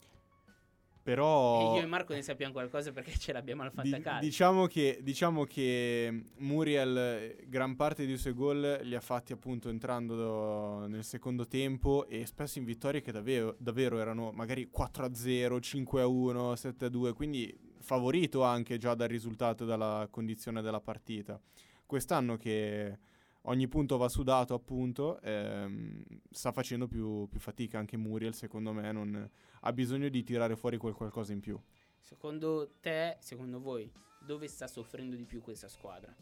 Però 1.04 1.74
E 1.74 1.76
io 1.80 1.82
e 1.82 1.86
Marco 1.86 2.14
ne 2.14 2.22
sappiamo 2.22 2.54
qualcosa 2.54 2.90
perché 2.90 3.12
ce 3.18 3.34
l'abbiamo 3.34 3.60
al 3.62 3.68
di- 3.70 3.90
fantacalcio. 3.90 4.24
diciamo, 4.24 4.66
che, 4.66 5.00
diciamo 5.02 5.44
che 5.44 6.22
Muriel 6.38 7.36
gran 7.46 7.76
parte 7.76 8.06
dei 8.06 8.16
suoi 8.16 8.32
gol 8.32 8.80
li 8.82 8.94
ha 8.94 9.00
fatti 9.02 9.34
appunto 9.34 9.68
entrando 9.68 10.16
do- 10.16 10.86
nel 10.86 11.04
secondo 11.04 11.46
tempo 11.46 12.06
e 12.08 12.24
spesso 12.24 12.58
in 12.58 12.64
vittorie 12.64 13.02
che 13.02 13.12
davvero, 13.12 13.54
davvero 13.58 13.98
erano 13.98 14.32
magari 14.32 14.70
4-0, 14.74 15.58
5-1, 15.60 16.54
7-2, 16.54 17.12
quindi 17.12 17.54
favorito 17.80 18.42
anche 18.42 18.78
già 18.78 18.94
dal 18.94 19.08
risultato 19.08 19.64
e 19.64 19.66
dalla 19.66 20.08
condizione 20.10 20.62
della 20.62 20.80
partita. 20.80 21.38
Quest'anno 21.84 22.38
che 22.38 22.98
ogni 23.46 23.68
punto 23.68 23.96
va 23.96 24.08
sudato 24.08 24.54
appunto 24.54 25.20
ehm, 25.20 26.02
sta 26.30 26.52
facendo 26.52 26.86
più, 26.86 27.28
più 27.28 27.40
fatica 27.40 27.78
anche 27.78 27.96
Muriel 27.96 28.34
secondo 28.34 28.72
me 28.72 28.92
non, 28.92 29.30
ha 29.60 29.72
bisogno 29.72 30.08
di 30.08 30.22
tirare 30.22 30.56
fuori 30.56 30.76
quel 30.76 30.94
qualcosa 30.94 31.32
in 31.32 31.40
più 31.40 31.60
Secondo 32.04 32.74
te, 32.80 33.16
secondo 33.20 33.60
voi, 33.60 33.90
dove 34.20 34.46
sta 34.46 34.66
soffrendo 34.66 35.16
di 35.16 35.24
più 35.24 35.40
questa 35.40 35.68
squadra? 35.68 36.14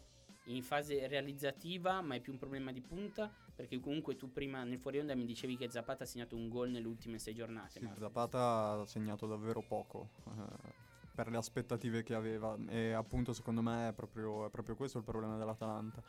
In 0.44 0.62
fase 0.62 1.08
realizzativa, 1.08 2.00
ma 2.00 2.14
è 2.14 2.20
più 2.20 2.30
un 2.30 2.38
problema 2.38 2.70
di 2.70 2.80
punta? 2.80 3.28
Perché 3.52 3.80
comunque 3.80 4.14
tu 4.14 4.30
prima 4.30 4.62
nel 4.62 4.78
fuori 4.78 5.00
onda 5.00 5.16
mi 5.16 5.24
dicevi 5.24 5.56
che 5.56 5.68
Zapata 5.68 6.04
ha 6.04 6.06
segnato 6.06 6.36
un 6.36 6.48
gol 6.48 6.70
nelle 6.70 6.86
ultime 6.86 7.18
sei 7.18 7.34
giornate. 7.34 7.80
Sì. 7.80 7.90
Zapata 7.98 8.80
ha 8.80 8.86
segnato 8.86 9.26
davvero 9.26 9.60
poco 9.60 10.10
eh, 10.28 10.72
per 11.12 11.28
le 11.28 11.36
aspettative 11.36 12.04
che 12.04 12.14
aveva 12.14 12.56
e 12.68 12.92
appunto 12.92 13.32
secondo 13.32 13.60
me 13.60 13.88
è 13.88 13.92
proprio, 13.92 14.46
è 14.46 14.50
proprio 14.50 14.76
questo 14.76 14.98
il 14.98 15.04
problema 15.04 15.36
dell'Atalanta. 15.36 16.00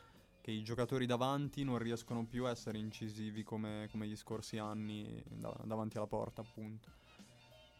Che 0.44 0.50
i 0.50 0.62
giocatori 0.62 1.06
davanti 1.06 1.64
non 1.64 1.78
riescono 1.78 2.26
più 2.26 2.44
a 2.44 2.50
essere 2.50 2.76
incisivi 2.76 3.42
come, 3.42 3.88
come 3.90 4.06
gli 4.06 4.14
scorsi 4.14 4.58
anni 4.58 5.24
da- 5.26 5.58
davanti 5.64 5.96
alla 5.96 6.06
porta, 6.06 6.42
appunto. 6.42 6.86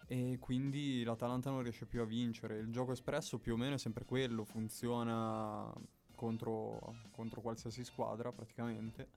E 0.07 0.39
quindi 0.41 1.05
l'Atalanta 1.05 1.51
non 1.51 1.61
riesce 1.61 1.85
più 1.85 2.01
a 2.01 2.07
vincere. 2.07 2.57
Il 2.57 2.73
gioco 2.73 2.93
espresso 2.93 3.39
più 3.39 3.53
o 3.53 3.57
meno 3.59 3.75
è 3.75 3.79
sempre 3.79 4.07
quello, 4.07 4.45
funziona 4.45 5.71
contro, 6.15 6.95
contro 7.11 7.43
qualsiasi 7.43 7.85
squadra 7.85 8.33
praticamente, 8.33 9.11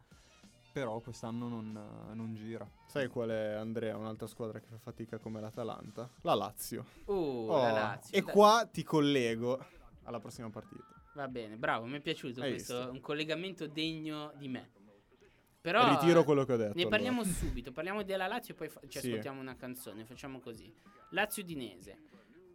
però 0.74 1.00
quest'anno 1.00 1.48
non, 1.48 1.72
non 2.16 2.34
gira. 2.36 2.70
Sai 2.86 3.08
qual 3.08 3.30
è, 3.30 3.54
Andrea, 3.54 3.95
un'altra 3.95 4.28
squadra 4.28 4.60
che 4.60 4.68
fa 4.68 4.78
fatica 4.78 5.20
come 5.20 5.39
l'Atalanta? 5.39 6.10
La 6.24 6.34
Lazio. 6.34 6.84
Uh, 7.06 7.14
Oh, 7.14 7.62
la 7.62 7.72
Lazio. 7.72 8.14
E 8.18 8.22
Dai. 8.22 8.34
qua 8.34 8.68
ti 8.70 8.84
collego 8.84 9.58
alla 10.04 10.20
prossima 10.20 10.50
partita. 10.50 10.95
Va 11.18 11.28
bene, 11.28 11.57
bravo, 11.57 11.86
mi 11.88 11.97
è 11.97 11.99
piaciuto 11.99 12.41
Hai 12.41 12.51
questo, 12.51 12.76
visto? 12.78 12.91
un 12.91 12.99
collegamento 13.01 13.65
degno 13.65 14.34
di 14.38 14.47
me. 14.47 14.70
Però 15.59 15.89
Ritiro 15.89 16.24
quello 16.24 16.45
che 16.45 16.53
ho 16.53 16.57
detto. 16.57 16.74
Ne 16.76 16.82
allora. 16.84 16.89
parliamo 16.95 17.24
subito, 17.24 17.72
parliamo 17.72 18.03
della 18.03 18.28
Lazio 18.28 18.53
e 18.53 18.57
poi 18.57 18.70
fa- 18.70 18.82
ci 18.88 18.99
Sì. 18.99 19.07
ascoltiamo 19.07 19.41
una 19.41 19.55
canzone, 19.55 20.05
facciamo 20.05 20.39
così. 20.39 20.72
Lazio 21.09 21.41
Udinese. 21.41 21.97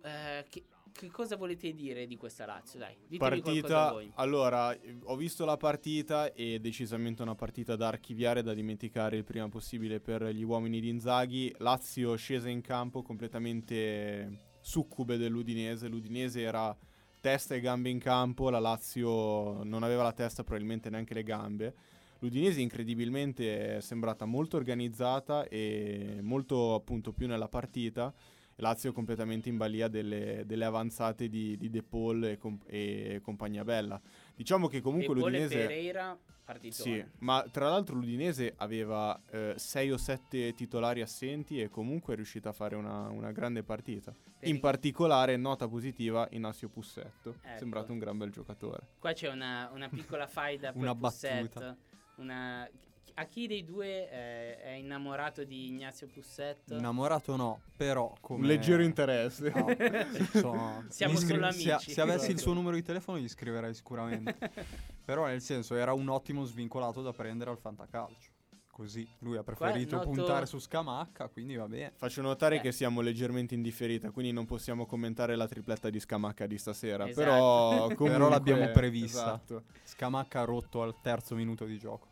Eh, 0.05 0.47
che, 0.49 0.65
che 0.93 1.11
cosa 1.11 1.35
volete 1.37 1.73
dire 1.75 2.07
di 2.07 2.17
questa 2.17 2.47
Lazio? 2.47 2.79
Dai, 2.79 2.95
ditemi 3.09 3.19
Partita, 3.19 3.91
voi. 3.91 4.13
allora, 4.15 4.75
ho 5.05 5.17
visto 5.17 5.45
la 5.45 5.57
partita 5.57 6.33
e 6.33 6.61
decisamente 6.61 7.21
una 7.23 7.35
partita 7.35 7.75
da 7.75 7.89
archiviare, 7.89 8.43
da 8.45 8.55
dimenticare 8.55 9.17
il 9.17 9.25
prima 9.25 9.49
possibile 9.49 9.99
per 9.99 10.23
gli 10.27 10.45
uomini 10.45 10.79
di 10.81 10.89
Inzaghi. 10.89 11.53
Lazio 11.59 12.15
scesa 12.15 12.49
in 12.49 12.61
campo 12.61 13.03
completamente 13.03 14.51
succube 14.61 15.17
dell'Udinese. 15.17 15.89
L'Udinese 15.89 16.41
era 16.43 16.75
testa 17.23 17.55
e 17.55 17.61
gambe 17.61 17.89
in 17.89 18.01
campo, 18.01 18.51
la 18.51 18.59
Lazio 18.59 19.63
non 19.63 19.85
aveva 19.85 20.03
la 20.03 20.13
testa, 20.13 20.43
probabilmente 20.43 20.91
neanche 20.91 21.15
le 21.15 21.23
gambe. 21.23 21.75
L'Udinese 22.19 22.61
incredibilmente 22.61 23.77
è 23.77 23.81
sembrata 23.81 24.25
molto 24.25 24.57
organizzata 24.57 25.47
e 25.49 26.19
molto 26.21 26.75
appunto 26.75 27.13
più 27.13 27.29
nella 27.29 27.49
partita. 27.49 28.13
Lazio 28.57 28.93
completamente 28.93 29.49
in 29.49 29.57
balia 29.57 29.87
delle, 29.87 30.43
delle 30.47 30.65
avanzate 30.65 31.29
di, 31.29 31.57
di 31.57 31.71
De 31.71 31.85
Paul 31.85 32.25
e, 32.25 32.39
com- 32.39 32.61
e 32.67 33.21
compagnia 33.23 33.65
bella. 33.65 34.01
Diciamo 34.35 34.67
che 34.67 34.81
comunque 34.81 35.15
De 35.15 35.21
Paul 35.21 35.35
e 35.35 35.39
l'Udinese... 35.39 35.67
Pereira, 35.67 36.19
partitone. 36.45 36.95
Sì, 36.95 37.05
ma 37.19 37.45
tra 37.51 37.69
l'altro 37.69 37.95
l'Udinese 37.97 38.55
aveva 38.57 39.21
6 39.57 39.91
o 39.93 39.97
7 39.97 40.55
titolari 40.55 41.01
assenti 41.01 41.61
e 41.61 41.69
comunque 41.69 42.13
è 42.13 42.17
riuscita 42.17 42.51
a 42.51 42.53
fare 42.53 42.77
una, 42.77 43.09
una 43.09 43.33
grande 43.33 43.63
partita. 43.63 44.13
Per 44.13 44.49
In 44.49 44.57
i- 44.57 44.61
particolare, 44.61 45.37
nota 45.37 45.69
positiva, 45.69 46.27
Inacio 46.33 46.69
Pussetto. 46.69 47.37
Ecco. 47.43 47.59
Sembrato 47.59 47.93
un 47.93 47.99
gran 47.99 48.19
bel 48.19 48.31
giocatore. 48.31 48.89
Qua 48.99 49.13
c'è 49.13 49.29
una, 49.31 49.71
una 49.73 49.89
piccola 49.89 50.27
faida 50.27 50.73
per 50.73 50.81
Una 50.83 50.95
Pusset. 50.97 51.43
battuta. 51.43 51.77
Una... 52.17 52.69
A 53.15 53.25
chi 53.27 53.47
dei 53.47 53.65
due 53.65 54.09
eh, 54.11 54.61
è 54.63 54.71
innamorato 54.71 55.45
di 55.45 55.67
Ignazio 55.67 56.07
Pusset? 56.07 56.71
Innamorato 56.71 57.37
no, 57.37 57.61
però 57.77 58.15
come... 58.21 58.41
Un 58.41 58.47
leggero 58.47 58.83
interesse. 58.83 59.53
No, 59.55 59.67
insomma, 59.69 60.85
Siamo 60.91 61.17
scri- 61.17 61.35
solo 61.37 61.51
se- 61.53 61.71
amici. 61.73 61.91
Se, 61.93 62.01
avessi 62.01 62.31
il 62.31 62.39
suo 62.39 62.53
numero 62.55 62.75
di 62.77 62.83
telefono 62.83 63.19
gli 63.19 63.29
scriverei 63.29 63.75
sicuramente. 63.75 64.37
Però 65.05 65.27
nel 65.27 65.41
senso 65.43 65.75
era 65.75 65.93
un 65.93 66.09
ottimo 66.09 66.45
svincolato 66.45 67.03
da 67.03 67.13
prendere 67.13 67.51
al 67.51 67.59
fantacalcio. 67.59 68.31
Così 68.71 69.07
lui 69.19 69.37
ha 69.37 69.43
preferito 69.43 69.97
noto- 69.97 70.09
puntare 70.09 70.47
su 70.47 70.59
Scamacca, 70.59 71.29
quindi 71.29 71.57
va 71.57 71.69
bene. 71.69 71.93
Faccio 71.95 72.23
notare 72.23 72.57
Eh. 72.57 72.61
che 72.61 72.73
siamo 72.73 73.03
leggermente 73.03 73.55
in 73.55 73.61
differita, 73.61 74.11
quindi 74.11 74.33
non 74.33 74.47
possiamo 74.47 74.87
commentare 74.87 75.37
la 75.37 75.47
tripletta 75.47 75.91
di 75.91 76.01
Scamacca 76.01 76.47
di 76.47 76.57
stasera. 76.57 77.07
Esatto. 77.07 77.21
Però, 77.23 77.69
comunque, 77.81 78.09
Però 78.11 78.29
l'abbiamo 78.31 78.71
prevista. 78.71 79.21
Esatto. 79.25 79.65
Scamacca 79.85 80.41
ha 80.41 80.45
rotto 80.45 80.83
al 80.83 80.99
terzo 81.03 81.35
minuto 81.35 81.67
di 81.67 81.77
gioco. 81.79 82.09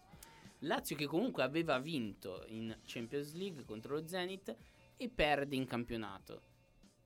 Lazio 0.60 0.96
che 0.96 1.06
comunque 1.06 1.42
aveva 1.42 1.78
vinto 1.78 2.44
in 2.48 2.76
Champions 2.84 3.32
League 3.34 3.64
contro 3.64 3.94
lo 3.94 4.06
Zenit 4.06 4.54
e 4.96 5.08
perde 5.08 5.56
in 5.56 5.64
campionato. 5.66 6.42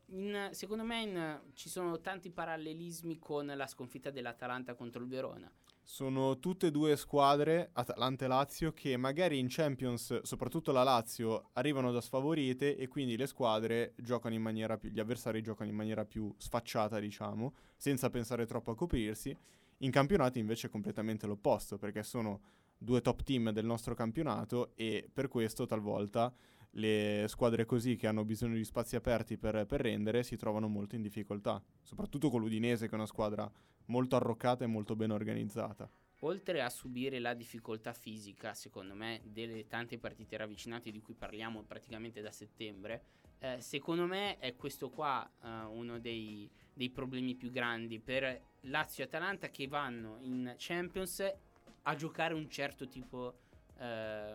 In- 0.07 0.49
secondo 0.51 0.85
me 0.85 1.03
in- 1.03 1.41
ci 1.55 1.69
sono 1.69 2.01
tanti 2.01 2.31
parallelismi 2.31 3.19
con 3.19 3.47
la 3.47 3.67
sconfitta 3.67 4.11
dell'Atalanta 4.11 4.75
contro 4.75 5.03
il 5.03 5.09
Verona. 5.09 5.51
Sono 5.87 6.39
tutte 6.39 6.69
e 6.69 6.71
due 6.71 6.97
squadre, 6.97 7.69
Atalanta 7.75 8.25
e 8.25 8.29
Lazio, 8.29 8.73
che 8.73 8.97
magari 8.97 9.39
in 9.39 9.49
Champions, 9.51 10.23
soprattutto 10.23 10.73
la 10.73 10.83
Lazio, 10.83 11.51
arrivano 11.53 11.93
da 11.93 12.01
sfavorite 12.01 12.77
e 12.77 12.89
quindi 12.89 13.17
le 13.17 13.27
squadre 13.27 13.93
giocano 13.97 14.35
in 14.35 14.41
maniera 14.41 14.79
più, 14.79 14.89
gli 14.89 14.99
avversari 14.99 15.43
giocano 15.43 15.69
in 15.69 15.77
maniera 15.77 16.07
più 16.07 16.35
sfacciata, 16.39 16.99
diciamo, 16.99 17.55
senza 17.77 18.09
pensare 18.09 18.47
troppo 18.47 18.71
a 18.71 18.75
coprirsi. 18.75 19.37
In 19.79 19.91
campionati 19.91 20.39
invece 20.39 20.69
è 20.69 20.71
completamente 20.71 21.27
l'opposto, 21.27 21.77
perché 21.77 22.03
sono 22.03 22.41
due 22.85 23.01
top 23.01 23.23
team 23.23 23.51
del 23.51 23.65
nostro 23.65 23.95
campionato 23.95 24.73
e 24.77 25.09
per 25.13 25.29
questo 25.29 25.67
talvolta 25.67 26.33
le 26.77 27.27
squadre 27.29 27.65
così 27.65 27.97
che 27.97 28.07
hanno 28.07 28.25
bisogno 28.25 28.55
di 28.55 28.65
spazi 28.65 28.97
aperti 28.97 29.37
per, 29.37 29.65
per 29.67 29.81
rendere 29.81 30.23
si 30.23 30.37
trovano 30.37 30.69
molto 30.69 30.95
in 30.97 31.03
difficoltà, 31.03 31.63
soprattutto 31.83 32.31
con 32.31 32.41
l'Udinese 32.41 32.87
che 32.87 32.93
è 32.93 32.97
una 32.97 33.07
squadra 33.07 33.51
molto 33.87 34.17
arroccata 34.17 34.65
e 34.65 34.69
molto 34.69 34.97
ben 34.97 35.11
organizzata. 35.11 35.89
Oltre 36.21 36.63
a 36.63 36.71
subire 36.71 37.19
la 37.19 37.35
difficoltà 37.35 37.93
fisica, 37.93 38.55
secondo 38.55 38.95
me, 38.95 39.21
delle 39.25 39.67
tante 39.67 39.99
partite 39.99 40.37
ravvicinate 40.37 40.91
di 40.91 41.01
cui 41.01 41.15
parliamo 41.15 41.63
praticamente 41.65 42.23
da 42.23 42.33
settembre, 42.33 43.03
eh, 43.39 43.61
secondo 43.61 44.07
me 44.07 44.39
è 44.39 44.57
questo 44.57 44.89
qua 44.89 45.31
eh, 45.43 45.49
uno 45.65 45.99
dei, 45.99 46.51
dei 46.73 46.89
problemi 46.89 47.35
più 47.35 47.51
grandi 47.51 48.01
per 48.01 48.41
Lazio 48.63 49.05
e 49.05 49.07
Atalanta 49.07 49.51
che 49.51 49.69
vanno 49.69 50.17
in 50.23 50.55
Champions 50.57 51.31
a 51.85 51.95
giocare 51.95 52.35
un 52.35 52.49
certo 52.49 52.89
tipo, 52.89 53.39
eh, 53.79 54.35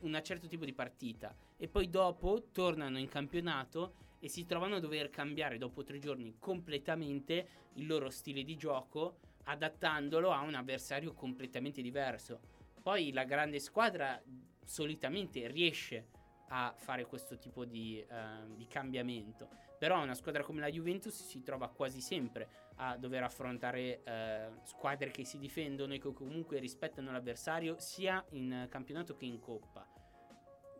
una 0.00 0.22
certo 0.22 0.46
tipo 0.46 0.64
di 0.64 0.72
partita 0.72 1.34
e 1.56 1.68
poi 1.68 1.88
dopo 1.88 2.48
tornano 2.52 2.98
in 2.98 3.08
campionato 3.08 3.94
e 4.18 4.28
si 4.28 4.44
trovano 4.44 4.76
a 4.76 4.80
dover 4.80 5.10
cambiare 5.10 5.58
dopo 5.58 5.84
tre 5.84 5.98
giorni 5.98 6.36
completamente 6.38 7.48
il 7.74 7.86
loro 7.86 8.10
stile 8.10 8.42
di 8.42 8.56
gioco 8.56 9.18
adattandolo 9.44 10.32
a 10.32 10.40
un 10.40 10.54
avversario 10.54 11.12
completamente 11.12 11.82
diverso. 11.82 12.40
Poi 12.82 13.12
la 13.12 13.24
grande 13.24 13.58
squadra 13.60 14.20
solitamente 14.64 15.46
riesce 15.48 16.08
a 16.48 16.74
fare 16.76 17.04
questo 17.06 17.38
tipo 17.38 17.64
di, 17.64 18.00
eh, 18.00 18.54
di 18.54 18.66
cambiamento, 18.66 19.48
però 19.78 20.02
una 20.02 20.14
squadra 20.14 20.42
come 20.42 20.60
la 20.60 20.70
Juventus 20.70 21.22
si 21.22 21.42
trova 21.42 21.68
quasi 21.68 22.00
sempre 22.00 22.48
a 22.76 22.96
dover 22.96 23.22
affrontare 23.22 24.02
eh, 24.04 24.48
squadre 24.64 25.10
che 25.10 25.24
si 25.24 25.38
difendono 25.38 25.94
e 25.94 25.98
che 25.98 26.12
comunque 26.12 26.58
rispettano 26.58 27.12
l'avversario 27.12 27.76
sia 27.78 28.24
in 28.30 28.66
campionato 28.70 29.14
che 29.14 29.24
in 29.24 29.38
coppa. 29.38 29.86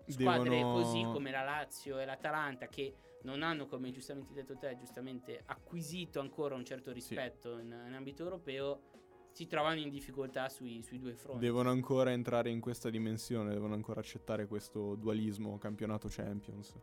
Squadre 0.07 0.51
Devono- 0.51 0.83
così 0.83 1.03
come 1.03 1.31
la 1.31 1.43
Lazio 1.43 1.99
e 1.99 2.05
l'Atalanta 2.05 2.69
che 2.69 2.95
non 3.23 3.43
hanno, 3.43 3.67
come 3.67 3.91
giustamente 3.91 4.33
detto 4.33 4.57
te, 4.57 4.77
giustamente 4.77 5.43
acquisito 5.47 6.21
ancora 6.21 6.55
un 6.55 6.65
certo 6.65 6.93
rispetto 6.93 7.59
in, 7.59 7.67
in 7.87 7.95
ambito 7.95 8.23
europeo, 8.23 8.95
si 9.33 9.47
trovano 9.47 9.81
in 9.81 9.91
difficoltà 9.91 10.49
sui, 10.49 10.83
sui 10.83 10.99
due 10.99 11.15
fronti. 11.15 11.45
Devono 11.45 11.69
ancora 11.71 12.11
entrare 12.11 12.49
in 12.49 12.61
questa 12.61 12.89
dimensione, 12.89 13.53
devono 13.53 13.75
ancora 13.75 14.01
accettare 14.01 14.47
questo 14.47 14.95
dualismo 14.95 15.59
campionato 15.59 16.09
Champions. 16.09 16.75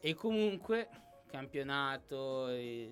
E 0.00 0.14
comunque, 0.14 0.88
campionato, 1.30 2.46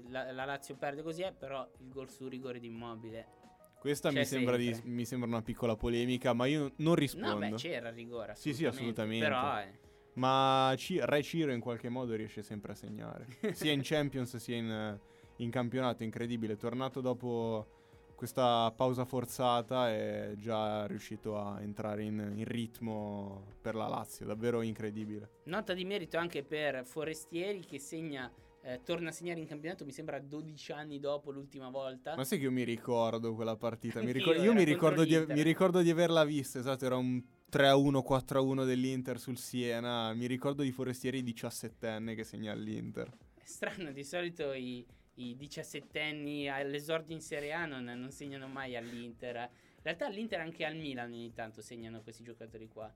la, 0.08 0.32
la 0.32 0.44
Lazio 0.44 0.76
perde 0.76 1.02
così, 1.02 1.22
è, 1.22 1.32
però 1.32 1.68
il 1.78 1.88
gol 1.88 2.10
su 2.10 2.28
rigore 2.28 2.58
di 2.58 2.66
immobile. 2.66 3.40
Questa 3.78 4.12
mi 4.12 4.24
sembra, 4.24 4.56
di- 4.56 4.80
mi 4.84 5.04
sembra 5.04 5.28
una 5.28 5.42
piccola 5.42 5.74
polemica, 5.74 6.32
ma 6.32 6.46
io 6.46 6.72
non 6.76 6.94
rispondo. 6.94 7.28
No, 7.34 7.38
beh, 7.50 7.54
c'era 7.56 7.88
il 7.88 7.94
rigore. 7.94 8.34
Sì, 8.36 8.54
sì, 8.54 8.64
assolutamente. 8.64 9.24
Però, 9.24 9.58
eh, 9.58 9.78
Ma 10.14 10.72
Ci- 10.76 11.00
Re 11.02 11.22
Ciro 11.22 11.52
in 11.52 11.60
qualche 11.60 11.88
modo 11.88 12.14
riesce 12.14 12.42
sempre 12.42 12.72
a 12.72 12.74
segnare. 12.76 13.26
sia 13.52 13.72
in 13.72 13.80
Champions 13.82 14.36
sia 14.36 14.56
in, 14.56 14.98
in 15.38 15.50
campionato, 15.50 16.04
incredibile. 16.04 16.56
Tornato 16.56 17.00
dopo 17.00 17.81
questa 18.22 18.72
pausa 18.76 19.04
forzata 19.04 19.90
è 19.90 20.34
già 20.36 20.86
riuscito 20.86 21.36
a 21.36 21.60
entrare 21.60 22.04
in, 22.04 22.34
in 22.36 22.44
ritmo 22.44 23.46
per 23.60 23.74
la 23.74 23.88
Lazio, 23.88 24.24
davvero 24.24 24.62
incredibile. 24.62 25.40
nota 25.46 25.74
di 25.74 25.84
merito 25.84 26.18
anche 26.18 26.44
per 26.44 26.84
Forestieri 26.84 27.64
che 27.64 27.80
segna, 27.80 28.32
eh, 28.62 28.80
torna 28.84 29.08
a 29.08 29.12
segnare 29.12 29.40
in 29.40 29.46
campionato, 29.48 29.84
mi 29.84 29.90
sembra 29.90 30.20
12 30.20 30.70
anni 30.70 31.00
dopo 31.00 31.32
l'ultima 31.32 31.68
volta. 31.68 32.14
Ma 32.14 32.22
sai 32.22 32.38
che 32.38 32.44
io 32.44 32.52
mi 32.52 32.62
ricordo 32.62 33.34
quella 33.34 33.56
partita? 33.56 34.00
Mi 34.00 34.12
ricor- 34.12 34.40
io 34.40 34.54
mi 34.54 34.62
ricordo, 34.62 35.02
di, 35.02 35.18
mi 35.26 35.42
ricordo 35.42 35.82
di 35.82 35.90
averla 35.90 36.24
vista, 36.24 36.60
esatto, 36.60 36.86
era 36.86 36.94
un 36.94 37.20
3-1, 37.50 38.04
4-1 38.08 38.64
dell'Inter 38.64 39.18
sul 39.18 39.36
Siena. 39.36 40.14
Mi 40.14 40.26
ricordo 40.26 40.62
di 40.62 40.70
Forestieri 40.70 41.24
17enne 41.24 42.14
che 42.14 42.22
segna 42.22 42.52
all'Inter. 42.52 43.10
È 43.34 43.42
strano, 43.42 43.90
di 43.90 44.04
solito 44.04 44.52
i, 44.52 44.86
i 45.14 45.36
17enni 45.38 46.48
all'esordio 46.48 47.14
in 47.14 47.20
Serie 47.20 47.52
A 47.52 47.66
non, 47.66 47.84
non 47.84 48.10
segnano 48.10 48.48
mai 48.48 48.76
all'Inter. 48.76 49.36
In 49.36 49.82
realtà 49.82 50.06
all'Inter 50.06 50.40
anche 50.40 50.64
al 50.64 50.76
Milan 50.76 51.10
ogni 51.10 51.32
tanto 51.32 51.60
segnano 51.60 52.02
questi 52.02 52.22
giocatori 52.22 52.68
qua. 52.68 52.92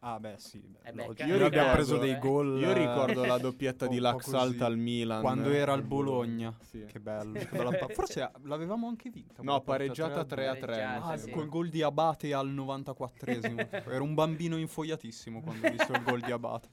Ah, 0.00 0.18
beh, 0.20 0.34
sì. 0.38 0.58
Beh, 0.58 0.78
Eh 0.88 0.92
beh, 0.92 1.06
logico. 1.06 1.14
cazzo, 1.14 1.26
Noi 1.26 1.42
abbiamo 1.42 1.48
ricordo, 1.68 1.72
preso 1.74 1.96
dei 1.98 2.10
eh. 2.14 2.18
gol. 2.18 2.58
Io 2.60 2.70
eh, 2.70 2.74
ricordo 2.74 3.24
la 3.24 3.38
doppietta 3.38 3.86
di 3.86 3.98
Laxalt 3.98 4.60
al 4.62 4.76
Milan. 4.76 5.20
Quando 5.20 5.50
era 5.50 5.72
al 5.72 5.78
al 5.80 5.84
Bologna. 5.84 6.56
Sì. 6.60 6.84
Che 6.84 7.00
bello. 7.00 7.32
che 7.38 7.48
bella 7.50 7.70
pa- 7.76 7.88
Forse 7.88 8.30
l'avevamo 8.44 8.88
anche 8.88 9.10
vinta. 9.10 9.42
No, 9.42 9.60
pareggiata 9.62 10.24
3 10.24 10.46
a 10.48 10.52
3. 10.54 10.60
Pareggiata, 10.60 11.04
Ah, 11.04 11.16
sì. 11.16 11.30
col 11.30 11.48
gol 11.48 11.68
di 11.68 11.82
Abate 11.82 12.32
al 12.34 12.48
94esimo. 12.52 13.68
Ero 13.92 14.02
un 14.04 14.14
bambino 14.14 14.56
infoiatissimo 14.56 15.40
quando 15.40 15.66
ho 15.66 15.70
visto 15.70 15.92
il 15.92 16.02
gol 16.02 16.20
di 16.20 16.32
Abate. 16.32 16.68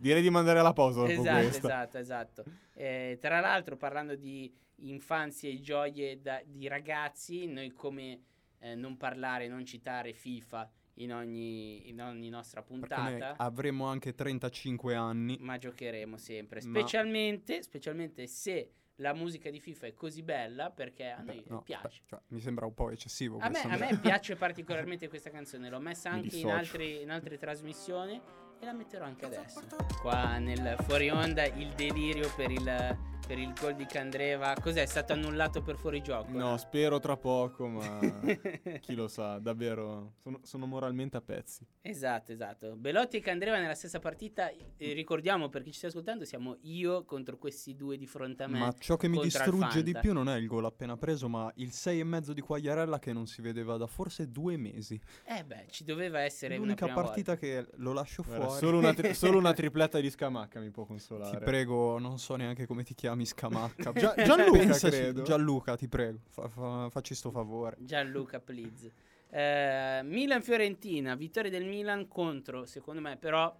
Direi 0.00 0.22
di 0.22 0.30
mandare 0.30 0.60
la 0.62 0.72
pausa 0.72 1.00
dopo 1.00 1.12
Esatto, 1.12 1.46
esatto, 1.46 1.98
esatto. 1.98 2.44
Eh, 2.74 3.18
tra 3.20 3.40
l'altro, 3.40 3.76
parlando 3.76 4.14
di 4.16 4.52
infanzie 4.76 5.50
e 5.50 5.60
gioie 5.60 6.20
da- 6.20 6.42
di 6.44 6.66
ragazzi, 6.68 7.46
noi 7.46 7.70
come 7.72 8.20
eh, 8.58 8.74
non 8.74 8.96
parlare, 8.96 9.48
non 9.48 9.64
citare 9.64 10.12
FIFA 10.12 10.70
in 10.96 11.12
ogni, 11.12 11.88
in 11.88 12.00
ogni 12.00 12.28
nostra 12.28 12.62
puntata, 12.62 13.36
avremo 13.36 13.86
anche 13.86 14.14
35 14.14 14.94
anni. 14.94 15.36
ma 15.40 15.56
giocheremo 15.58 16.16
sempre. 16.16 16.60
Ma- 16.64 16.78
Specialmente, 16.78 17.62
specialmente 17.62 18.26
se 18.26 18.72
la 18.96 19.14
musica 19.14 19.50
di 19.50 19.58
FIFA 19.58 19.86
è 19.86 19.94
così 19.94 20.22
bella, 20.22 20.70
perché 20.70 21.08
a 21.10 21.22
noi 21.22 21.36
Beh, 21.40 21.44
no, 21.48 21.62
piace. 21.62 22.02
cioè, 22.06 22.20
mi 22.28 22.40
sembra 22.40 22.66
un 22.66 22.74
po' 22.74 22.90
eccessivo. 22.90 23.38
A 23.38 23.48
me, 23.48 23.60
a 23.62 23.76
me 23.76 23.98
piace 23.98 24.36
particolarmente 24.36 25.08
questa 25.08 25.30
canzone, 25.30 25.68
l'ho 25.70 25.80
messa 25.80 26.10
anche 26.10 26.36
in, 26.36 26.48
altri- 26.50 27.00
in 27.02 27.10
altre 27.10 27.38
trasmissioni 27.38 28.20
e 28.62 28.64
la 28.64 28.72
metterò 28.72 29.04
anche 29.04 29.26
adesso. 29.26 29.60
Qua 30.00 30.38
nel 30.38 30.76
fuori 30.86 31.10
onda 31.10 31.44
il 31.44 31.72
delirio 31.74 32.30
per 32.36 32.50
il, 32.50 32.96
per 33.26 33.38
il 33.38 33.52
gol 33.60 33.74
di 33.74 33.86
Candreva. 33.86 34.54
Cos'è? 34.60 34.82
È 34.82 34.86
stato 34.86 35.12
annullato 35.12 35.62
per 35.62 35.76
fuorigioco? 35.76 36.30
No, 36.30 36.56
spero 36.56 37.00
tra 37.00 37.16
poco, 37.16 37.66
ma 37.66 37.98
chi 38.80 38.94
lo 38.94 39.08
sa, 39.08 39.38
davvero 39.38 40.14
sono, 40.22 40.40
sono 40.42 40.66
moralmente 40.66 41.16
a 41.16 41.20
pezzi. 41.20 41.66
Esatto, 41.80 42.30
esatto. 42.30 42.76
Belotti 42.76 43.16
e 43.16 43.20
Candreva 43.20 43.58
nella 43.58 43.74
stessa 43.74 43.98
partita. 43.98 44.48
eh, 44.50 44.92
ricordiamo 44.92 45.48
per 45.48 45.62
chi 45.62 45.72
ci 45.72 45.78
sta 45.78 45.88
ascoltando, 45.88 46.24
siamo 46.24 46.58
io 46.62 47.04
contro 47.04 47.38
questi 47.38 47.74
due 47.74 47.96
di 47.96 48.06
fronte 48.06 48.44
a 48.44 48.46
me. 48.46 48.58
Ma 48.60 48.74
ciò 48.78 48.96
che 48.96 49.08
mi 49.08 49.20
distrugge 49.20 49.82
di 49.82 49.96
più 49.98 50.12
non 50.12 50.28
è 50.28 50.36
il 50.36 50.46
gol 50.46 50.66
appena 50.66 50.96
preso, 50.96 51.28
ma 51.28 51.50
il 51.56 51.70
6,5 51.72 52.30
di 52.30 52.40
Quagliarella 52.40 52.98
che 53.00 53.12
non 53.12 53.26
si 53.26 53.42
vedeva 53.42 53.76
da 53.76 53.88
forse 53.88 54.30
due 54.30 54.56
mesi. 54.56 55.00
Eh 55.24 55.44
beh, 55.44 55.66
ci 55.70 55.82
doveva 55.84 56.20
essere 56.20 56.56
L'unica 56.56 56.84
una 56.84 56.92
prima 56.94 57.06
partita 57.06 57.36
che 57.36 57.66
lo 57.76 57.92
lascio 57.92 58.22
Guarda, 58.22 58.44
fuori. 58.52 58.66
solo, 58.66 58.78
una 58.78 58.94
tri- 58.94 59.14
solo 59.14 59.38
una 59.38 59.52
tripletta 59.54 60.00
di 60.00 60.10
Scamacca 60.10 60.60
mi 60.60 60.70
può 60.70 60.82
Ti 60.84 60.88
consolare. 60.88 61.38
prego, 61.44 61.98
non 61.98 62.18
so 62.18 62.36
neanche 62.36 62.66
come 62.66 62.82
ti 62.84 62.94
chiami 62.94 63.24
Scamacca. 63.26 63.92
Gia- 63.92 64.14
Gianluca, 64.16 64.58
Pensaci- 64.58 64.96
credo. 64.96 65.22
Gianluca, 65.22 65.76
ti 65.76 65.88
prego, 65.88 66.18
fa- 66.28 66.48
fa- 66.48 66.88
facci 66.90 67.14
sto 67.14 67.30
favore. 67.30 67.76
Gianluca, 67.80 68.40
please. 68.40 68.92
Eh, 69.30 70.00
Milan-Fiorentina, 70.04 71.14
vittoria 71.14 71.50
del 71.50 71.64
Milan 71.64 72.06
contro, 72.08 72.66
secondo 72.66 73.00
me, 73.00 73.16
però 73.16 73.54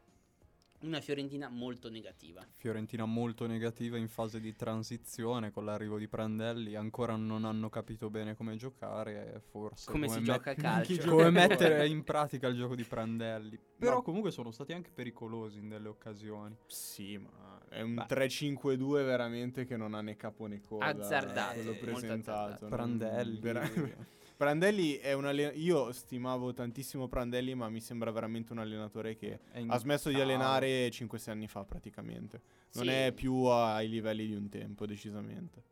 una 0.83 1.01
Fiorentina 1.01 1.49
molto 1.49 1.89
negativa. 1.91 2.47
Fiorentina 2.57 3.05
molto 3.05 3.47
negativa 3.47 3.97
in 3.97 4.09
fase 4.09 4.41
di 4.41 4.55
transizione 4.55 5.51
con 5.51 5.65
l'arrivo 5.65 5.99
di 5.99 6.09
Prandelli, 6.09 6.75
ancora 6.75 7.17
non 7.17 7.45
hanno 7.45 7.69
capito 7.69 8.11
bene 8.11 8.35
come 8.37 8.57
giocare, 8.57 9.43
forse 9.51 9.91
Come 9.91 10.09
si 10.09 10.17
met- 10.17 10.25
gioca 10.25 10.51
a 10.51 10.55
calcio. 10.55 11.09
Come 11.11 11.31
mettere 11.31 11.87
in 11.87 12.03
pratica 12.05 12.49
il 12.49 12.57
gioco 12.57 12.75
di 12.75 12.85
Prandelli. 12.85 13.59
Però 13.79 13.97
No. 13.97 14.03
comunque 14.03 14.31
sono 14.31 14.51
stati 14.51 14.73
anche 14.73 14.91
pericolosi 14.93 15.59
in 15.59 15.69
delle 15.69 15.89
occasioni. 15.89 16.57
Sì, 16.67 17.17
ma 17.19 17.61
è 17.69 17.81
un 17.83 17.95
Beh. 17.95 18.07
3-5-2 18.07 19.05
veramente 19.05 19.65
che 19.65 19.77
non 19.77 19.95
ha 19.95 20.01
né 20.01 20.17
capo 20.17 20.47
né 20.47 20.61
coda. 20.61 20.87
Azzardato, 20.87 21.55
quello 21.55 21.71
molto 21.73 21.85
presentato. 21.87 22.67
Prandelli. 22.67 23.39
vera- 23.41 23.61
Prandelli 24.47 24.95
è 24.97 25.13
un 25.13 25.25
allenatore. 25.27 25.61
Io 25.61 25.93
stimavo 25.93 26.53
tantissimo 26.53 27.07
Prandelli, 27.07 27.55
ma 27.55 27.69
mi 27.69 27.81
sembra 27.81 28.11
veramente 28.11 28.51
un 28.53 28.59
allenatore 28.59 29.15
che 29.15 29.39
in 29.55 29.71
ha 29.71 29.77
smesso 29.79 30.09
di 30.09 30.21
allenare 30.21 30.89
5-6 30.91 31.31
anni 31.31 31.47
fa 31.47 31.65
praticamente. 31.65 32.41
Non 32.73 32.87
Sì. 32.87 32.91
è 32.91 33.13
più 33.15 33.45
ai 33.45 33.89
livelli 33.89 34.27
di 34.27 34.35
un 34.35 34.49
tempo, 34.49 34.85
decisamente. 34.85 35.63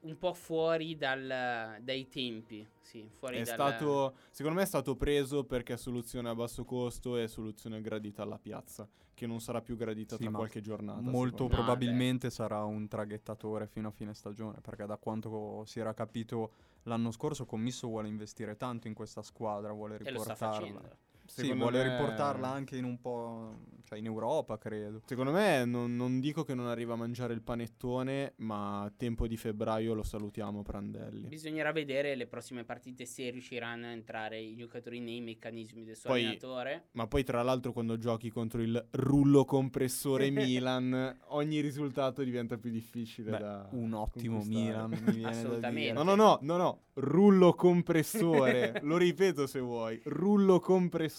Un 0.00 0.18
po' 0.18 0.32
fuori 0.34 0.96
dal- 0.96 1.78
dai 1.80 2.08
tempi, 2.08 2.66
sì, 2.80 3.08
fuori 3.14 3.36
È 3.36 3.42
dal- 3.42 3.54
stato, 3.54 4.14
secondo 4.30 4.58
me 4.58 4.64
è 4.64 4.68
stato 4.68 4.96
preso 4.96 5.44
perché 5.44 5.74
è 5.74 5.76
soluzione 5.76 6.28
a 6.28 6.34
basso 6.34 6.64
costo 6.64 7.16
e 7.16 7.28
soluzione 7.28 7.80
gradita 7.80 8.22
alla 8.22 8.38
piazza, 8.38 8.88
che 9.14 9.26
non 9.28 9.40
sarà 9.40 9.60
più 9.60 9.76
gradita 9.76 10.16
Sì, 10.16 10.22
tra 10.22 10.32
qualche 10.32 10.60
giornata. 10.60 11.00
Molto 11.02 11.44
me. 11.44 11.50
No, 11.50 11.54
probabilmente 11.54 12.30
sarà 12.30 12.64
un 12.64 12.88
traghettatore 12.88 13.68
fino 13.68 13.88
a 13.88 13.90
fine 13.92 14.12
stagione, 14.14 14.60
perché 14.60 14.86
da 14.86 14.96
quanto 14.96 15.62
si 15.66 15.78
era 15.78 15.94
capito 15.94 16.52
l'anno 16.88 17.12
scorso 17.12 17.46
Commisso 17.46 17.86
vuole 17.86 18.08
investire 18.08 18.56
tanto 18.56 18.88
in 18.88 18.94
questa 18.94 19.22
squadra, 19.22 19.72
vuole 19.72 19.98
riportarla. 19.98 20.98
Sì, 21.28 21.52
vuole 21.52 21.84
me- 21.84 21.90
riportarla 21.90 22.48
anche 22.48 22.76
in 22.76 22.84
un 22.84 23.00
po', 23.00 23.58
cioè 23.84 23.98
in 23.98 24.06
Europa, 24.06 24.58
credo. 24.58 25.02
Secondo 25.04 25.30
me 25.30 25.64
non, 25.64 25.94
non 25.94 26.20
dico 26.20 26.42
che 26.42 26.54
non 26.54 26.66
arriva 26.66 26.94
a 26.94 26.96
mangiare 26.96 27.34
il 27.34 27.42
panettone, 27.42 28.32
ma 28.36 28.82
a 28.82 28.92
tempo 28.96 29.26
di 29.26 29.36
febbraio 29.36 29.94
lo 29.94 30.02
salutiamo 30.02 30.62
Prandelli. 30.62 31.28
Bisognerà 31.28 31.70
vedere 31.72 32.14
le 32.16 32.26
prossime 32.26 32.64
partite 32.64 33.04
se 33.04 33.30
riusciranno 33.30 33.86
a 33.86 33.90
entrare 33.90 34.40
i 34.40 34.56
giocatori 34.56 35.00
nei 35.00 35.20
meccanismi 35.20 35.84
del 35.84 35.96
suo 35.96 36.10
Poi- 36.10 36.24
allenatore. 36.24 36.88
Ma 36.92 37.06
poi 37.06 37.24
tra 37.24 37.42
l'altro 37.42 37.72
quando 37.72 37.98
giochi 37.98 38.30
contro 38.30 38.62
il 38.62 38.88
rullo 38.92 39.44
compressore 39.44 40.30
Milan, 40.30 41.18
ogni 41.28 41.60
risultato 41.60 42.22
diventa 42.22 42.56
più 42.56 42.70
difficile 42.70 43.32
Beh, 43.32 43.38
da 43.38 43.68
un 43.72 43.92
ottimo. 43.92 44.42
Milan, 44.44 44.90
mi 44.90 45.12
viene 45.12 45.20
da 45.20 45.28
Assolutamente. 45.28 45.92
No, 45.92 46.02
no, 46.02 46.14
no, 46.14 46.38
no, 46.42 46.56
no, 46.56 46.82
rullo 46.94 47.54
compressore. 47.54 48.80
Lo 48.82 48.96
ripeto 48.96 49.46
se 49.46 49.60
vuoi, 49.60 50.00
rullo 50.04 50.58
compressore. 50.58 51.16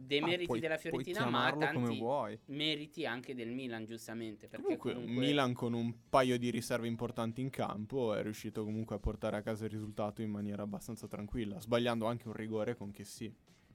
Demeriti 0.00 0.42
Ah, 0.42 0.46
puoi- 0.46 0.60
della 0.60 0.76
Fiorentina, 0.76 1.20
ma 1.20 1.24
chiamarlo 1.50 1.66
come 1.72 1.86
tanti 1.86 1.98
vuoi. 1.98 2.38
meriti 2.46 3.06
anche 3.06 3.34
del 3.34 3.50
Milan, 3.50 3.84
giustamente. 3.84 4.48
Perché 4.48 4.62
Comunque, 4.64 4.92
comunque, 4.94 5.14
un 5.14 5.20
Milan 5.20 5.52
con 5.52 5.72
un 5.72 5.94
paio 6.08 6.38
di 6.38 6.50
riserve 6.50 6.86
importanti 6.86 7.40
in 7.40 7.50
campo 7.50 8.14
è 8.14 8.22
riuscito 8.22 8.64
comunque 8.64 8.96
a 8.96 8.98
portare 8.98 9.36
a 9.36 9.42
casa 9.42 9.64
il 9.64 9.70
risultato 9.70 10.22
in 10.22 10.30
maniera 10.30 10.62
abbastanza 10.62 11.06
tranquilla, 11.06 11.60
sbagliando 11.60 12.06
anche 12.06 12.26
un 12.28 12.34
rigore 12.34 12.74
con 12.76 12.90
che 12.90 13.04
sì. 13.04 13.32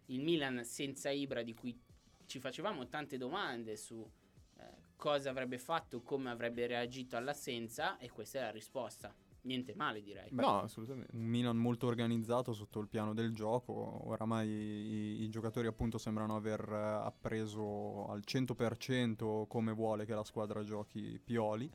il 0.08 0.22
Milan 0.22 0.64
senza 0.64 1.10
Ibra, 1.12 1.44
di 1.44 1.54
cui 1.54 1.80
ci 2.26 2.40
facevamo 2.40 2.88
tante 2.88 3.18
domande 3.18 3.76
su 3.78 4.08
eh, 4.58 4.64
cosa 4.96 5.30
avrebbe 5.30 5.58
fatto, 5.58 6.02
come 6.02 6.30
avrebbe 6.30 6.66
reagito 6.68 7.16
all'assenza, 7.16 7.98
e 7.98 8.10
questa 8.10 8.40
è 8.40 8.42
la 8.42 8.52
risposta. 8.52 9.14
Niente 9.42 9.74
male, 9.76 10.02
direi. 10.02 10.30
Beh, 10.32 10.42
no, 10.42 10.62
assolutamente. 10.62 11.16
Un 11.16 11.24
Milan 11.24 11.58
molto 11.58 11.88
organizzato 11.88 12.54
sotto 12.54 12.80
il 12.80 12.88
piano 12.88 13.14
del 13.14 13.34
gioco, 13.34 14.08
oramai 14.08 14.50
i, 14.50 15.24
i 15.24 15.30
giocatori 15.30 15.68
appunto 15.68 15.98
sembrano 15.98 16.36
aver 16.36 16.68
eh, 16.70 17.06
appreso 17.06 18.08
al 18.08 18.24
100% 18.26 19.48
come 19.48 19.72
vuole 19.72 20.06
che 20.06 20.14
la 20.14 20.24
squadra 20.24 20.64
giochi 20.64 21.20
Pioli 21.24 21.72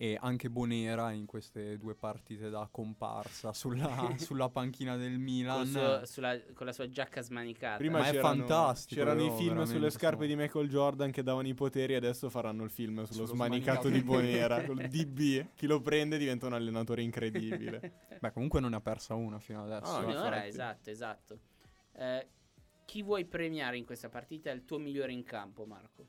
e 0.00 0.16
anche 0.20 0.48
Bonera 0.48 1.10
in 1.10 1.26
queste 1.26 1.76
due 1.76 1.96
partite 1.96 2.50
da 2.50 2.68
comparsa 2.70 3.52
sulla, 3.52 4.14
sulla 4.16 4.48
panchina 4.48 4.96
del 4.96 5.18
Milan. 5.18 5.66
suo- 5.66 6.06
sulla- 6.06 6.40
con 6.54 6.66
la 6.66 6.72
sua 6.72 6.88
giacca 6.88 7.20
smanicata. 7.20 7.78
Prima 7.78 7.98
Ma 7.98 8.06
è 8.06 8.14
fantastico, 8.14 9.00
C'erano 9.00 9.24
i 9.24 9.30
film 9.36 9.64
sulle 9.64 9.90
scarpe 9.90 10.24
sono- 10.24 10.28
di 10.28 10.36
Michael 10.36 10.68
Jordan 10.68 11.10
che 11.10 11.24
davano 11.24 11.48
i 11.48 11.54
poteri, 11.54 11.96
adesso 11.96 12.30
faranno 12.30 12.62
il 12.62 12.70
film 12.70 13.02
sullo, 13.02 13.26
Sullo 13.26 13.34
smanicato 13.34 13.88
smanicato 13.88 13.88
di 13.88 14.02
Bonera, 14.04 14.62
col 14.66 14.86
DB. 14.86 15.48
Chi 15.56 15.66
lo 15.66 15.80
prende 15.80 16.16
diventa 16.16 16.46
un 16.46 16.52
allenatore 16.52 17.02
incredibile. 17.02 17.92
Beh, 18.20 18.30
comunque 18.30 18.60
non 18.60 18.70
ne 18.70 18.76
ha 18.76 18.80
persa 18.80 19.14
una 19.14 19.40
fino 19.40 19.64
adesso. 19.64 19.96
Ah, 19.96 20.02
eh. 20.02 20.06
Finora, 20.06 20.26
infatti. 20.36 20.48
esatto, 20.48 20.90
esatto. 20.90 21.38
Eh, 21.94 22.28
chi 22.84 23.02
vuoi 23.02 23.24
premiare 23.24 23.76
in 23.76 23.84
questa 23.84 24.08
partita 24.08 24.50
è 24.50 24.54
il 24.54 24.64
tuo 24.64 24.78
migliore 24.78 25.10
in 25.10 25.24
campo, 25.24 25.64
Marco? 25.66 26.06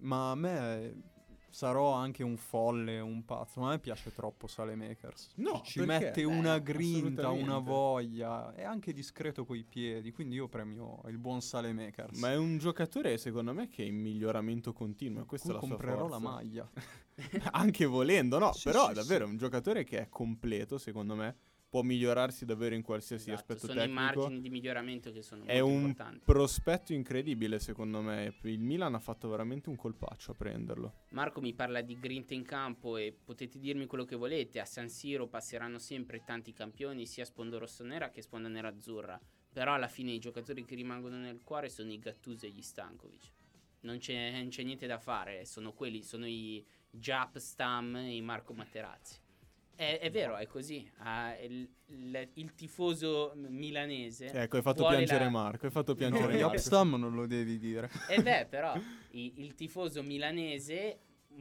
Ma 0.00 0.32
a 0.32 0.34
me 0.34 0.94
sarò 1.52 1.92
anche 1.92 2.22
un 2.22 2.36
folle, 2.38 2.98
un 2.98 3.24
pazzo, 3.24 3.60
ma 3.60 3.68
a 3.68 3.70
me 3.72 3.78
piace 3.78 4.12
troppo 4.12 4.46
Salemakers. 4.46 5.32
No, 5.36 5.60
ci 5.64 5.84
perché? 5.84 6.04
mette 6.04 6.20
Eh, 6.22 6.24
una 6.24 6.58
grinta, 6.58 6.98
assolutamente. 6.98 7.42
una 7.42 7.58
voglia, 7.58 8.54
è 8.54 8.64
anche 8.64 8.92
discreto 8.92 9.44
coi 9.44 9.62
piedi, 9.62 10.12
quindi 10.12 10.36
io 10.36 10.48
premio 10.48 11.02
il 11.06 11.18
buon 11.18 11.42
Salemakers. 11.42 12.18
Ma 12.18 12.32
è 12.32 12.36
un 12.36 12.56
giocatore, 12.58 13.18
secondo 13.18 13.52
me, 13.52 13.68
che 13.68 13.82
è 13.82 13.86
in 13.86 14.00
miglioramento 14.00 14.72
continuo. 14.72 15.26
Questa 15.26 15.50
è 15.50 15.52
la 15.52 15.58
sua 15.58 15.68
comprerò 15.68 16.08
la 16.08 16.18
maglia. 16.18 16.70
Anche 17.52 17.84
volendo, 17.84 18.38
no. 18.38 18.52
Sì, 18.52 18.64
però 18.64 18.86
sì, 18.86 18.92
è 18.92 18.94
davvero 18.94 19.26
un 19.26 19.36
giocatore 19.36 19.84
che 19.84 19.98
è 19.98 20.08
completo, 20.08 20.78
secondo 20.78 21.14
me. 21.14 21.36
Può 21.72 21.80
migliorarsi 21.80 22.44
davvero 22.44 22.74
in 22.74 22.82
qualsiasi 22.82 23.30
Esatto, 23.30 23.52
aspetto 23.54 23.66
sono 23.72 23.82
i 23.82 23.86
tecnico. 23.88 24.20
margini 24.20 24.40
di 24.42 24.50
miglioramento 24.50 25.10
che 25.10 25.22
sono 25.22 25.44
È 25.46 25.58
molto 25.58 25.74
un 25.74 25.80
importanti. 25.86 26.20
prospetto 26.22 26.92
incredibile, 26.92 27.58
secondo 27.60 28.02
me. 28.02 28.34
Il 28.42 28.60
Milan 28.60 28.94
ha 28.94 28.98
fatto 28.98 29.30
veramente 29.30 29.70
un 29.70 29.76
colpaccio 29.76 30.32
a 30.32 30.34
prenderlo. 30.34 31.04
Marco 31.12 31.40
mi 31.40 31.54
parla 31.54 31.80
di 31.80 31.98
grinta 31.98 32.34
in 32.34 32.42
campo 32.44 32.98
e 32.98 33.16
potete 33.24 33.58
dirmi 33.58 33.86
quello 33.86 34.04
che 34.04 34.16
volete. 34.16 34.60
A 34.60 34.66
San 34.66 34.90
Siro 34.90 35.28
passeranno 35.28 35.78
sempre 35.78 36.22
tanti 36.26 36.52
campioni, 36.52 37.06
sia 37.06 37.24
sponda 37.24 37.56
rossonera 37.56 38.10
che 38.10 38.20
sponda 38.20 38.48
nerazzurra. 38.48 39.18
Però 39.50 39.72
alla 39.72 39.88
fine 39.88 40.12
i 40.12 40.18
giocatori 40.18 40.66
che 40.66 40.74
rimangono 40.74 41.16
nel 41.16 41.42
cuore 41.42 41.70
sono 41.70 41.90
i 41.90 41.98
Gattuso 41.98 42.44
e 42.44 42.50
gli 42.50 42.60
Stankovic. 42.60 43.30
Non 43.80 43.96
c'è, 43.96 44.30
non 44.32 44.48
c'è 44.50 44.62
niente 44.62 44.86
da 44.86 44.98
fare, 44.98 45.46
sono 45.46 45.72
quelli, 45.72 46.02
sono 46.02 46.26
i 46.26 46.62
Jap 46.90 47.38
Stam 47.38 47.96
e 47.96 48.14
i 48.14 48.20
Marco 48.20 48.52
Materazzi. 48.52 49.20
È, 49.82 49.98
è 49.98 50.10
vero, 50.10 50.36
è 50.36 50.46
così. 50.46 50.88
Ah, 50.98 51.36
il, 51.38 51.68
il- 51.86 52.28
il 52.34 52.54
tifoso 52.54 53.32
milanese. 53.36 54.26
Ecco, 54.26 54.56
hai 54.56 54.62
fatto 54.62 54.86
piangere 54.86 55.24
la- 55.24 55.30
Marco, 55.30 55.66
hai 55.66 55.72
fatto 55.72 55.92
No, 55.92 55.96
piangere 55.96 56.32
Marco. 56.38 56.46
Upstam 56.56 56.94
non 56.94 57.14
lo 57.14 57.26
devi 57.26 57.58
dire. 57.58 57.90
E 58.08 58.14
Eh 58.14 58.22
beh, 58.22 58.46
però 58.50 58.78
i- 59.10 59.34
il 59.38 59.54
tifoso 59.54 60.02
milanese 60.02 61.00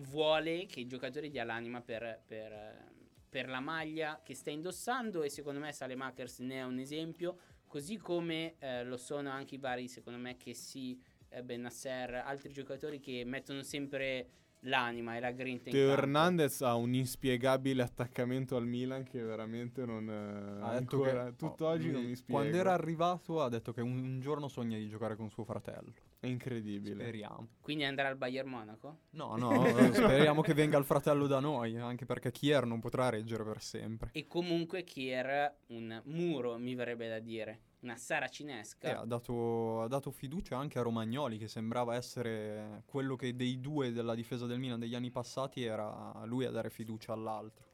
vuole 0.09 0.65
che 0.65 0.79
il 0.79 0.87
giocatore 0.87 1.29
dia 1.29 1.43
l'anima 1.43 1.81
per, 1.81 2.23
per, 2.25 2.89
per 3.29 3.47
la 3.47 3.59
maglia 3.59 4.21
che 4.23 4.33
sta 4.33 4.49
indossando 4.49 5.21
e 5.21 5.29
secondo 5.29 5.59
me 5.59 5.71
Salemakers 5.71 6.39
ne 6.39 6.55
è 6.55 6.63
un 6.63 6.79
esempio, 6.79 7.37
così 7.67 7.97
come 7.97 8.55
eh, 8.59 8.83
lo 8.83 8.97
sono 8.97 9.29
anche 9.29 9.55
i 9.55 9.57
vari, 9.59 9.87
secondo 9.87 10.17
me, 10.19 10.35
che 10.37 10.53
sì, 10.53 10.99
eh, 11.29 11.43
Benasser, 11.43 12.15
altri 12.25 12.51
giocatori 12.51 12.99
che 12.99 13.23
mettono 13.25 13.61
sempre 13.63 14.29
l'anima 14.61 15.15
e 15.15 15.19
la 15.19 15.31
grinta 15.31 15.69
in 15.69 15.75
Teo. 15.75 15.91
Hernandez 15.91 16.61
ha 16.61 16.75
un 16.75 16.93
inspiegabile 16.93 17.81
attaccamento 17.81 18.55
al 18.55 18.65
Milan 18.65 19.03
che 19.03 19.21
veramente 19.21 19.85
non 19.85 20.09
eh, 20.09 20.63
Ha 20.63 20.79
detto 20.79 20.95
ancora 20.95 21.25
che- 21.25 21.35
tutt'oggi 21.35 21.89
oh, 21.89 21.93
non 21.93 22.03
mi 22.03 22.15
spiego. 22.15 22.39
Quando 22.39 22.57
era 22.57 22.73
arrivato 22.73 23.41
ha 23.41 23.49
detto 23.49 23.71
che 23.73 23.81
un, 23.81 23.97
un 23.97 24.19
giorno 24.19 24.47
sogna 24.47 24.77
di 24.77 24.87
giocare 24.87 25.15
con 25.15 25.29
suo 25.29 25.43
fratello. 25.43 25.93
È 26.19 26.27
incredibile. 26.27 27.01
Speriamo. 27.01 27.47
Quindi 27.61 27.83
andrà 27.83 28.07
al 28.07 28.15
Bayern 28.15 28.47
Monaco? 28.47 28.99
No, 29.11 29.35
no, 29.37 29.65
eh, 29.65 29.91
speriamo 29.93 30.41
che 30.41 30.53
venga 30.53 30.77
il 30.77 30.85
fratello 30.85 31.25
da 31.25 31.39
noi, 31.39 31.77
anche 31.77 32.05
perché 32.05 32.31
Kier 32.31 32.65
non 32.65 32.79
potrà 32.79 33.09
reggere 33.09 33.43
per 33.43 33.61
sempre. 33.61 34.09
E 34.11 34.27
comunque 34.27 34.83
Kier 34.83 35.51
un 35.67 35.99
muro, 36.05 36.59
mi 36.59 36.75
verrebbe 36.75 37.09
da 37.09 37.17
dire, 37.17 37.59
una 37.81 37.95
saracinesca. 37.97 38.87
Eh, 38.89 38.91
ha, 38.93 39.05
dato, 39.05 39.81
ha 39.81 39.87
dato 39.87 40.11
fiducia 40.11 40.57
anche 40.57 40.79
a 40.79 40.81
Romagnoli, 40.81 41.37
che 41.37 41.47
sembrava 41.47 41.95
essere 41.95 42.83
quello 42.85 43.15
che 43.15 43.35
dei 43.35 43.59
due 43.59 43.91
della 43.91 44.15
difesa 44.15 44.45
del 44.45 44.59
Milan 44.59 44.79
degli 44.79 44.95
anni 44.95 45.09
passati 45.11 45.63
era 45.63 46.21
lui 46.25 46.45
a 46.45 46.51
dare 46.51 46.69
fiducia 46.69 47.13
all'altro. 47.13 47.69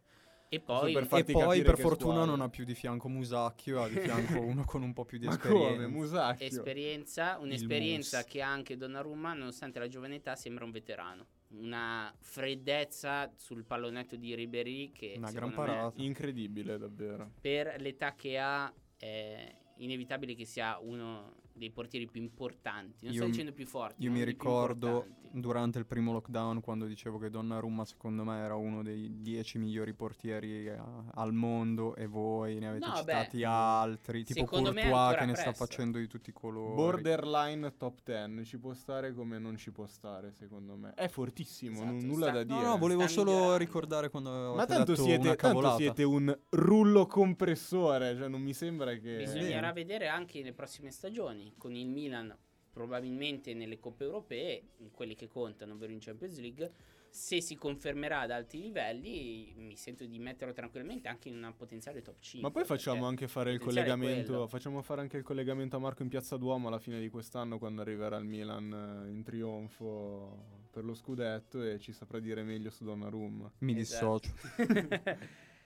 E 0.50 0.62
poi 0.62 0.94
per 0.94 1.04
E 1.14 1.24
poi 1.26 1.62
per 1.62 1.78
fortuna 1.78 2.14
squadra. 2.14 2.32
non 2.32 2.40
ha 2.42 2.48
più 2.50 2.64
di 2.64 2.74
fianco 2.74 3.10
Musacchio, 3.10 3.82
ha 3.84 3.90
di 3.90 3.98
fianco 4.00 4.40
uno 4.40 4.64
con 4.64 4.82
un 4.82 4.94
po' 4.94 5.04
più 5.04 5.18
di 5.18 5.26
Ma 5.26 5.34
esperienza. 5.34 5.74
come? 5.74 5.88
Musacchio? 5.88 6.46
esperienza, 6.48 7.38
un'esperienza 7.40 8.24
che 8.24 8.40
anche 8.42 8.78
Donnarumma, 8.78 9.34
nonostante 9.34 9.78
la 9.80 9.90
giovane 9.90 10.16
età, 10.16 10.38
sembra 10.38 10.64
un 10.64 10.72
veterano. 10.72 11.26
Una 11.50 12.14
freddezza 12.20 13.30
sul 13.36 13.66
pallonetto 13.66 14.16
di 14.16 14.34
Ribery 14.36 14.92
che 14.94 15.16
Una 15.18 15.32
gran 15.32 15.52
parata. 15.52 16.02
Incredibile, 16.02 16.78
davvero. 16.78 17.32
per 17.42 17.76
l'età 17.82 18.16
che 18.16 18.38
ha 18.40 18.74
è 18.96 19.54
inevitabile 19.78 20.36
che 20.36 20.46
sia 20.46 20.78
uno 20.80 21.36
dei 21.54 21.72
portieri 21.72 22.08
più 22.08 22.22
importanti. 22.22 23.06
Non 23.06 23.14
Io 23.14 23.22
sto 23.22 23.30
dicendo 23.30 23.52
più 23.52 23.66
forti, 23.66 24.04
Io 24.04 24.12
mi 24.12 24.24
ricordo. 24.24 25.08
Durante 25.40 25.78
il 25.80 25.86
primo 25.86 26.12
lockdown 26.14 26.62
quando 26.62 26.86
dicevo 26.86 27.18
che 27.18 27.30
Donnarumma 27.30 27.86
secondo 27.86 28.24
me 28.24 28.38
era 28.40 28.56
uno 28.56 28.82
dei 28.84 29.22
dieci 29.22 29.58
migliori 29.58 29.94
portieri 29.94 30.68
eh, 30.68 30.78
al 31.16 31.34
mondo 31.34 31.96
e 31.96 32.06
voi 32.08 32.58
ne 32.60 32.68
avete 32.70 32.86
No, 32.88 32.96
citati 32.96 33.38
beh, 33.38 33.46
altri, 33.46 34.24
tipo 34.24 34.46
Courtois 34.46 35.16
che 35.18 35.26
ne 35.26 35.34
sta 35.36 35.44
presto. 35.44 35.66
facendo 35.66 35.98
di 35.98 36.08
tutti 36.08 36.30
i 36.30 36.34
colori. 36.34 36.76
Borderline 36.76 37.76
top 37.78 38.00
10, 38.04 38.46
ci 38.46 38.58
può 38.58 38.74
stare 38.74 39.14
come 39.14 39.38
non 39.40 39.58
ci 39.58 39.72
può 39.72 39.86
stare, 39.86 40.32
secondo 40.34 40.76
me. 40.76 40.94
È 40.96 41.08
fortissimo, 41.08 41.76
Esatto, 41.78 41.92
non- 41.92 42.06
nulla 42.06 42.28
sta- 42.30 42.44
da 42.44 42.54
No, 42.54 42.56
dire. 42.60 42.68
no, 42.70 42.78
volevo 42.78 43.02
Sta 43.02 43.12
solo 43.12 43.32
migliorando. 43.32 43.58
ricordare 43.58 44.10
quando 44.10 44.30
Ma 44.30 44.48
avete 44.62 44.74
tanto 44.74 44.92
detto 44.92 45.04
siete, 45.04 45.28
una 45.28 45.36
tanto 45.36 45.76
siete 45.76 46.04
un 46.04 46.40
rullo 46.50 47.06
compressore, 47.06 48.16
cioè 48.16 48.28
non 48.28 48.42
mi 48.42 48.54
sembra 48.54 48.94
che... 48.96 49.18
Bisognerà 49.18 49.72
vedere 49.72 50.08
anche 50.08 50.42
le 50.42 50.54
prossime 50.54 50.92
stagioni 50.92 51.54
con 51.58 51.74
il 51.76 51.88
Milan, 51.90 52.36
probabilmente 52.78 53.56
nelle 53.56 53.80
coppe 53.80 54.04
europee, 54.04 54.62
in 54.78 54.92
quelli 54.92 55.16
che 55.16 55.28
contano, 55.28 55.74
ovvero 55.74 55.92
in 55.92 56.00
Champions 56.00 56.38
League. 56.40 56.72
Se 57.10 57.42
si 57.42 57.56
confermerà 57.56 58.20
ad 58.20 58.30
alti 58.32 58.62
livelli, 58.62 59.52
mi 59.58 59.76
sento 59.76 60.06
di 60.06 60.20
metterlo 60.20 60.54
tranquillamente 60.54 61.08
anche 61.08 61.30
in 61.30 61.36
una 61.38 61.52
potenziale 61.52 62.04
top 62.04 62.20
5. 62.20 62.48
Ma 62.48 62.54
poi 62.54 62.64
facciamo 62.66 63.08
anche 63.08 63.28
fare 63.28 63.52
il 63.54 63.60
collegamento, 63.60 64.46
facciamo 64.48 64.84
fare 64.84 65.02
anche 65.02 65.18
il 65.18 65.24
collegamento 65.24 65.78
a 65.78 65.80
Marco 65.80 66.04
in 66.04 66.10
Piazza 66.10 66.38
Duomo 66.38 66.68
alla 66.68 66.78
fine 66.78 67.00
di 67.00 67.10
quest'anno 67.10 67.58
quando 67.58 67.82
arriverà 67.82 68.18
il 68.18 68.26
Milan 68.26 69.06
eh, 69.08 69.10
in 69.10 69.24
trionfo 69.24 70.66
per 70.70 70.84
lo 70.84 70.94
scudetto 70.94 71.64
e 71.64 71.80
ci 71.80 71.92
saprà 71.94 72.20
dire 72.20 72.44
meglio 72.44 72.70
su 72.70 72.84
Donnarumma. 72.84 73.52
Mi 73.60 73.80
Esatto. 73.80 74.20
dissocio. 74.20 75.18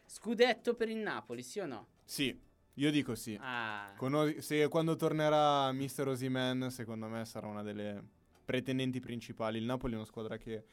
Scudetto 0.05 0.75
per 0.75 0.87
il 0.87 0.97
Napoli, 0.97 1.43
sì 1.43 1.59
o 1.59 1.65
no? 1.65 1.87
Sì, 2.05 2.39
io 2.75 2.91
dico 2.91 3.15
sì. 3.15 3.37
Ah, 3.41 3.93
Con 3.97 4.35
se 4.39 4.67
quando 4.67 4.95
tornerà 4.95 5.71
Mister 5.71 6.07
Osimen, 6.07 6.69
secondo 6.71 7.07
me 7.07 7.25
sarà 7.25 7.47
una 7.47 7.61
delle 7.63 8.01
pretendenti 8.45 8.99
principali. 8.99 9.57
Il 9.57 9.65
Napoli 9.65 9.93
è 9.93 9.95
una 9.97 10.05
squadra 10.05 10.37
che 10.37 10.51
mi 10.51 10.63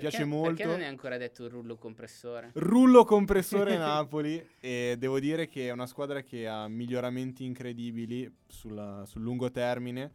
perché- 0.00 0.08
piace 0.08 0.24
molto. 0.24 0.54
Perché 0.56 0.64
non 0.66 0.80
è 0.80 0.86
ancora 0.86 1.16
detto 1.16 1.44
il 1.44 1.50
rullo 1.50 1.76
compressore? 1.76 2.50
Rullo 2.54 3.04
compressore 3.04 3.76
Napoli 3.78 4.44
e 4.60 4.96
devo 4.98 5.18
dire 5.20 5.46
che 5.48 5.68
è 5.68 5.70
una 5.70 5.86
squadra 5.86 6.22
che 6.22 6.46
ha 6.48 6.66
miglioramenti 6.68 7.44
incredibili 7.44 8.30
sulla- 8.46 9.04
sul 9.06 9.22
lungo 9.22 9.50
termine 9.50 10.12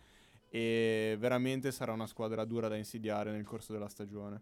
e 0.50 1.16
veramente 1.18 1.72
sarà 1.72 1.94
una 1.94 2.08
squadra 2.08 2.44
dura 2.44 2.68
da 2.68 2.76
insidiare 2.76 3.32
nel 3.32 3.46
corso 3.46 3.72
della 3.72 3.88
stagione. 3.88 4.42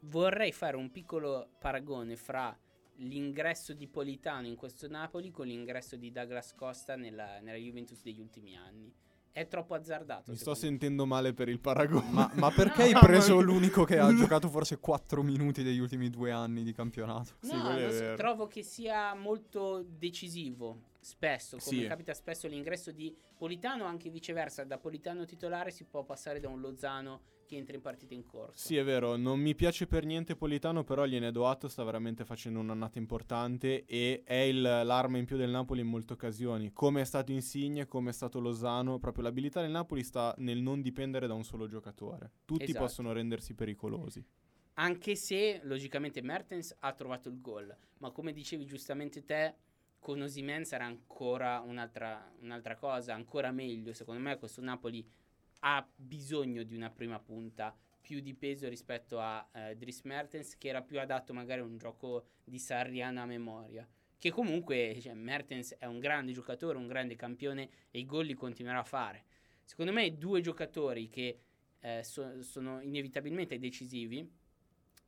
Vorrei 0.00 0.52
fare 0.52 0.76
un 0.76 0.90
piccolo 0.92 1.48
paragone 1.58 2.14
fra 2.16 2.56
l'ingresso 2.98 3.72
di 3.74 3.86
Politano 3.86 4.46
in 4.46 4.56
questo 4.56 4.88
Napoli 4.88 5.30
con 5.30 5.46
l'ingresso 5.46 5.96
di 5.96 6.10
Douglas 6.10 6.54
Costa 6.54 6.96
nella, 6.96 7.40
nella 7.40 7.58
Juventus 7.58 8.00
degli 8.02 8.20
ultimi 8.20 8.56
anni. 8.56 8.92
È 9.32 9.46
troppo 9.48 9.74
azzardato. 9.74 10.30
Mi 10.30 10.36
sto 10.38 10.50
me. 10.50 10.56
sentendo 10.56 11.04
male 11.04 11.34
per 11.34 11.50
il 11.50 11.60
paragone. 11.60 12.08
ma, 12.10 12.30
ma 12.36 12.50
perché 12.50 12.84
hai 12.84 12.92
No, 12.92 13.00
preso 13.00 13.36
ma- 13.36 13.42
l'unico 13.42 13.84
che 13.84 13.98
ha 13.98 14.10
giocato 14.16 14.48
forse 14.48 14.78
4 14.78 15.22
minuti 15.22 15.62
degli 15.62 15.78
ultimi 15.78 16.08
due 16.08 16.30
anni 16.30 16.62
di 16.62 16.72
campionato? 16.72 17.32
Sì, 17.42 17.52
No, 17.54 17.74
vero. 17.74 18.16
trovo 18.16 18.46
che 18.46 18.62
sia 18.62 19.14
molto 19.14 19.84
decisivo. 19.86 20.94
Spesso, 21.06 21.56
come 21.58 21.82
Sì. 21.82 21.86
capita 21.86 22.12
spesso, 22.14 22.48
l'ingresso 22.48 22.90
di 22.90 23.14
Politano, 23.38 23.84
anche 23.84 24.10
viceversa, 24.10 24.64
da 24.64 24.76
Politano 24.76 25.24
titolare 25.24 25.70
si 25.70 25.84
può 25.84 26.02
passare 26.02 26.40
da 26.40 26.48
un 26.48 26.60
Lozano 26.60 27.20
che 27.46 27.54
entra 27.54 27.76
in 27.76 27.80
partita 27.80 28.12
in 28.12 28.26
corso. 28.26 28.66
Sì, 28.66 28.76
è 28.76 28.82
vero, 28.82 29.14
non 29.14 29.38
mi 29.38 29.54
piace 29.54 29.86
per 29.86 30.04
niente 30.04 30.34
Politano, 30.34 30.82
però 30.82 31.04
gliene 31.04 31.30
do 31.30 31.46
atto, 31.46 31.68
sta 31.68 31.84
veramente 31.84 32.24
facendo 32.24 32.58
un'annata 32.58 32.98
importante 32.98 33.84
e 33.84 34.22
è 34.24 34.34
il- 34.34 34.60
l'arma 34.60 35.18
in 35.18 35.26
più 35.26 35.36
del 35.36 35.50
Napoli 35.50 35.82
in 35.82 35.86
molte 35.86 36.14
occasioni. 36.14 36.72
Come 36.72 37.02
è 37.02 37.04
stato 37.04 37.30
Insigne, 37.30 37.86
come 37.86 38.10
è 38.10 38.12
stato 38.12 38.40
Lozano, 38.40 38.98
proprio 38.98 39.22
l'abilità 39.22 39.60
del 39.60 39.70
Napoli 39.70 40.02
sta 40.02 40.34
nel 40.38 40.58
non 40.58 40.82
dipendere 40.82 41.28
da 41.28 41.34
un 41.34 41.44
solo 41.44 41.68
giocatore. 41.68 42.32
Tutti 42.44 42.64
Esatto. 42.64 42.84
possono 42.84 43.12
rendersi 43.12 43.54
pericolosi. 43.54 44.26
Anche 44.78 45.14
se 45.14 45.60
logicamente 45.62 46.20
Mertens 46.20 46.74
ha 46.80 46.92
trovato 46.94 47.28
il 47.28 47.40
gol, 47.40 47.74
ma 47.98 48.10
come 48.10 48.32
dicevi 48.32 48.66
giustamente 48.66 49.24
te, 49.24 49.54
con 50.06 50.20
Osimen 50.20 50.64
sarà 50.64 50.84
ancora 50.84 51.58
un'altra, 51.58 52.32
un'altra 52.42 52.76
cosa, 52.76 53.12
ancora 53.12 53.50
meglio. 53.50 53.92
Secondo 53.92 54.20
me 54.20 54.38
questo 54.38 54.60
Napoli 54.60 55.04
ha 55.62 55.84
bisogno 55.96 56.62
di 56.62 56.76
una 56.76 56.90
prima 56.90 57.18
punta 57.18 57.76
più 58.00 58.20
di 58.20 58.32
peso 58.32 58.68
rispetto 58.68 59.18
a 59.18 59.44
eh, 59.52 59.76
Dries 59.76 60.02
Mertens, 60.02 60.58
che 60.58 60.68
era 60.68 60.80
più 60.80 61.00
adatto 61.00 61.32
magari 61.32 61.60
a 61.60 61.64
un 61.64 61.76
gioco 61.76 62.26
di 62.44 62.60
sarriana 62.60 63.26
memoria. 63.26 63.84
Che 64.16 64.30
comunque 64.30 64.96
cioè, 65.00 65.12
Mertens 65.14 65.74
è 65.76 65.86
un 65.86 65.98
grande 65.98 66.30
giocatore, 66.30 66.78
un 66.78 66.86
grande 66.86 67.16
campione 67.16 67.68
e 67.90 67.98
i 67.98 68.06
gol 68.06 68.26
li 68.26 68.34
continuerà 68.34 68.78
a 68.78 68.84
fare. 68.84 69.24
Secondo 69.64 69.90
me 69.90 70.16
due 70.16 70.40
giocatori 70.40 71.08
che 71.08 71.40
eh, 71.80 72.04
so- 72.04 72.44
sono 72.44 72.80
inevitabilmente 72.80 73.58
decisivi, 73.58 74.24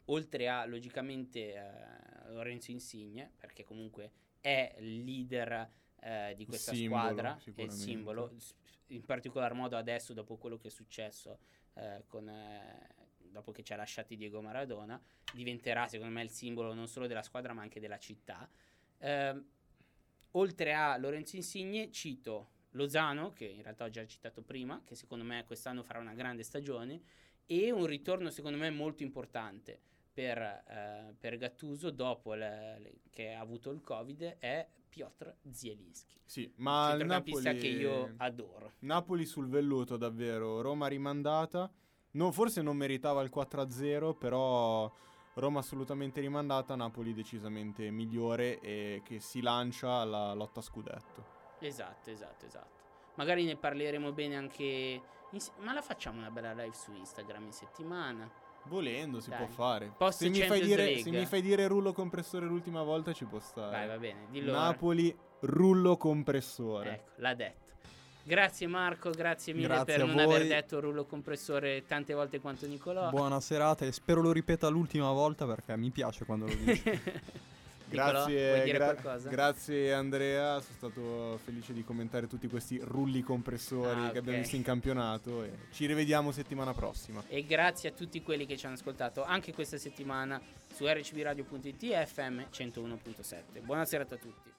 oltre 0.06 0.48
a 0.48 0.64
logicamente 0.64 1.54
eh, 1.54 2.32
Lorenzo 2.32 2.72
Insigne, 2.72 3.30
perché 3.38 3.62
comunque 3.62 4.26
è 4.40 4.76
il 4.78 5.04
leader 5.04 5.70
eh, 6.00 6.34
di 6.36 6.46
questa 6.46 6.72
simbolo, 6.72 7.00
squadra, 7.00 7.40
è 7.54 7.62
il 7.62 7.72
simbolo, 7.72 8.32
in 8.88 9.04
particolar 9.04 9.54
modo 9.54 9.76
adesso 9.76 10.12
dopo 10.12 10.36
quello 10.36 10.56
che 10.56 10.68
è 10.68 10.70
successo 10.70 11.38
eh, 11.74 12.04
con, 12.06 12.28
eh, 12.28 12.88
dopo 13.18 13.52
che 13.52 13.62
ci 13.62 13.72
ha 13.72 13.76
lasciati 13.76 14.16
Diego 14.16 14.40
Maradona, 14.40 15.00
diventerà 15.32 15.88
secondo 15.88 16.12
me 16.12 16.22
il 16.22 16.30
simbolo 16.30 16.74
non 16.74 16.88
solo 16.88 17.06
della 17.06 17.22
squadra 17.22 17.52
ma 17.52 17.62
anche 17.62 17.80
della 17.80 17.98
città. 17.98 18.48
Eh, 18.98 19.42
oltre 20.32 20.74
a 20.74 20.96
Lorenzo 20.96 21.36
Insigne 21.36 21.90
cito 21.90 22.56
Lozano, 22.72 23.32
che 23.32 23.46
in 23.46 23.62
realtà 23.62 23.84
ho 23.84 23.90
già 23.90 24.06
citato 24.06 24.42
prima, 24.42 24.82
che 24.84 24.94
secondo 24.94 25.24
me 25.24 25.44
quest'anno 25.46 25.82
farà 25.82 25.98
una 25.98 26.14
grande 26.14 26.42
stagione, 26.42 27.00
e 27.46 27.70
un 27.70 27.86
ritorno 27.86 28.30
secondo 28.30 28.58
me 28.58 28.70
molto 28.70 29.02
importante 29.02 29.80
per, 30.18 30.36
eh, 30.38 31.14
per 31.16 31.36
Gattuso 31.36 31.90
dopo 31.90 32.34
le- 32.34 32.78
le- 32.80 32.94
che 33.08 33.34
ha 33.34 33.38
avuto 33.40 33.70
il 33.70 33.80
Covid 33.80 34.38
è 34.40 34.66
Piotr 34.88 35.32
Zielinski. 35.48 36.18
Sì, 36.24 36.52
ma 36.56 36.92
il 36.94 37.06
Napoli... 37.06 37.56
che 37.56 37.68
io 37.68 38.14
adoro. 38.16 38.72
Napoli 38.80 39.24
sul 39.24 39.48
velluto 39.48 39.96
davvero, 39.96 40.60
Roma 40.60 40.88
rimandata. 40.88 41.70
No, 42.12 42.32
forse 42.32 42.62
non 42.62 42.76
meritava 42.76 43.22
il 43.22 43.30
4-0, 43.32 44.12
però 44.18 44.92
Roma 45.34 45.60
assolutamente 45.60 46.20
rimandata, 46.20 46.74
Napoli 46.74 47.14
decisamente 47.14 47.88
migliore 47.92 48.58
e 48.58 49.02
che 49.04 49.20
si 49.20 49.40
lancia 49.40 50.00
alla 50.00 50.32
lotta 50.32 50.58
a 50.58 50.64
scudetto. 50.64 51.24
Esatto, 51.60 52.10
esatto, 52.10 52.44
esatto. 52.44 52.76
Magari 53.14 53.44
ne 53.44 53.54
parleremo 53.56 54.10
bene 54.10 54.34
anche. 54.34 54.64
in 55.30 55.38
ma 55.58 55.72
la 55.72 55.82
facciamo 55.82 56.18
una 56.18 56.32
bella 56.32 56.54
live 56.54 56.74
su 56.74 56.92
Instagram 56.92 57.44
in 57.44 57.52
settimana. 57.52 58.28
Volendo 58.64 59.20
si 59.20 59.30
Dai. 59.30 59.38
può 59.38 59.46
fare. 59.46 59.92
Post 59.96 60.18
Se 60.18 60.28
mi, 60.28 60.40
fai 60.42 60.60
dire, 60.60 60.98
se 60.98 61.10
mi 61.10 61.24
fai 61.24 61.40
dire 61.40 61.66
rullo 61.66 61.92
compressore 61.92 62.46
l'ultima 62.46 62.82
volta 62.82 63.12
ci 63.12 63.24
può 63.24 63.38
stare. 63.40 63.70
Vai, 63.70 63.86
va 63.86 63.98
bene. 63.98 64.26
Dillo 64.30 64.52
ora. 64.52 64.60
Napoli, 64.60 65.16
rullo 65.40 65.96
compressore. 65.96 66.90
Ecco, 66.90 67.10
l'ha 67.16 67.34
detto. 67.34 67.66
Grazie 68.24 68.66
Marco, 68.66 69.08
grazie 69.08 69.54
mille 69.54 69.68
Grazie 69.68 69.96
per 69.96 70.04
non 70.04 70.14
voi. 70.14 70.24
aver 70.24 70.46
detto 70.46 70.80
rullo 70.80 71.06
compressore 71.06 71.86
tante 71.86 72.12
volte 72.12 72.40
quanto 72.40 72.66
Nicolò. 72.66 73.08
Buona 73.08 73.40
serata 73.40 73.86
e 73.86 73.92
spero 73.92 74.20
lo 74.20 74.32
ripeta 74.32 74.68
l'ultima 74.68 75.10
volta 75.12 75.46
perché 75.46 75.74
mi 75.78 75.90
piace 75.90 76.26
quando 76.26 76.44
lo 76.44 76.54
dici. 76.54 76.82
Grazie, 77.88 78.64
gra- 78.72 79.18
grazie 79.28 79.92
Andrea, 79.92 80.60
sono 80.60 80.74
stato 80.76 81.38
felice 81.44 81.72
di 81.72 81.82
commentare 81.84 82.26
tutti 82.26 82.48
questi 82.48 82.78
rulli 82.82 83.22
compressori 83.22 84.06
Ah, 84.06 84.10
che 84.10 84.18
abbiamo 84.18 84.38
visto 84.38 84.56
in 84.56 84.62
campionato 84.62 85.42
e 85.42 85.52
ci 85.72 85.86
rivediamo 85.86 86.30
settimana 86.32 86.72
prossima. 86.74 87.22
E 87.28 87.44
grazie 87.44 87.88
a 87.90 87.92
tutti 87.92 88.22
quelli 88.22 88.46
che 88.46 88.56
ci 88.56 88.66
hanno 88.66 88.74
ascoltato 88.74 89.24
anche 89.24 89.52
questa 89.52 89.78
settimana 89.78 90.40
su 90.74 90.86
rcbradio.it 90.86 91.82
e 91.84 92.06
FM 92.06 92.40
101.7. 92.52 93.62
Buona 93.62 93.84
serata 93.84 94.14
a 94.14 94.18
tutti. 94.18 94.57